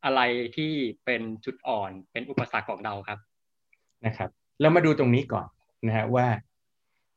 [0.08, 0.22] อะไร
[0.58, 0.74] ที่
[1.06, 3.20] เป็นจุดอ่อนเป็นอุปสรรคของเราครับ
[4.06, 4.30] นะครับ
[4.62, 5.48] เรามาดูตรงนี้ก่อน
[5.88, 6.28] นะฮะว่า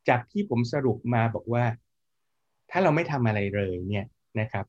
[0.08, 1.64] จากที่ผมสรุปมาบอกว่า
[2.70, 4.06] ถ้าเราไม่ทำอะไรเลยเนี่ย
[4.40, 4.66] นะครับ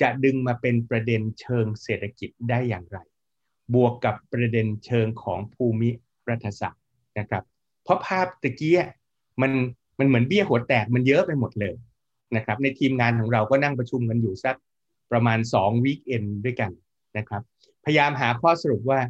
[0.00, 2.98] จะดึงมาเป็นประเด็นเชิงเศรษฐกิจได้อย่างไร
[3.74, 5.90] บวกกับประเด็นเชิงของภูมิ
[6.28, 6.84] รัฐศาสตร์
[7.18, 7.44] นะครับ
[7.82, 8.84] เพราะภาพตะกี้
[9.42, 9.52] มัน
[9.98, 11.74] มันเหมือนเบี้ยหัวแตกมันเยอะไปหมดเลย
[12.36, 14.56] นะครับ ในทีมงานของเราก็นั่งประชุมกันอยู่สัก
[15.12, 16.70] ประมาณ2วีคเอนด้วยกัน
[17.18, 17.42] นะครับ
[17.84, 19.00] พยายามหาข้อสรุปว่า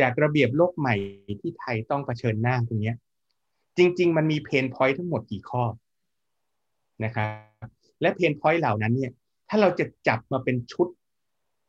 [0.00, 0.94] จากระเบียบโลกใหม่
[1.40, 2.92] ที่ไทยต้องเผชิญหน้าตรงนี้
[3.78, 5.64] จริง ๆ มันมี pain point ทั้งหมดกี่ข้อ
[7.04, 7.26] นะครั
[7.66, 7.68] บ
[8.00, 9.12] และ pain point เหล่านั้นเนี่ย
[9.48, 10.88] ถ้าเราจะจับมาเป็นชุด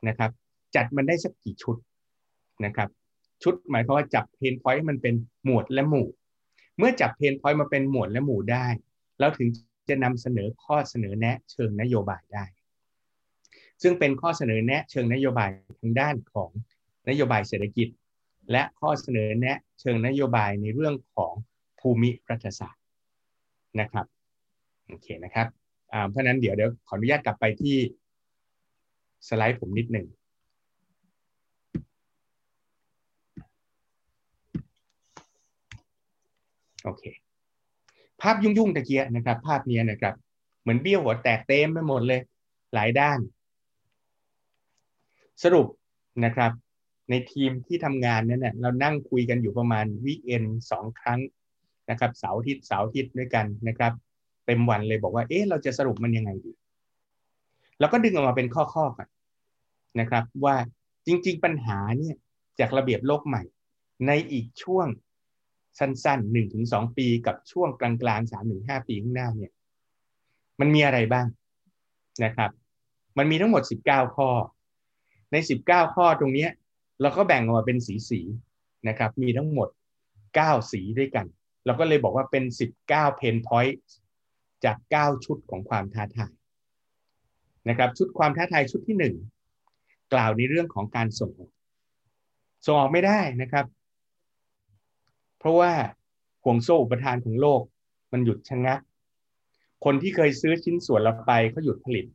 [0.08, 0.32] นะครับ
[0.76, 1.76] จัดมันได้สักกี่ชุด
[2.66, 2.90] นะครับ
[3.44, 5.16] ชุดหมายความว่าจับ pain point มันเป็น
[5.46, 6.08] หมวดและหมู่
[6.78, 8.66] เมื่อจับ pain point มาเป็นหมวดและหมู่ได้
[9.20, 9.48] แล้วถึง
[9.90, 12.44] จะนำเสนอข้อเสนอแนะเชิงนโยบายได้
[13.82, 16.50] ซึ่งเป็นข้อเสนอแนะเชิงนโยบายทางด้านของ
[17.10, 17.88] นโยบายเศรษฐกิจ
[18.52, 21.34] และข้อเสนอแนะเชิงนโยบายในเรื่องของ
[21.80, 22.84] ภูมิรัฐศาสตร์
[23.80, 24.06] นะครับ
[24.88, 25.48] โอเคนะครับ
[26.10, 27.76] เพราะนั้นเดี๋ยวเดี๋ยวขออนุญาตกลับไปที่
[29.28, 30.08] สไลด์ผมนิดหนึ่ง
[36.84, 37.04] โอเค
[38.22, 40.16] ภาพยุ่งๆตะเกียนะครับ ภาพนี้นะครับ
[40.62, 42.22] เหมือนเบี้ยวหัวแตกเต็มไปหมดเลย
[42.74, 43.20] หลายด้าน
[45.44, 45.68] สรุป
[46.26, 46.52] นะครับ
[47.10, 51.20] ในทีมที่ทำงานนั้นเนี่ยเรานั่งคุยกันอยู่ประมาณวีคเอนสองครั้ง
[51.90, 53.94] นะครับเสาร์อาทิตย์เสาร์อาทิตย์ด้วยกันนะครับ
[54.46, 56.52] เต็มวันเลยบอกว่าเอ๊ะเราจะสรุปมันยังไงดี
[57.80, 59.08] เราก็ดึงออกมาเป็นข้อๆกัน
[60.00, 60.56] นะครับ ว่า
[61.06, 62.16] จริง ๆ ปัญหาเนี่ย
[62.60, 63.44] จากระเบียบโลกใหม่
[64.08, 64.88] ในอีกช่วง
[65.80, 69.52] สั้นๆหนึ่งถึงสองปีกับช่วงกลางๆสามถึงห้าปีข้างหน้าเนี่ย
[70.60, 71.28] มันมีอะไรบ้าง
[72.24, 72.52] นะครับ
[73.18, 74.30] มันมีทั้งหมดสิบเก้าข้อ
[75.32, 76.48] ในสิบเก้าข้อตรงนี้
[77.02, 78.20] เราก็แบ่งออกมาเป็นสีสี
[78.88, 79.70] นะครับ มีทั้งหมด
[80.36, 81.26] เก้าสีด้วยกัน
[81.66, 82.70] เราก็เลยบอกว่าเป็นสิบ
[83.16, 83.78] เพนพอยต์
[84.66, 86.34] จากเก้าชุดของความท้าทาย
[87.70, 89.16] นะครับ ชุดความท้าทายชุดที่หนึ่ง
[90.14, 91.52] กล่าวในเรื่องของการส่งออก
[92.66, 93.66] ส่งออกไม่ได้นะครับ
[95.40, 95.72] เพราะว่า
[96.44, 97.62] ห่วงโซ่อุปทานของโลก
[98.12, 98.80] มันหยุดชะงัก
[99.86, 102.06] คนที่เคยซื้อชิ้นส่วนเราไปเขาหยุดผลิต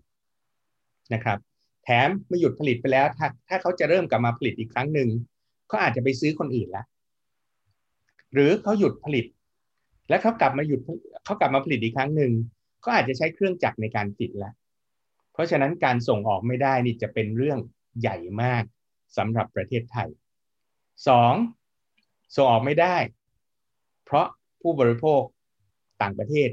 [1.15, 1.39] นะครับ
[1.87, 5.09] แถมไม่หยุดผลิตไปแล้ว ถ้าถ้าเขาจะเริ่มกลับมาผลิตอีกครั้งหนึ่ง
[5.69, 6.87] เขาอาจจะไปซื้อคนอื่นแล้ว
[8.33, 9.25] หรือเขาหยุดผลิต
[10.09, 10.81] แล้วเขากลับมาหยุด
[11.25, 12.33] เขากลับมาผลิตอีกครั้งหนึ่ง
[12.85, 14.55] ก็อาจจะใช้เครื่องจักรในการผลิตแล้ว
[15.33, 17.59] เพราะฉะนั้นการส่งออกไม่ได้นี่จะเป็นเรื่อง
[18.01, 18.65] ใหญ่มาก
[19.17, 20.09] สำหรับประเทศไทย
[21.09, 21.35] สอง
[22.37, 22.97] ส่งออกไม่ได้
[24.05, 24.27] เพราะ
[24.63, 25.23] ผู้บริโภค
[26.03, 26.51] ต่างประเทศ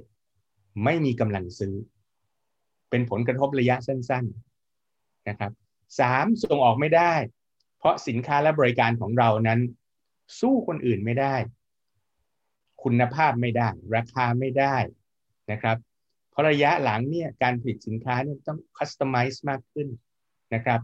[0.84, 1.76] ไม่มีกำลังซื้อ
[2.90, 4.53] เป็นผลกระทบระยะสั้น ๆ
[5.30, 5.52] นะครับ
[6.00, 7.14] สามส่งออกไม่ได้
[7.78, 9.60] เพราะสินค้าและบริการของเรานั้น
[10.40, 11.36] สู้คนอื่นไม่ได้
[12.84, 14.76] คุณภาพไม่ได้ ราคาไม่ได้
[15.52, 15.78] นะครับ
[16.30, 19.88] เพราะระยะหลังเนี่ยการผลิตสินค้าเนี่ยต้องคัสตอมไมซ์มากขึ้น
[20.54, 20.82] นะครับ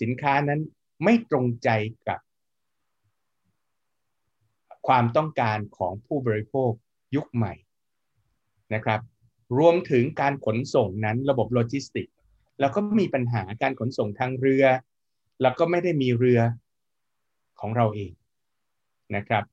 [0.00, 0.60] สินค้านั้น
[1.04, 1.68] ไม่ตรงใจ
[2.08, 2.20] กับ
[4.86, 6.70] ความต้องการของผู้บริโภค
[7.16, 7.54] ยุคใหม่
[8.74, 9.00] นะครับ
[9.58, 12.06] รวมถึงการขนส่งนั้นระบบโลจิสติก
[12.60, 14.64] แล้วก็มีปัญหาการขนส่งทางเรือ
[15.42, 16.40] แล้วก็ไม่ได้มีเรือ
[17.60, 18.12] ของเราเอง
[19.16, 19.44] นะครับ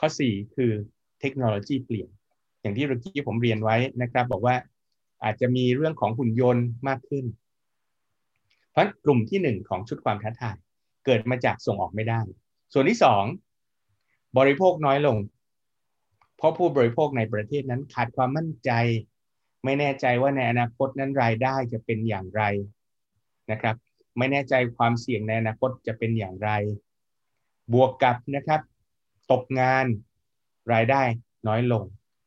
[0.00, 0.72] ข้อ 4 คือ
[1.20, 2.08] เทคโนโลยีเปลี่ยน
[2.60, 4.56] อย่างที่เมื่อกี้ผมเรียนไว้นะครับ บอกว่า
[5.24, 7.24] อาจจะมีเรื่องของหุ่นยนต์มากขึ้น
[8.70, 10.56] เพราะกลุ่มที่ 1 ของชุดความท้าทาย
[11.04, 12.20] เกิดมาจากส่งออกไม่ได้
[12.72, 12.98] ส่วนที่
[13.68, 15.16] 2 บริโภคน้อยลง
[16.36, 18.70] เพราะผู้บริโภคในประเทศนั้นขาดความมั่นใจ
[19.64, 22.42] ไม่แน่ใจว่าในอนาคตนั้นรายได้จะเป็นอย่างไร
[23.50, 23.76] นะครับ
[24.18, 26.50] ไม่แน่ใจความเสี่ยงในอนาคตจะเป็นอย่างไร
[27.74, 28.60] บวกกับนะครับ
[29.32, 29.86] ตกงาน
[30.72, 31.02] รายได้
[31.48, 31.84] น้อยลง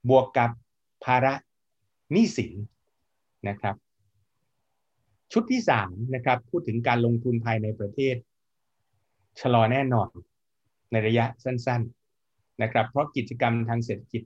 [0.09, 0.49] บวกกับ
[1.05, 1.33] ภาระ
[2.11, 2.53] หนี้สิน
[3.47, 3.75] นะครับ
[5.31, 8.15] ชุดที่สามนะครับพูดถึงการลงทุนภายในประเทศ
[9.41, 10.09] ชะลอแน่นอน
[10.91, 11.81] ในระยะสั้น
[12.21, 14.23] ๆนะครับ เพราะกิจกรรมทางเศรษฐกิจ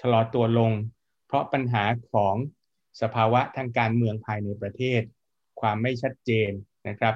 [0.00, 0.70] ชะลอตัวลง
[1.32, 2.36] เพราะปัญหาของ
[3.02, 5.02] สภาวะทางการเมืองภายในประเทศ
[5.60, 6.50] ความไม่ชัดเจน
[6.88, 7.14] นะครับ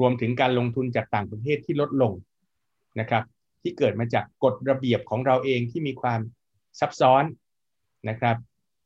[0.00, 2.12] รวมถึงการลงทุนจากต่างประเทศที่ลดลง
[3.00, 3.24] นะครับ
[3.62, 6.20] ที่เกิดมาจากกฎระเบียบของเราเองที่มีความ
[6.80, 7.24] ซับซ้อน
[8.08, 8.36] นะครับ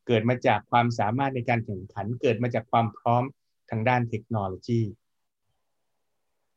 [0.06, 3.22] เกิดมาจากความสามารถในการแข่งขัน เกิดมาจากความพร้อม
[3.70, 4.80] ทางด้านเทคโนโลยี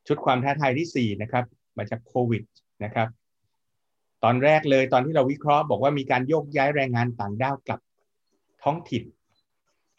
[0.06, 1.44] ชุดความท้าทายที่ 4 นะครับ
[1.78, 2.42] มาจากโควิด
[2.84, 3.08] นะครับ
[4.24, 7.80] ตอนแรกเลยตอนที่เราวิเคราะห์บอกว่ามีการโยกย้ายแรงงานต่างด้าวกลับ
[8.64, 9.04] ท้องถิ่น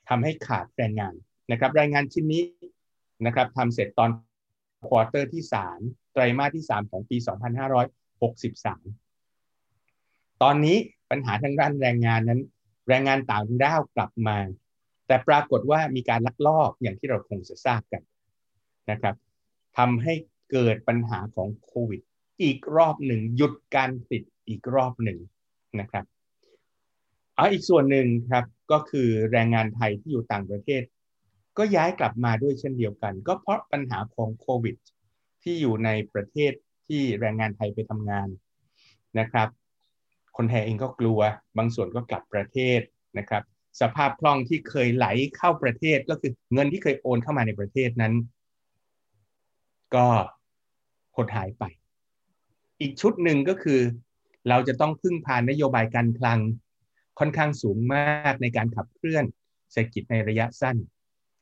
[0.10, 1.14] ทำให้ขาดแรงงาน
[1.52, 2.44] นะครับ รายงานชิ้นนี้
[3.26, 4.10] นะครับทำเสร็จตอน
[4.88, 5.44] quarter ที่
[5.78, 7.18] 3 ไตรมาสที่ 3 ของปี
[9.60, 10.78] 2563 ตอนนี้
[11.10, 12.42] ปัญหาทางด้านแรงงานนั้น
[12.90, 14.38] แรงงานต่างด้าวกลับมา
[15.08, 18.02] แต่ปรากฏว่ามีการลักลอบอย่างที่เราคงจะทราบกัน
[18.92, 19.16] นะครับ
[19.78, 20.14] ทำให้
[20.52, 22.02] เกิดปัญหาของโควิด
[22.44, 25.20] อีกรอบหนึ่งหยุดการติดอีกรอบหนึ่ง
[25.80, 26.06] นะครับ
[27.36, 30.84] เอาอีกส่วนหนึ่งครับ ก็คือแรงงานไทยที่อยู่ต่างประเทศ
[31.58, 34.76] ก็ย้ายกลับมาด้วยเช่นเดียวกัน ก็เพราะปัญหาของโควิด
[35.44, 36.52] ที่อยู่ในประเทศ
[36.88, 38.28] ที่แรงงานไทยไปทำงาน
[39.20, 39.48] นะครับ
[40.38, 41.20] คนไทยเองก็กลัว
[41.58, 42.80] บางส่วนก็กลับประเทศ
[43.18, 43.44] นะครับ
[43.82, 45.08] สภาพคล่องที่เคยไหล
[45.38, 48.14] เข้าประเทศก็คือเงินที่เคยโอนเข้ามาในประเทศนั้น
[49.96, 50.08] ก็
[51.16, 51.64] หดหายไป
[52.82, 53.80] อีกชุดหนึ่งก็คือ
[54.50, 56.40] เราจะต้องพึ่งพานโยบายการคลัง
[57.20, 59.26] ค่อนข้างสูงมากในการขับเคลื่อน
[59.72, 60.78] เศรษฐกิจในระยะสั้น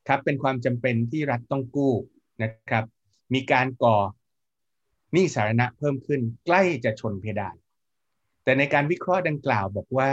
[0.08, 1.92] ครับเป็นความจำเป็นที่รัฐต้องกู้
[2.42, 2.84] นะครับ
[3.34, 3.96] มีการก่อ
[5.12, 7.56] หนี้สาธารณะเพิ่มขึ้นใกล้จะชนเพดาน
[8.44, 10.10] แต่ในการวิเคราะห์ดังกล่าวบอกว่า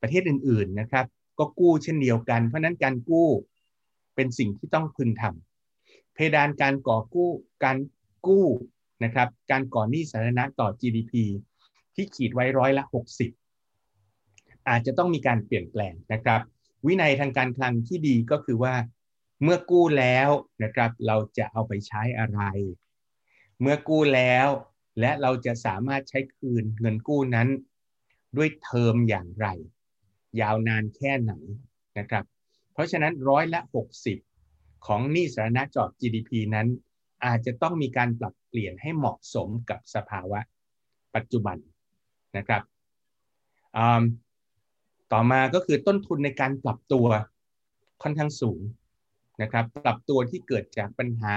[0.00, 1.06] ประเทศอื่น ๆนะครับ
[1.38, 3.28] ก็กู้เช่นเดียวกัน เพราะนั้นการกู้
[4.14, 7.30] เป็นสิ่งที่ต้องพึงทำเพดานการก่อกู้
[7.64, 7.76] การ
[8.26, 8.46] กู้
[9.04, 11.12] นะครับ การก่อหนี้สาธารณะต่อ GDP
[11.94, 13.43] ที่ขีดไว้ร้อยละ 60
[14.68, 16.40] อาจจะต้องมีการเปลี่ยนแปลงนะครับ
[16.86, 18.74] วินัยทางการคลังที่ดีก็คือว่า
[19.42, 20.28] เมื่อกู้แล้ว
[20.64, 22.40] นะครับ เราจะเอาไปใช้อะไร
[23.60, 24.48] เมื่อกู้แล้ว
[25.00, 27.48] และเราจะสามารถใช้คืนเงินกู้นั้น
[28.36, 29.46] ด้วยเทอมอย่างไร
[30.40, 31.32] ยาวนานแค่ไหน
[31.98, 32.24] นะครับ
[32.72, 33.60] เพราะฉะนั้นร้อยละ
[34.22, 36.68] 60 ของหนี้สาธารณะจอด GDP นั้น
[37.24, 40.40] อาจจะต้องมีการปรับเปลี่ยนให้เหมาะสมกับสภาวะ
[41.14, 41.56] ปัจจุบัน
[42.36, 42.62] นะครับ
[45.16, 47.06] ต่อมาก็คือต้นทุนในการปรับตัว
[48.02, 48.60] ค่อนข้างสูง
[49.42, 51.36] นะครับปรับตัวที่เกิดจากปัญหา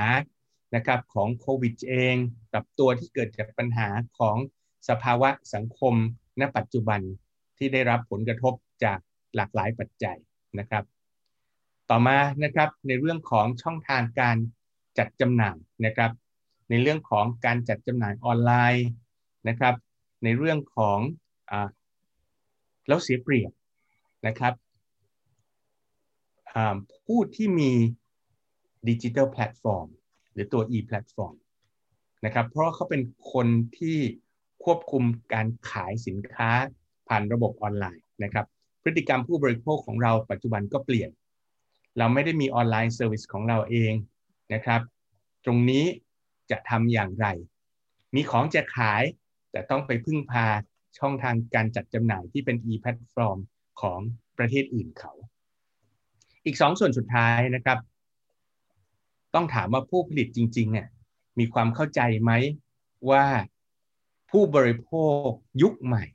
[0.75, 2.15] นะครับของโควิดเอง
[2.51, 3.87] ปรับตัวที่เกิดจากปัญหา
[4.19, 4.37] ของ
[4.89, 5.93] สภาวะสังคม
[6.39, 7.01] ณปัจจุบัน
[7.57, 8.53] ที่ได้รับผลกระทบ
[8.83, 8.99] จาก
[9.35, 10.17] หลากหลายปัจจัย
[10.59, 10.83] นะครับ
[11.89, 14.37] ต่อมานะครับในเรื่องของช่องทางการ
[14.97, 16.11] จัดจำหน่ายนะครับ
[16.69, 18.87] ในเรื่องของการจัดจำหน่ายออนไลน์
[19.47, 19.75] นะครับ
[20.23, 20.99] ในเรื่องของ
[21.51, 21.53] อ
[22.87, 23.51] แล้วเสียเปรียบ
[24.27, 24.53] นะครับ
[27.05, 27.71] ผู้ที่มี
[28.89, 29.87] ดิจิทัลแพลตฟอร์ม
[30.33, 31.35] หรือตัว e แพลตฟอร์ม
[32.25, 33.01] นะครับเพราะเขาเป็น
[33.33, 33.47] คน
[33.77, 33.97] ที่
[34.63, 35.03] ควบคุม
[35.33, 36.49] การขายสินค้า
[37.07, 38.45] ผ่านระบบออนไลน์นะครับ
[38.83, 41.09] พฤติกรรมผู้บริโภคของเราปัจจุบันก็เปลี่ยน
[41.97, 43.93] เราไม่ได้มี online service ของเราเอง
[44.53, 44.81] นะครับ
[45.45, 45.85] ตรงนี้
[46.51, 47.27] จะทำอย่างไร
[48.15, 49.03] มีของจะขาย
[49.51, 50.45] แต่ต้องไปพึ่งพา
[50.99, 53.37] ช่องทางการจัดจำหน่ายที่เป็น e-platform
[53.81, 53.99] ของ
[54.37, 55.13] ประเทศอื่นเขา
[56.45, 57.77] อีกสองส่วนสุดท้ายนะครับ
[59.35, 60.87] ต้องถามว่าผู้ผลิตจริงๆเนี่ย
[61.39, 62.31] มีความเข้าใจไหม
[63.09, 63.25] ว่า
[64.31, 64.91] ผู้บริโภ
[65.25, 65.27] ค
[65.61, 66.05] ยุคใหม่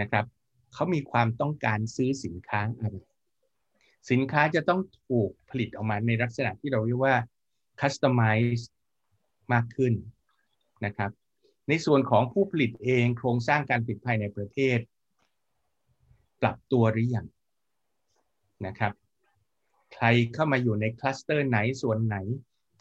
[0.00, 0.24] นะครับ
[0.74, 2.96] เขามีความต้องการซื้อสินค้าอะไร
[4.10, 7.16] สินค้าจะต้องถูกผลิตออกมาในลักษณะที่เราเรียกว่า
[7.80, 8.64] customize
[9.52, 9.92] มากขึ้น
[10.84, 11.10] นะครับ
[11.68, 14.78] ในส่วนของผู้ผลิตเองโครงสร้างการผลิตภายในประเทศ
[16.40, 17.26] ปรับตัวหรือยัง
[18.66, 18.92] นะครับ
[19.94, 22.16] ใครเข้ามาอยู่ในคลัสเตอร์ไหนส่วนไหน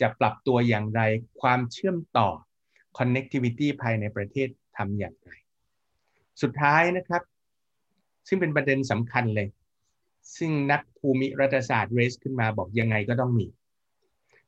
[0.01, 1.01] จะปรับตัวอย่างไร
[1.41, 2.29] ความเชื่อมต่อ
[2.97, 5.31] connectivity ภายในประเทศทำอย่างไร
[6.41, 7.21] สุดท้ายนะครับ
[8.27, 9.47] ซึ่งเป็นประเด็นสำคัญเลย
[10.37, 13.47] ซึ่งนักภูมิรัฐศาสตร์เรสขึ้นมาบอกยังไงก็ต้องมี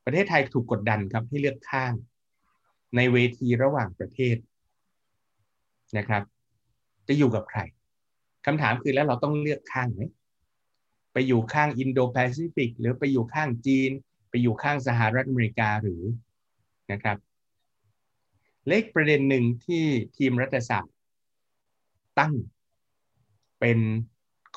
[0.05, 1.93] ประเทศไทยถูกกดดันครับให้เลือกข้าง
[2.95, 4.37] ในเวทีระหว่างประเทศ
[5.97, 6.23] นะครับ
[7.07, 7.59] จะอยู่กับใคร
[8.45, 10.01] คำถามคือแล้วเราต้องเลือกข้างไหม
[11.13, 13.91] ไปอยู่ข้างอินโดแปซิฟิกหรือไปอยู่ข้างจีน
[14.29, 16.03] ไปอยู่ข้างสหรัฐอเมริกาหรือ
[16.91, 17.17] นะครับ
[18.67, 19.83] เลขประเด็นหนึ่งที่
[20.17, 20.95] ทีมรัฐศาสตร์
[22.19, 22.33] ตั้ง
[23.59, 23.79] เป็น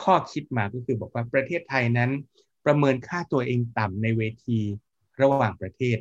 [0.03, 2.11] ข้อคิดมาก็คือบอกว่าประเทศไทยนั้น
[2.65, 4.59] ประเมินค่าตัวเองต่ำในเวที
[5.21, 5.99] ระหว่างประเทศ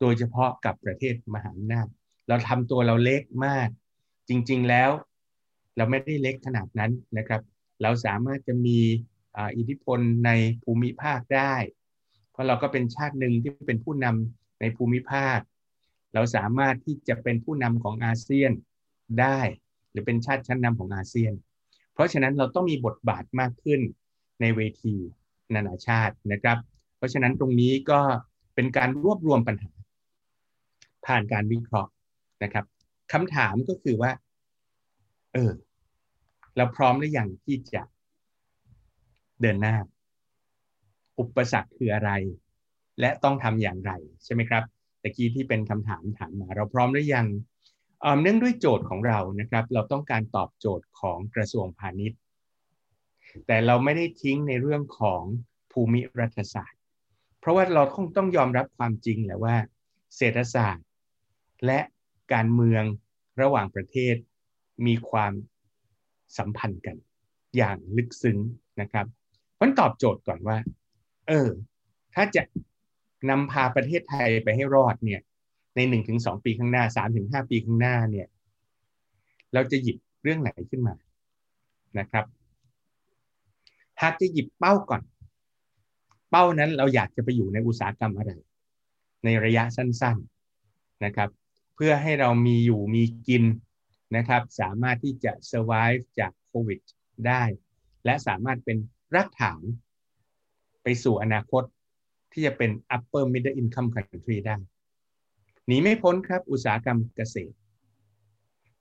[0.00, 1.86] โดยเฉพาะกับประเทศมหาอำนาจ
[2.28, 3.68] เราทำตัวเราเล็กมาก
[4.28, 4.90] จริง ๆ แล้ว
[5.78, 7.42] เราไม่ได้เล็กขนาดนั้นนะครับ
[7.82, 8.78] เราสามารถจะมี
[9.56, 10.30] อิทธิพลใน
[10.64, 11.54] ภูมิภาคได้
[12.32, 15.38] เพราะเราก็เป็นชาติหนึ่งที่เป็นผู้นำในภูมิภาค
[16.14, 18.52] เราสามารถที่จะเป็นผู้นำของอาเซียน
[19.20, 19.40] ได้
[19.90, 21.32] หรือเป็นชาติชั้นนำของอาเซียน
[21.94, 23.80] เพราะฉะนั้นเราต้องมีบทบาทมากขึ้น
[24.40, 24.94] ในเวที
[25.54, 26.58] นานาชาตินะครับ
[26.96, 28.00] เพราะฉะนั้นตรงนี้ก็
[28.54, 29.72] เป็นการรวบรวมปัญหา
[31.06, 31.90] ผ่านการวิเคราะห์
[32.42, 32.64] นะครับ
[33.12, 34.12] คำถามก็คือว่า
[35.32, 35.52] เออ
[36.58, 37.82] เราพร้อมหรือยังที่จะ
[39.40, 39.76] เดินหน้า
[41.18, 42.10] อุปสรรคคืออะไร
[43.00, 43.92] และต้องทำอย่างไร
[44.24, 44.62] ใช่ไหมครับ
[45.02, 47.26] ตะกี้ที่เป็นคำถามถามมา เราพร้อมหรือยัง
[48.22, 52.18] เนื่องด้วยโจทย์ของเรานะครับ เราต้องการตอบโจทย์ของกระทรวงพาณิชย์
[53.46, 55.22] แต่เราไม่ได้ทิ้งในเรื่องของ
[55.72, 56.80] ภูมิรัฐศาสตร์
[57.40, 59.56] เพราะว่าเราคงต้องยอมรับความจริงแหละว่า
[60.16, 60.86] เศรษฐศาสตร์
[61.66, 61.80] และ
[62.32, 62.84] การเมือง
[63.40, 64.16] ระหว่างประเทศ
[64.86, 65.32] มีความ
[66.38, 66.96] สัมพันธ์กัน
[67.56, 68.38] อย่างลึกซึ้ง
[68.80, 69.06] นะครับ
[69.60, 70.56] มันตอบโจทย์ก่อนว่า
[71.28, 71.48] เออ
[72.14, 72.42] ถ้าจะ
[73.30, 75.20] นำพาประเทศไทยไปให้รอดเนี่ย
[75.76, 78.26] ในหนึ่งถึงสองปีข้างหน้าสามถึงห้าปีข้างหน้าเนี่ย
[79.54, 80.94] เราจะหยิบเรื่องไหนขึ้นมา
[81.98, 82.24] นะครับ
[84.02, 85.02] หากจะหยิบเป้าก่อน
[86.30, 88.30] เป้านั้นเราอยากจะไปอยู่ในอุตสาหกรรมอะไร
[89.24, 90.16] ในระยะสั้น
[90.60, 91.28] ๆนะครับ
[91.74, 93.44] เพื่อให้เรามีอยู่มีกิน
[94.16, 96.80] นะครับสามารถที่จะ survive จากโควิด
[97.26, 97.42] ได้
[98.04, 98.78] และสามารถเป็น
[99.14, 99.62] รากฐาน
[100.82, 101.64] ไปสู่อนาคต
[102.32, 104.56] ที่จะเป็น upper middle income country ได้
[105.66, 107.56] หนีไม่พ้นครับอุตสาหกรรมเกษตร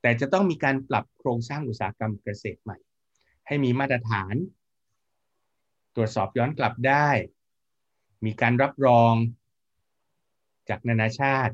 [0.01, 2.77] แต่จะต้องมีการปรับโครงสร้างอุตสาหกรรมเกษตรใหม่
[3.47, 4.35] ให้มีมาตรฐาน
[5.95, 7.09] ตรวจสอบย้อนกลับได้
[8.25, 9.13] มีการรับรอง
[10.69, 11.53] จากนานาชาติ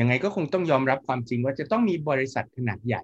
[0.00, 3.02] ยังไงก็คงต้องยอมรับความจริงว่าจะต้องมีบริษัทขนาดใหญ่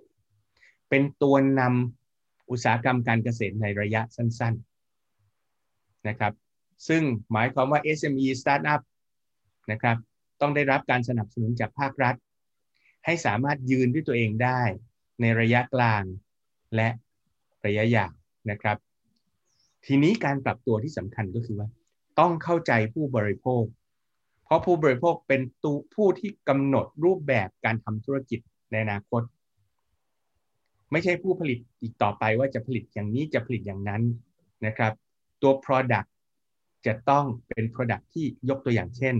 [0.88, 4.54] เป็นตัวนำอุตสาหกรรมการเกษตรในระยะสั้น
[5.30, 6.32] ๆนะครับ
[6.88, 7.02] ซึ่ง
[7.32, 8.82] หมายความว่า SME Startup
[9.70, 9.96] นะครับ
[10.40, 12.14] ต้องได้รับการสนับสนุนจากภาครัฐ
[13.04, 14.60] ให้สามารถยืนด้วยตัวเองได้
[15.20, 16.02] ในระยะกลาง
[16.76, 16.88] และ
[17.66, 18.12] ระยะยาว
[18.50, 18.76] นะครับ
[19.86, 21.68] ทีนี้การปรับตัวที่สำคัญก็คือว่า
[22.18, 23.64] ต้องเข้าใจผู้บริโภค
[24.48, 29.22] เพราะผู้บริโภคเป็นตูผู้ที่กำหนดรูปแบบการทำธุรกิจในอนาคต
[30.92, 34.02] ไม่ใช่ผู้ผลิตอีกต่อไปว่าจะผลิตอย่างนี้จะผลิตอย่างนั้น
[34.66, 34.92] นะครับ
[35.42, 36.08] ตัว Product
[36.86, 39.16] จะต้องเป็น Product ที่ยกตัวอย่างเช่น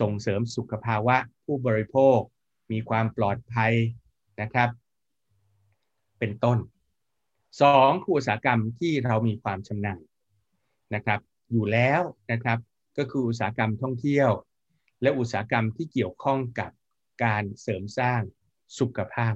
[0.00, 2.18] ส่งเสริมสุขภาวะผู้บริโภค
[2.72, 3.72] มีความปลอดภัย
[4.40, 4.68] นะครับ
[6.18, 6.58] เป็นต้น
[7.62, 10.00] สองคืออุตสาหกรรมที่เรามีความชำนาญ
[10.94, 11.20] นะครับ
[11.50, 12.00] อยู่แล้ว
[12.32, 12.58] นะครับ
[12.98, 14.30] ก็คืออุตสาหกรรมท่องเที่ยว
[15.02, 16.70] และอุตสาหกรรมที่เกี่ยวข้องกับ
[17.24, 18.20] การเสริมสร้าง
[18.78, 19.34] สุขภาพ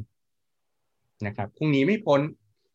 [1.26, 2.20] นะครับคงหนีไม่พ้น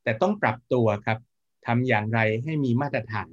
[0.03, 1.17] แต่ต้องปรับตัวครับ
[1.65, 3.29] ทำอย่างไรให้มีมาตรฐาน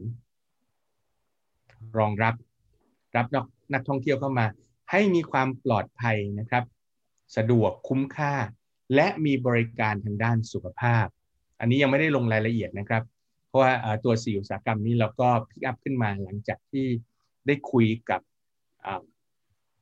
[1.99, 2.35] รองรับ
[3.17, 3.27] รับ
[3.75, 4.47] นักท่องเที่ยวเข้ามา
[4.91, 6.65] ให้มีความปลอดภัยนะครับ
[7.37, 8.35] สะดวกคุ้มค่า
[8.95, 11.07] และมีบริการทางด้านสุขภาพ
[11.61, 13.03] อันนี้ยังไม่ได้ลงรายละเอียดนะครับ
[13.49, 13.73] เพราะว่า
[14.05, 16.87] ตัวสี่อุตสาหกรรมนี้เราก็พิกอัพขึ้นมาหลังจากที่
[17.47, 18.21] ได้คุยกับ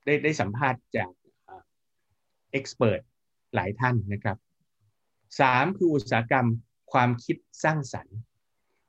[0.05, 1.11] ได้ได้สัมภาษณ์จาก
[2.53, 3.01] เอ็กซ์เพรส
[3.55, 4.37] หลายท่านนะครับ
[5.41, 6.47] สามคืออุตสาหกรรม
[6.93, 8.17] ความคิดสร้างสรรค์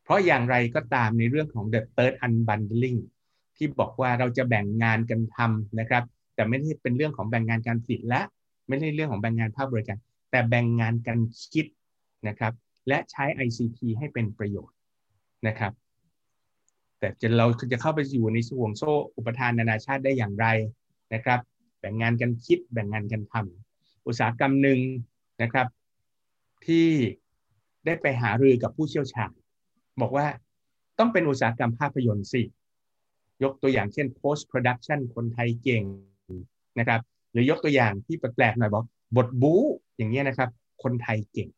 [0.03, 2.99] เพราะอย่างไรก็ตามในเรื่องของ the third unbundling
[3.57, 6.03] ที่บอกว่าเราจะแบ่งงานกันทำนะครับ
[6.35, 8.21] แต่ไม่ได้เป็นเรื่องของแบ่งงานการผลิตและ
[8.67, 9.97] ไม่ใช่เรื่องของแบ่งงานภาคบริการ
[10.31, 11.17] แต่แบ่งงานกัน
[11.51, 11.65] คิด
[12.27, 12.53] นะครับ
[12.87, 14.77] และใช้ ICT ให้เป็นประโยชน์
[15.47, 15.73] นะครับ
[16.99, 20.47] แต่จะเราจะเข้าไปอยู่ในส่วงโซ่อุปทานนานาชาติได้อย่างไร
[21.13, 21.39] นะครับ
[21.80, 24.80] แบ่งงานกันคิดแบ่งงานกันทำอุตสาหกรรมหนึ่ง
[25.41, 25.67] นะครับ
[26.65, 26.89] ที่
[27.85, 29.31] ได้ไปหารือกับผู้เชี่ยวชาญ
[30.01, 30.27] บอกว่า
[30.99, 32.41] ต้องเป็นอุตสาหกรรมภาพยนตร์สิ
[33.43, 35.84] ยกตัวอย่างเช่น post production คนไทยเก่ง
[36.80, 37.01] นะครับ
[37.31, 38.85] หรือยกตัวอย่างที่แปลกๆหน่อยบอก
[39.17, 39.63] บทบู๊
[39.97, 40.49] อย่างเงี้ยนะครับ
[40.84, 41.49] คนไทยเก่ง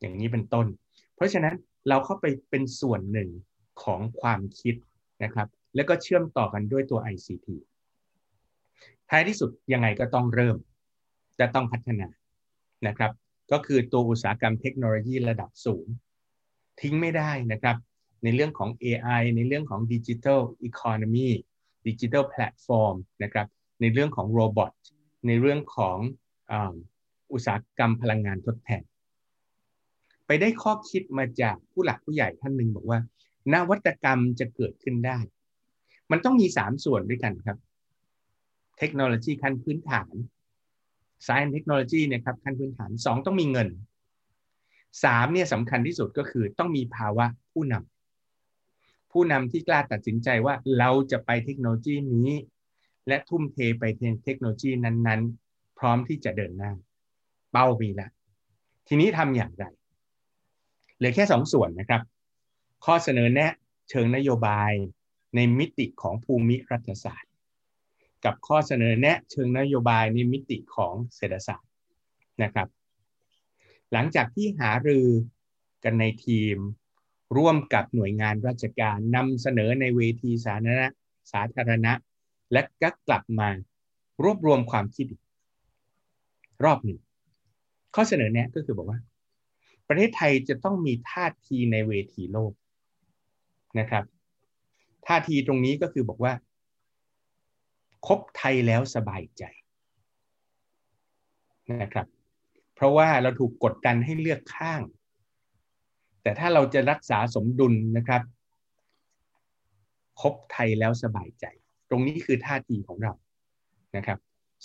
[0.00, 0.66] อย่างนี้เป็นต้น
[1.14, 1.54] เพราะฉะนั้น
[1.88, 3.28] เราเข้าไปเป็นส่วนหนึ่ง
[3.82, 4.74] ของความคิด
[5.24, 7.48] นะครับ แล้วก็เชื่อมต่อกันด้วยตัว ICT
[9.08, 10.56] ท้ายที่สุดยังไงก็ต้องเริ่ม
[11.40, 12.08] จะต้องพัฒนา
[12.86, 13.12] นะครับ
[13.52, 15.86] ก็คือตัวอุตสาหกรรมเทคโนโลยีระดับสูง
[16.80, 17.76] ทิ้งไม่ได้นะครับ
[18.22, 21.30] ในเรื่องของ AI ในเรื่องของ Digital Economy
[21.86, 23.46] Digital Platform นะครับ
[23.80, 24.72] ในเรื่องของโรบอท
[25.26, 25.98] ในเรื่องของ
[27.32, 28.82] อุตสาหกรรมพลังงานทดแทน
[30.26, 32.98] ไปได้ข้อคิดมาจากผู้หลักผู้ใหญ่ท่านหนึ่งบอกว่า
[33.52, 35.18] นวัตกรรมจะเกิดขึ้นได้
[36.10, 37.58] มันต้องมี3ส่วนด้วยกันครับ
[38.78, 40.14] เทคโนโลยีขั้นพื้นฐาน
[41.26, 43.68] Science Technology นะครับขั้นพื้นฐาน2ต้องมีเงิน
[44.50, 52.30] 3เนี่ยสำคัญที่สุดก็คือต้องมีภาวะผู้นำผู้นำที่กล้าตัดสินใจว่าเราจะไปเทคโนโลยีนี้
[53.08, 53.84] และทุ่มเทไป
[54.24, 56.72] เทคโนโลยีนั้นๆ พร้อมที่จะเดินหน้า
[57.52, 58.10] เป้ามีล้ว
[58.88, 59.64] ทีนี้ทำอย่างไร
[60.96, 62.02] เหลือแค่สองส่วนนะครับ
[62.84, 63.52] ข้อเสนอแนะ
[63.90, 64.72] เชิงนโยบาย
[65.34, 67.32] ในมิติของภูมิรัฐศาสตร์
[68.24, 71.70] กับข้อเสนอแนะเชิงนโยบายในมิติของเศรษฐศาสตร์
[72.42, 72.68] นะครับ
[73.92, 75.08] หลังจากที่หารือ
[75.84, 76.56] กันในทีม
[77.36, 80.88] ร่วมกับหน่วยงานราชการนำเสนอในเวทีสาธารณะ
[81.32, 81.92] สาธารณะ
[82.52, 83.48] และก็กลับมา
[84.22, 85.06] รวบรวมความคิด
[86.64, 86.98] รอบหนึ่ง
[87.94, 89.00] ข้อเสนอแนะก็คือบอกว่า
[89.88, 92.52] ประเทศไทยจะต้องมีท่าทีในเวทีโลก
[93.78, 94.04] นะครับ
[95.06, 96.32] ท่าทีตรงนี้ก็คือบอกว่า
[98.06, 99.42] คบไทยแล้วสบายใจ
[101.82, 102.06] นะครับ
[102.74, 104.82] เพราะว่าเราถูกกดดันให้เลือกข้าง
[106.22, 108.22] แต่ถ้าเราจะรักษาสมดุลนะครับ
[110.20, 111.44] พบไทยแล้วสบายใจ
[111.90, 113.12] ตรงนี้คือท่าทีของเรา
[113.96, 114.18] นะครับ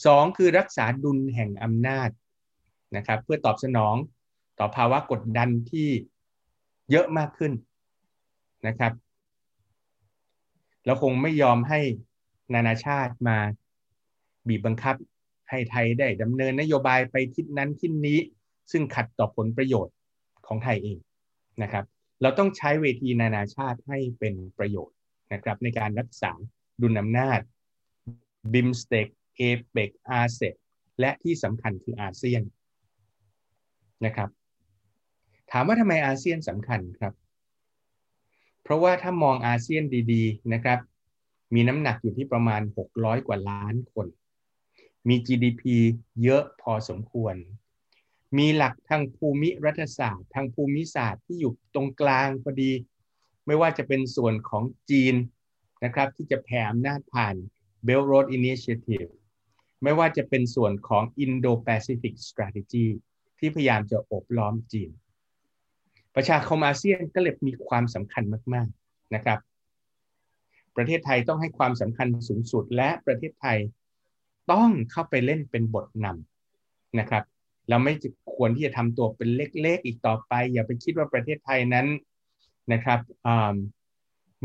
[0.05, 2.09] สองคือรักษาดุลแห่งอำนาจ
[2.95, 3.95] นะครับ เพื่อตอบสนอง
[4.59, 5.89] ต่อภาวะกดดันที่
[6.91, 7.53] เยอะมากขึ้น
[8.67, 8.93] นะครับ
[10.85, 11.79] เราคงไม่ยอมให้
[12.53, 13.37] นานาชาติมา
[14.47, 14.95] บีบบังคับ
[15.49, 18.19] ให้ไทยได้ดำเนินนโยบายไปทิศนั้นทิศนี้
[18.71, 19.95] ซึ่งขัดต่อผลประโยชน์
[20.47, 20.97] ของไทยเอง
[21.61, 21.85] นะครับ
[22.21, 24.97] เราต้องใช้เวทีนานาชาติให้เป็นประโยชน์
[25.33, 26.31] นะครับ ในการรักษา
[26.81, 27.39] ดุลอำนาจ
[28.53, 30.41] บิมสเต็กเอเปกอาเซ
[30.99, 32.43] และที่สำคัญคืออาเซียน
[34.05, 34.29] นะครับ
[35.51, 37.13] ถามว่าทำไมอาเซียนสำคัญครับ
[38.65, 39.83] เพราะว่าถ้ามองอาเซียน
[40.13, 40.79] ดีๆนะครับ
[41.53, 42.61] มีน้ำหนักอยู่ที่ประมาณ
[42.95, 44.07] 600 กว่าล้านคน
[45.07, 45.63] มี GDP
[46.23, 47.35] เยอะพอสมควร
[48.37, 52.71] มีหลักทางภูมิรัฐศาสตร์ ทางภูมิศาสตร์ที่อยู่ตรงกลางพอดี
[53.45, 55.15] ไม่ว่าจะเป็นส่วนของจีน
[55.83, 57.35] นะครับที่จะแผ่อำนาจผ่าน
[57.87, 59.09] Belt Road Initiative
[59.83, 62.87] ไม่ว่าจะเป็นส่วนของ Indo-Pacific Strategy
[63.39, 64.89] ที่พยายามจะอบล้อมจีน
[66.15, 68.23] ประชาคมอาเซียนก็เลยมีความสำคัญ
[68.53, 69.39] มากๆนะครับ
[70.75, 73.57] ประเทศไทยต้องให้ความสำคัญสูงสุด และประเทศไทย
[74.51, 77.23] ต้องเข้าไปเล่นเป็นบทนำนะครับ
[77.69, 77.93] เราไม่
[78.35, 81.87] ควรที่จะทำตัวเป็นเล็กๆอีกต่อไป อย่าไปคิดว่าประเทศไทยนั้น
[82.73, 82.99] นะครับ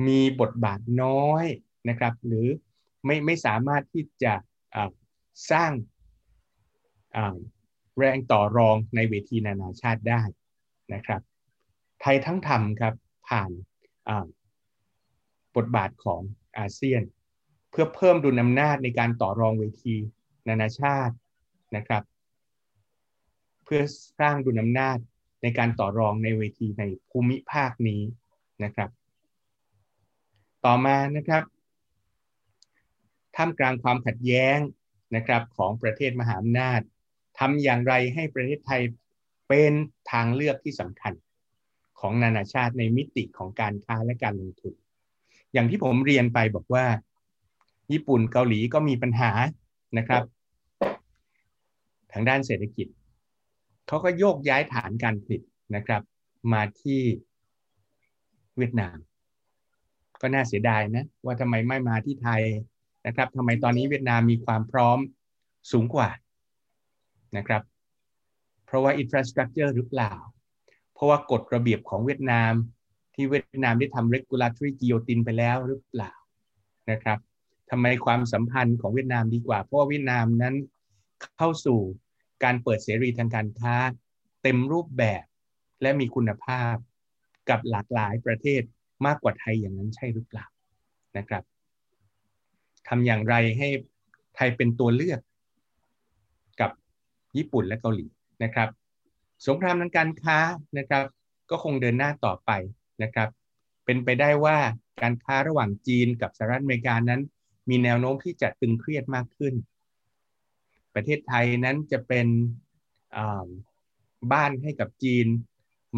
[0.07, 1.45] มีบทบาทน้อย
[1.89, 2.47] นะครับ หรือ
[3.05, 4.35] ไม่ไม่สามารถที่จะ
[5.51, 5.73] สร้าง
[7.99, 10.23] แรงต่อรองในเวทีนานาชาติได้
[10.95, 11.21] นะครับ
[12.01, 12.95] ไทยทั้งทำครับ
[13.29, 13.51] ผ่าน
[15.57, 16.21] บทบาทของ
[16.59, 17.03] อาเซียน
[17.71, 19.97] เพื่อเพิ่มดุลอำนาจในการต่อรองเวที
[20.49, 21.15] นานาชาติ
[21.77, 22.03] นะครับ
[23.65, 23.83] เพื่อ
[24.21, 24.99] สร้างดุลอำนาจ
[25.43, 28.03] ในการต่อรองในเวทีในภูมิภาคนี้
[28.65, 28.91] นะครับ
[30.65, 31.43] ต่อมานะครับ
[33.37, 34.59] ท่ามกลางความขัดแย้ง
[35.17, 36.81] นะครับของประเทศมหาอำนาจ
[37.39, 38.83] ทำอย่างไรให้ประเทศไทย
[39.49, 39.73] เป็น
[40.11, 41.13] ทางเลือกที่สำคัญ
[42.01, 44.75] ของนานาชาติในมิติของการค้าและการลงทุน
[45.53, 46.85] อย่างที่ผมเรียนไปบอกว่า
[47.93, 49.31] ญี่ปุ่นเกาหลีก็มีปัญหา
[49.99, 50.23] นะครับ
[52.13, 52.87] ทางด้านเศรษฐกิจ
[53.87, 55.43] เขาก็โยกย้ายฐานการผลิต
[55.77, 56.03] นะครับ
[56.53, 57.01] มาที่
[58.57, 58.97] เวียดนาม
[60.21, 62.43] ก็น่าเสียดายนะ ว่าทำไมไม่มาที่ไทย
[63.07, 64.99] นะครับทำไมตอนนี้เวียดนามมีความพร้อม
[65.73, 66.11] สูงกว่า
[67.37, 67.63] นะครับ
[68.67, 70.13] เพราะว่าอินฟราสตรักเจอร์หรือเปล่า
[71.01, 72.53] ราะว่ากฎระเบียบของเวียดนาม
[73.15, 76.13] ที่เวียดนามได้ทำ regulatory guillotine ไปแล้วหรือเปล่า
[76.91, 77.19] นะครับ
[77.71, 80.55] ทำไมความสัมพันธ์ของเวียดนามดีกว่า เพราะว่าเวียดนามนั้น
[81.37, 81.81] เข้าสู่
[82.45, 83.75] การเปิดเสรีทางการค้า
[84.43, 85.25] เต็มรูปแบบ
[85.83, 86.75] และมีคุณภาพ
[87.49, 88.63] กับหลากหลายประเทศ
[89.07, 90.47] มากกว่าไทยอย่างนั้นใช่หรือเปล่า
[91.17, 91.43] นะครับ
[92.89, 93.69] ทำอย่างไรให้
[94.37, 95.21] ไทยเป็นตัวเลือก
[96.61, 96.71] กับ
[97.37, 98.07] ญี่ปุ่นและเกาหลี
[98.45, 98.69] นะครับ
[99.47, 100.39] สงครามทางการค้า
[100.79, 101.05] นะครับ
[101.51, 102.51] ก็คงเดินหน้าต่อไป
[103.03, 103.29] นะครับ
[103.85, 104.59] เป็นไปได้ว่า
[105.03, 107.21] การค้าระหว่างจีนกับสหรัฐอเมริกานั้น
[107.69, 109.55] มีแนวโน้มที่จะตึงเครียดมากขึ้น
[110.95, 112.27] ประเทศไทยนั้นจะเป็น
[114.33, 115.27] บ้านให้กับจีน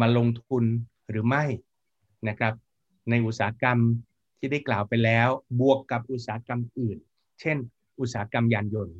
[0.01, 0.63] มาลงทุน
[1.09, 1.43] หรือไม่
[2.27, 2.53] นะครับ
[3.09, 3.79] ในอุตสาหกรรม
[4.37, 5.27] ที่ได้กล่าวไปแล้ว
[5.59, 6.97] บวกกับอุตสาหกรรมอื่น
[7.39, 7.57] เช่น
[7.99, 8.97] อุตสาหกรรมยานยนต์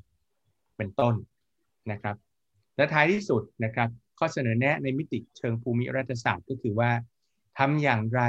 [0.78, 1.16] เป็นต้น
[1.92, 2.16] นะครับ
[2.76, 6.92] และท้ายที่สุดนะครับ ข้อเสนอแนะในมิติเชิงภูมิรัฐศาสตร์ก็คือว่า
[7.58, 8.22] ทำอย่างไร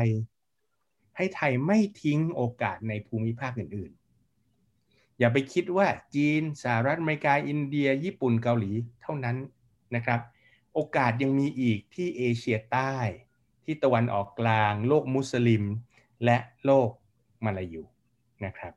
[1.16, 9.36] ให้ไทยไม่ทิ้งโอกาสในภูมิภาคอื่นๆ อย่าไปคิดว่าจีนสหรัฐอเมริกาอินเดีย ญี่ปุ่นเกาหลีเท่านั้น
[9.94, 10.20] นะครับ
[10.74, 12.94] โอกาสยังมีอีกที่เอเชียใต้
[13.65, 15.65] ที่ตะวันออกกลาง โลกมุสลิม
[16.24, 16.90] และโลก
[17.44, 17.82] มาลายู
[18.44, 18.73] นะครับ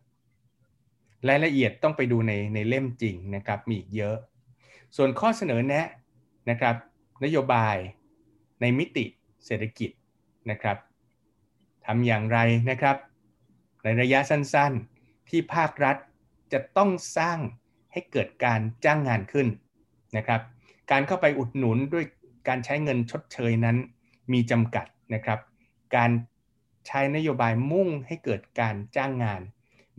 [1.30, 4.18] รายละเอียดต้องไปดูในในเล่มจริงนะครับมีอีกเยอะ
[4.96, 5.88] ส่วนข้อเสนอแนะ
[6.50, 6.76] นะครับ
[7.24, 7.76] นโยบาย
[8.62, 9.06] ในมิติ
[9.46, 9.92] เศรษฐกิจ
[10.50, 10.78] นะครับ
[11.86, 12.40] ทำอย่างไร
[12.70, 12.98] นะครับ
[13.84, 15.98] ในระยะสั้นๆ ที่ภาครัฐ
[16.54, 17.40] จะต้องสร้าง
[17.92, 19.48] ให้เกิดการจ้างงานขึ้น
[20.18, 20.42] นะครับ
[20.92, 22.06] การเข้าไปอุดหนุนด้วย
[22.48, 23.78] การใช้เงินชดเชยนั้น
[24.34, 25.40] มีจำกัดนะครับ
[25.96, 26.12] การ
[26.88, 29.42] ใช้นโยบายมุ่งให้เกิดการจ้างงาน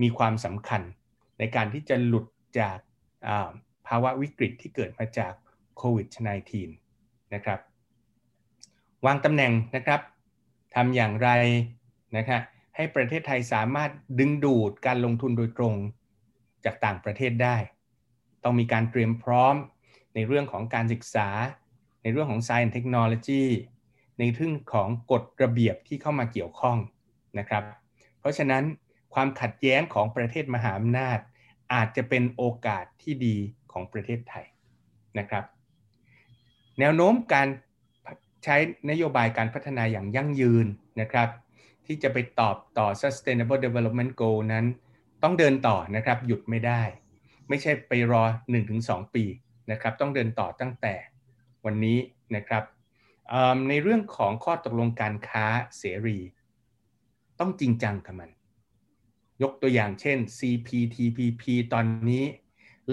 [0.02, 0.82] มีความสำคัญ
[1.38, 2.26] ในการที่จะหลุด
[2.60, 2.78] จาก
[3.86, 5.32] ภาวะวิกฤตที่เกิดมาจาก
[5.76, 6.06] โควิด
[6.52, 6.87] -19
[7.34, 7.60] นะครับ
[9.06, 10.00] วางตำแหน่งนะครับ
[10.74, 11.30] ทำอย่างไร
[12.16, 12.42] นะครับ
[12.76, 15.74] ให้ประเทศไทยสามารถดึงดูดการลงทุนโดยตรง
[16.64, 17.56] จากต่างประเทศได้
[18.44, 19.54] ต้องมีการเตรียมพร้อม
[20.14, 21.28] ในเรื่องของการศึกษา
[22.02, 23.44] ในเรื่องของ Science Technology
[24.18, 26.78] ในทึ่งของกฎระเบียบที่เข้ามาเกี่ยวข้อง
[27.38, 27.62] นะครับ
[28.20, 28.64] เพราะฉะนั้น
[29.14, 31.18] ความขัดแย้งของประเทศมหาอำนาจ
[31.72, 33.36] อาจจะเป็นโอกาสที่ดี
[33.72, 34.46] ของประเทศไทย
[35.18, 35.44] นะครับ
[36.80, 37.48] แนวโน้มการ
[38.44, 38.56] ใช้
[38.90, 40.66] นโยบายการพัฒนาอย่างยั่งยืน
[41.00, 41.28] นะครับ
[41.86, 44.66] ที่จะไปตอบต่อ sustainable development goal นั้น
[45.22, 46.82] ต้องเดินต่อนะครับหยุดไม่ได้
[47.48, 48.22] ไม่ใช่ไปรอ
[48.68, 49.24] 1-2 ปี
[49.70, 50.94] นะครับ ต้องเดินต่อตั้งแต่
[51.64, 51.98] วันนี้
[52.36, 52.62] นะครับ
[53.68, 55.46] ในเรื่องของข้อตกลงการค้า
[55.78, 56.18] เสรี
[57.38, 58.30] ต้องจริงจังกับมัน
[59.42, 61.42] ยกตัวอย่างเช่น CPTPP
[61.72, 62.24] ตอนนี้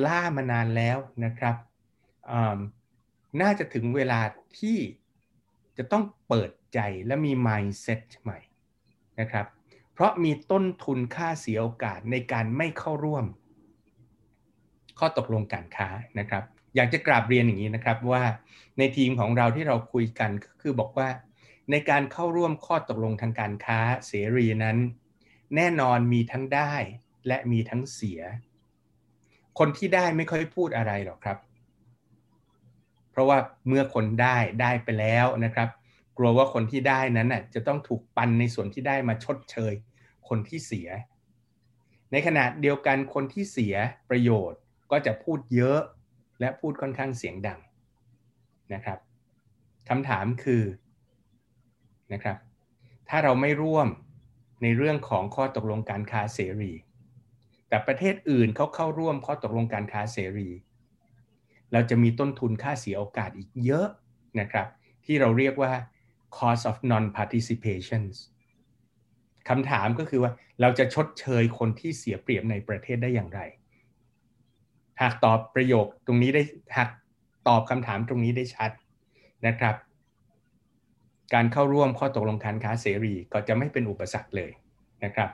[0.06, 1.56] ล่ามานานแล้วนะครับ
[3.42, 4.20] น่าจะถึงเวลา
[4.60, 4.78] ที่
[5.78, 8.40] จะต้องเปิดใจและมี mindset ใหม่
[9.20, 9.46] นะครับ
[9.94, 13.26] เพราะมีต้นทุนค่าเสียโอกาสในการไม่เข้าร่วม
[15.00, 15.90] ข้อตกลงการค้า
[16.20, 16.44] นะครับ
[16.76, 18.24] อยากจะกราบเรียนอย่างนี้นะครับว่า
[18.78, 21.10] ในทีมของเราที่เราคุยกันก็คือบอกว่า
[21.72, 24.78] ในการเข้าร่วมข้อตกลงทางการค้าเสรีนั้น
[25.56, 26.74] แน่นอนมีทั้งได้
[27.28, 28.22] และมีทั้งเสีย
[29.60, 31.38] คนที่ได้ไม่ค่อยพูดอะไรหรอกครับ
[33.16, 35.70] เพราะว่าเมื่อคนได้ได้ไปแล้วนะครับ
[36.18, 39.74] กลัวว่าคนที่ได้นั้นน่ะจะต้องถูกปันในส่วนที่ได้มาชดเชย
[40.28, 40.90] คนที่เสีย
[42.12, 43.76] ในขณะเดียวกันคนที่เสีย
[44.10, 44.60] ประโยชน์
[44.92, 45.80] ก็จะพูดเยอะ
[46.40, 47.60] และพูดค่อนข้างเสียงดัง
[48.74, 49.00] นะครับ
[49.90, 50.64] คำถามคือ
[52.14, 52.38] นะครับ
[53.10, 53.88] ถ้าเราไม่ร่วม
[54.64, 56.74] ในเรื่องของข้อตกลงการค้าเสรี
[57.70, 60.50] แต่ประเทศอื่นเขาเข้าร่วมข้อตกลงการค้าเสรี
[61.74, 63.88] เราจะมีต้นทุนค่าเสียโอกาสอีกเยอะ
[64.40, 64.68] นะครับ
[65.06, 65.72] ที่เราเรียกว่า
[66.38, 68.04] cost of non participation
[69.50, 70.32] คำถามก็คือว่า
[70.62, 73.42] เราจะชดเชยคนที่เสียเปรียบในประเทศได้อย่างไร
[75.02, 76.44] หากตอบประโยคตรงนี้ได้
[76.78, 76.90] หาก
[77.48, 78.72] ตอบคำถามตรงนี้ได้ชัด
[79.48, 79.76] นะครับ
[81.34, 84.52] การเข้าร่วมข้อตกลงการค้าเสรีก็จะไม่เป็นอุปสรรคเลย
[85.04, 85.30] นะครับ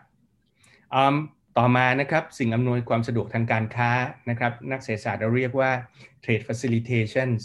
[1.58, 3.92] ต่อมานะครับสิ่งอำนวยความสะดวกทางการค้า
[4.30, 5.72] นะครับนักเศรษฐศาสตร์เราเรียกว่า
[6.24, 7.42] trade facilitations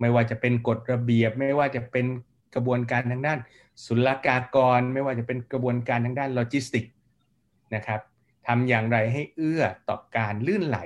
[0.00, 2.06] ไม่ว่าจะเป็นกฎระเบียบ ไม่ว่าจะเป็น
[2.54, 3.38] กระบวนการทางด้าน
[3.86, 6.84] ศุลกากร ไม่ว่าจะเป็นกระบวนการทางด้านโลจิสติก
[7.74, 8.00] นะครับ
[8.46, 10.78] ทำอย่างไรให้เอื้อต่อการลื่นไหล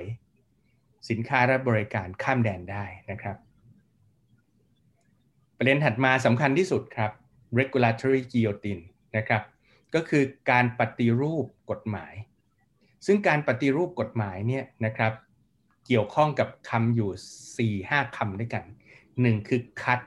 [1.09, 3.37] สินค้าและบริการข้ามแดนได้นะครับ
[5.57, 7.11] ประเด็นถัดมาสำคัญที่สุดครับ
[7.59, 8.83] regulatory guillotine
[9.17, 9.41] นะครับ
[9.95, 12.13] ก็คือการปฏิรูปกฎหมาย
[13.05, 15.13] ซึ่งการปฏิรูปกฎหมายเนี่ยนะครับ
[15.85, 18.63] เกี่ยวข้องกับคำอยู่ 4-5คำด้วยกัน
[19.05, 20.03] 1 คือ cut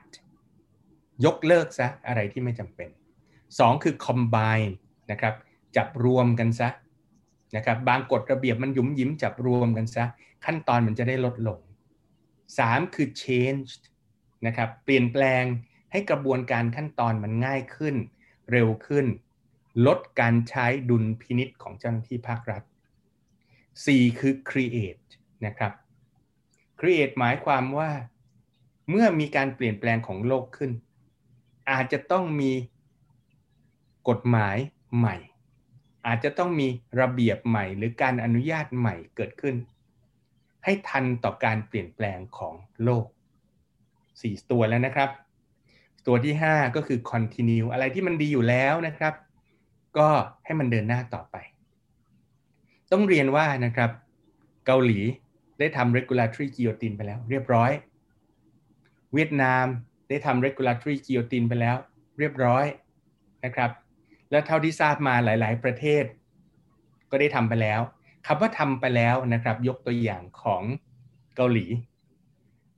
[1.25, 2.89] ยกเลิกซะอะไรที่ไม่จำเป็น
[3.37, 4.71] 2 คือ combine
[5.11, 5.33] นะครับ
[5.77, 6.69] จับรวมกันซะ
[7.55, 10.05] นะครับบางกฎระเบียบมันยุ้มยิ้มจับรวมกันซะ
[10.45, 11.59] ขั้นตอนมันจะได้ลดลง
[12.47, 13.69] 3 คือ change
[14.45, 15.43] นะครับเปลี่ยนแปลง
[15.91, 17.95] ให้กระบวนการขั้นตอนมันง่ายขึ้น
[18.51, 19.05] เร็วขึ้น
[19.85, 22.63] ลดการใช้ดุลพินิษของเจ้าหน้าที่ภาครัฐ
[23.85, 25.09] 4คือ create
[25.45, 25.73] นะครับ
[26.79, 27.91] create หมายความว่า
[28.89, 30.71] เมื่อมีการเปลี่ยนแปลงของโลกขึ้น
[31.71, 32.51] อาจจะต้องมี
[34.09, 34.57] กฎหมาย
[34.97, 35.15] ใหม่
[36.07, 36.67] อาจจะต้องมี
[37.01, 39.55] ระเบียบใหม่ หรือการอนุญาตใหม่เกิดขึ้น
[40.63, 42.53] ให้ทันต่อการเปลี่ยนแปลงของ
[42.83, 43.05] โลก
[43.79, 45.09] 4 ตัวแล้วนะครับ
[46.07, 49.13] ตัวที่ 5 ก็คือ continue อะไรที่มันดีอยู่แล้วนะครับ
[49.97, 50.09] ก็
[50.45, 51.35] ให้มันเดินหน้าต่อไป
[52.91, 53.91] ต้องเรียนว่านะครับ
[54.65, 54.99] เกาหลี
[55.59, 57.71] ได้ทำ regulatory guillotine ไปแล้วเรียบร้อย
[59.13, 59.65] เวียดนาม
[60.09, 61.75] ได้ทำ regulatory guillotine ไปแล้ว
[62.19, 62.65] เรียบร้อย
[63.45, 63.71] นะครับ
[64.31, 66.03] และเท่าที่ทราบมาหลาย ๆ ประเทศ
[67.11, 67.81] ก็ได้ทำไปแล้ว
[68.27, 70.63] คำว่าทำไปแล้วนะครับ ยกตัวอย่างของ
[71.35, 71.65] เกาหลี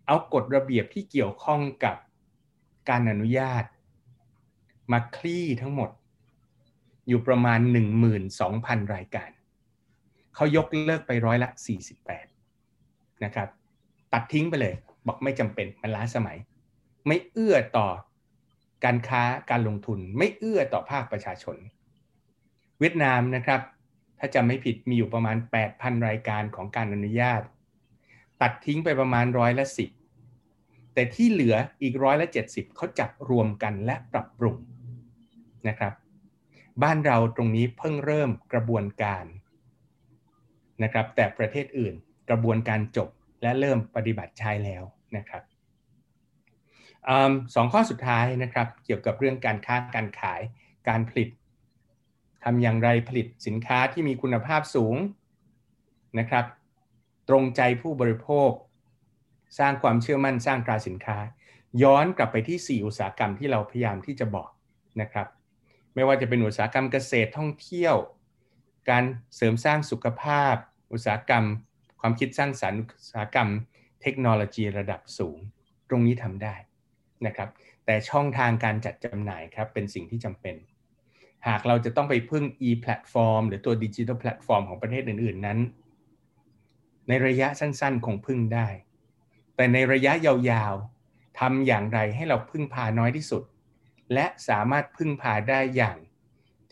[0.07, 1.95] เอากฎระเบียบที่เกี่ยวข้องกับ
[2.89, 3.63] การอนุญาต
[4.91, 5.89] มาคลี่ทั้งหมด
[7.07, 7.59] อยู่ประมาณ
[8.27, 9.29] 12,000 รายการ
[10.35, 11.49] เขายกเลิกไปร้อยละ
[12.37, 13.47] 48 นะครับ
[14.13, 14.75] ตัดทิ้งไปเลย
[15.07, 16.37] บอกไม่จำเป็นมันล้าสมัย
[17.07, 17.87] ไม่เอื้อต่อ
[18.85, 21.57] การค้าการลงทุน ไม่เอื้อต่อภาคประชาชน
[22.79, 23.61] เวียดนามนะครับ
[24.19, 25.37] ถ้าจำไม่ผิดมีอยู่ประมาณ
[25.71, 27.41] 8,000 รายการของการอนุญาต
[28.41, 29.89] ตัดทิ้งไปประมาณร้อยละสิบ
[30.93, 34.55] แต่ที่เหลืออีกร้อยละเจ็ดสิบเขาจับรวมกันและปรับปรุง
[35.67, 35.93] นะครับ
[36.83, 39.25] บ้านเราตรงนี้เพิ่งเริ่มกระบวนการ
[40.83, 41.93] นะครับ แต่ประเทศอื่น
[42.29, 43.09] กระบวนการจบ
[43.41, 44.83] และเริ่มปฏิบัติใช้แล้ว
[45.17, 45.43] นะครับ
[47.55, 50.41] สองข้อสุดท้ายนะครับ เกี่ยวกับเรื่องการค้าการขาย
[50.89, 51.29] การผลิต
[52.43, 54.95] ทำอย่างไรผลิตสินค้าที่มีคุณภาพสูง
[56.19, 56.45] นะครับ
[57.29, 58.51] ตรงใจผู้บริโภค
[59.59, 61.17] สร้างความเชื่อมั่นสร้างตราสินค้า
[61.83, 64.49] ย้อนกลับไปที่ 4 อุตสาหกรรมที่เราพยายามที่จะบอก
[65.01, 65.27] นะครับ
[65.95, 67.95] ไม่ว่าจะเป็นอุตสาหกรรมเกษตรท่องเที่ยว
[68.89, 69.03] การ
[69.35, 70.55] เสริมสร้างสุขภาพ
[70.93, 71.45] อุตสาหกรรม
[72.01, 73.49] ความคิดสร้างสรรค์อุตสาหกรรม
[74.01, 75.38] เทคโนโลยีระดับสูง
[75.89, 76.55] ตรงนี้ทำได้
[77.26, 77.49] นะครับ
[77.85, 80.55] แต่ช่องทางการจัดจำหน่ายครับเป็นสิ่งที่จำเป็น
[81.47, 85.59] หากเราจะต้องไปพึ่ง e-platform หรือตัวดิจิทัลแพลตฟอร์มของประเทศอื่น ๆนั้น
[87.07, 88.68] ในระยะสั้นๆ คงพึ่งได้
[89.55, 93.43] แต่ในระยะยาวๆทำอย่างไรให้เราพึ่งพาน้อยที่สุด
[94.13, 95.97] และสามารถพึ่งพาได้อย่าง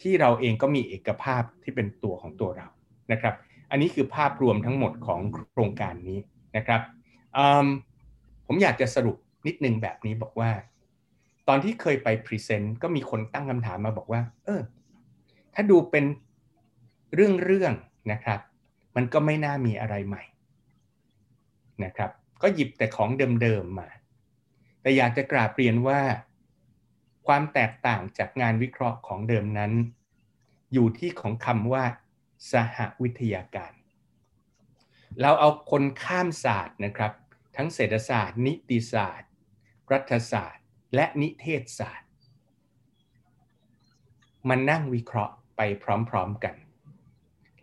[0.02, 2.68] ที่เราเองก็มีเอกภาพที่เป็นตัวของตัวเรา
[3.12, 3.36] นะครับ
[3.72, 5.20] อันนี้คือภาพรวมทั้งหมดของ
[5.52, 6.20] โครงการนี้
[6.58, 6.82] นะครับ
[8.48, 9.18] ผมอยากจะสรุป
[9.48, 10.52] นิดนึงแบบนี้บอกว่า
[11.48, 14.62] ตอนที่เคยไปพรีเซนต์ก็มีคนตั้งคำถามมาบอกว่า เออ
[15.54, 16.06] ถ้าดูเป็น
[17.14, 18.40] เรื่องๆนะครับ
[18.96, 20.24] มันก็ไม่น่ามีอะไรใหม่
[21.84, 23.10] นะครับ ก็หยิบแต่ของ
[23.42, 23.90] เดิมๆมา
[24.82, 26.00] แต่อยากจะกราบเรียนว่า
[27.28, 29.72] ความแตกต่างจากงานวิเคราะห์ของเดิมนั้น
[30.74, 31.84] อยู่ที่ของคำว่า
[32.52, 33.74] สหวิทยาการ
[35.22, 37.14] เราเอาคนข้ามศาสตร์นะครับ
[37.56, 39.32] ทั้งเศรษฐศาสตร์ นิติศาสตร์
[39.92, 42.10] รัฐศาสตร์ และนิเทศศาสตร์
[44.50, 45.62] มันนั่งวิเคราะห์ไป
[46.10, 46.56] พร้อมๆกัน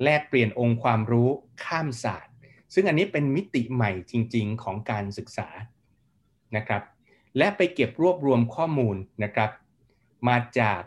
[0.03, 1.29] แลกเปลี่ยนองค์ความรู้
[1.65, 2.35] ข้ามศาสตร์
[2.75, 5.49] ซึ่งอันนี้เป็นมิติใหม่จริง ๆ ของการศึกษา
[6.57, 6.83] นะครับ
[7.39, 9.51] และไปเก็บรวบรวมข้อมูลนะครับ
[10.29, 10.81] มาจาก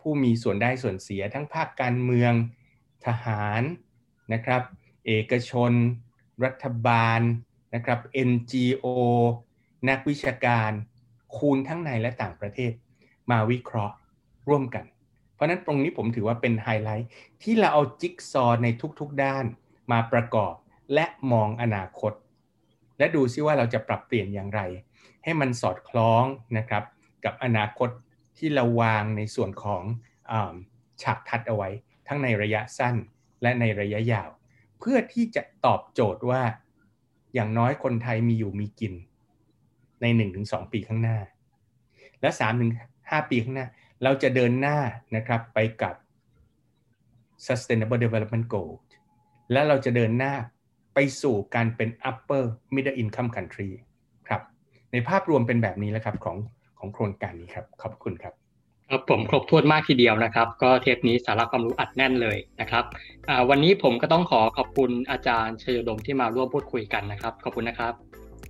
[0.00, 2.32] ผู้มีส่วนได้ส่วนเสียทั้งภาคการเมือง
[3.06, 3.62] ทหาร
[4.32, 4.62] นะครับ
[5.06, 5.72] เอกชน
[6.44, 7.20] รัฐบาล
[7.74, 8.86] นะครับ NGO
[9.88, 10.70] นักวิชาการ
[11.36, 12.72] คูณทั้งในและต่างประเทศ
[13.30, 13.96] มาวิเคราะห์
[14.48, 14.84] ร่วมกัน
[15.34, 17.08] เพราะนั้นตรงนี้ผมถือว่าเป็นไฮไลท์
[17.42, 18.68] ที่เราเอาจิ๊กซอใน
[19.00, 19.44] ทุกๆด้าน
[19.92, 20.54] มาประกอบ
[20.94, 22.12] และมองอนาคต
[22.98, 24.60] และดูซิว่าเราจะปรับเปลี่ยนอย่างไร
[25.24, 26.24] ให้มันสอดคล้อง
[26.58, 26.84] นะครับ
[27.24, 27.88] กับอนาคต
[28.38, 29.82] ที่เราวางในส่วนของ
[30.30, 30.32] อ
[31.02, 31.70] ฉากทัดเอาไว้
[32.08, 32.96] ทั้งในระยะสั้น
[33.42, 34.30] และในระยะยาว
[34.78, 36.42] เพื่อที่จะตอบโจทย์ว่า
[37.34, 38.94] อย่างน้อยคนไทยมีอยู่มีกิน
[40.00, 40.06] ใน
[40.40, 41.18] 1-2 ปีข้างหน้า
[42.20, 42.30] และ
[42.80, 43.66] 3-5 ปีข้างหน้า
[44.02, 44.78] เราจะเดินหน้า
[45.16, 45.94] นะครับไปกับ
[47.46, 48.70] Sustainable Development Goal
[49.52, 50.34] และเราจะเดินหน้า
[50.94, 52.44] ไปสู่การเป็น Upper
[52.74, 53.70] Middle Income Country
[54.28, 54.42] ครับ
[54.92, 56.36] ในภาพรวมเป็นแบบนี้แล้วครับของ
[56.78, 58.34] ของโครงการนี้ครับ ขอบคุณครับ
[58.90, 62.84] ครับผมครบถ้วนมากทีเดียวนะครับ ก็เทปนี้สาระความรู้อัดแน่นเลยนะครับ
[63.50, 67.92] วันนี้ผมก็ต้องขอขอบคุณอาจารย์ชยดมที่มาร่วมพูดคุยกันนะครับ ขอบคุณนะครับ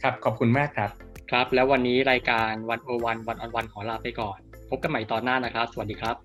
[0.03, 0.91] ครับขอบคุณมากครับ
[1.31, 4.39] ครับ แล้ววันนี้รายการวันโอวันวันออนวันของลาไปก่อน
[4.71, 6.17] พบกันใหม่ตอนหน้านะครับ สวัสดีครับ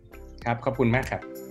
[0.45, 1.48] ครับขอบคุณมากครับ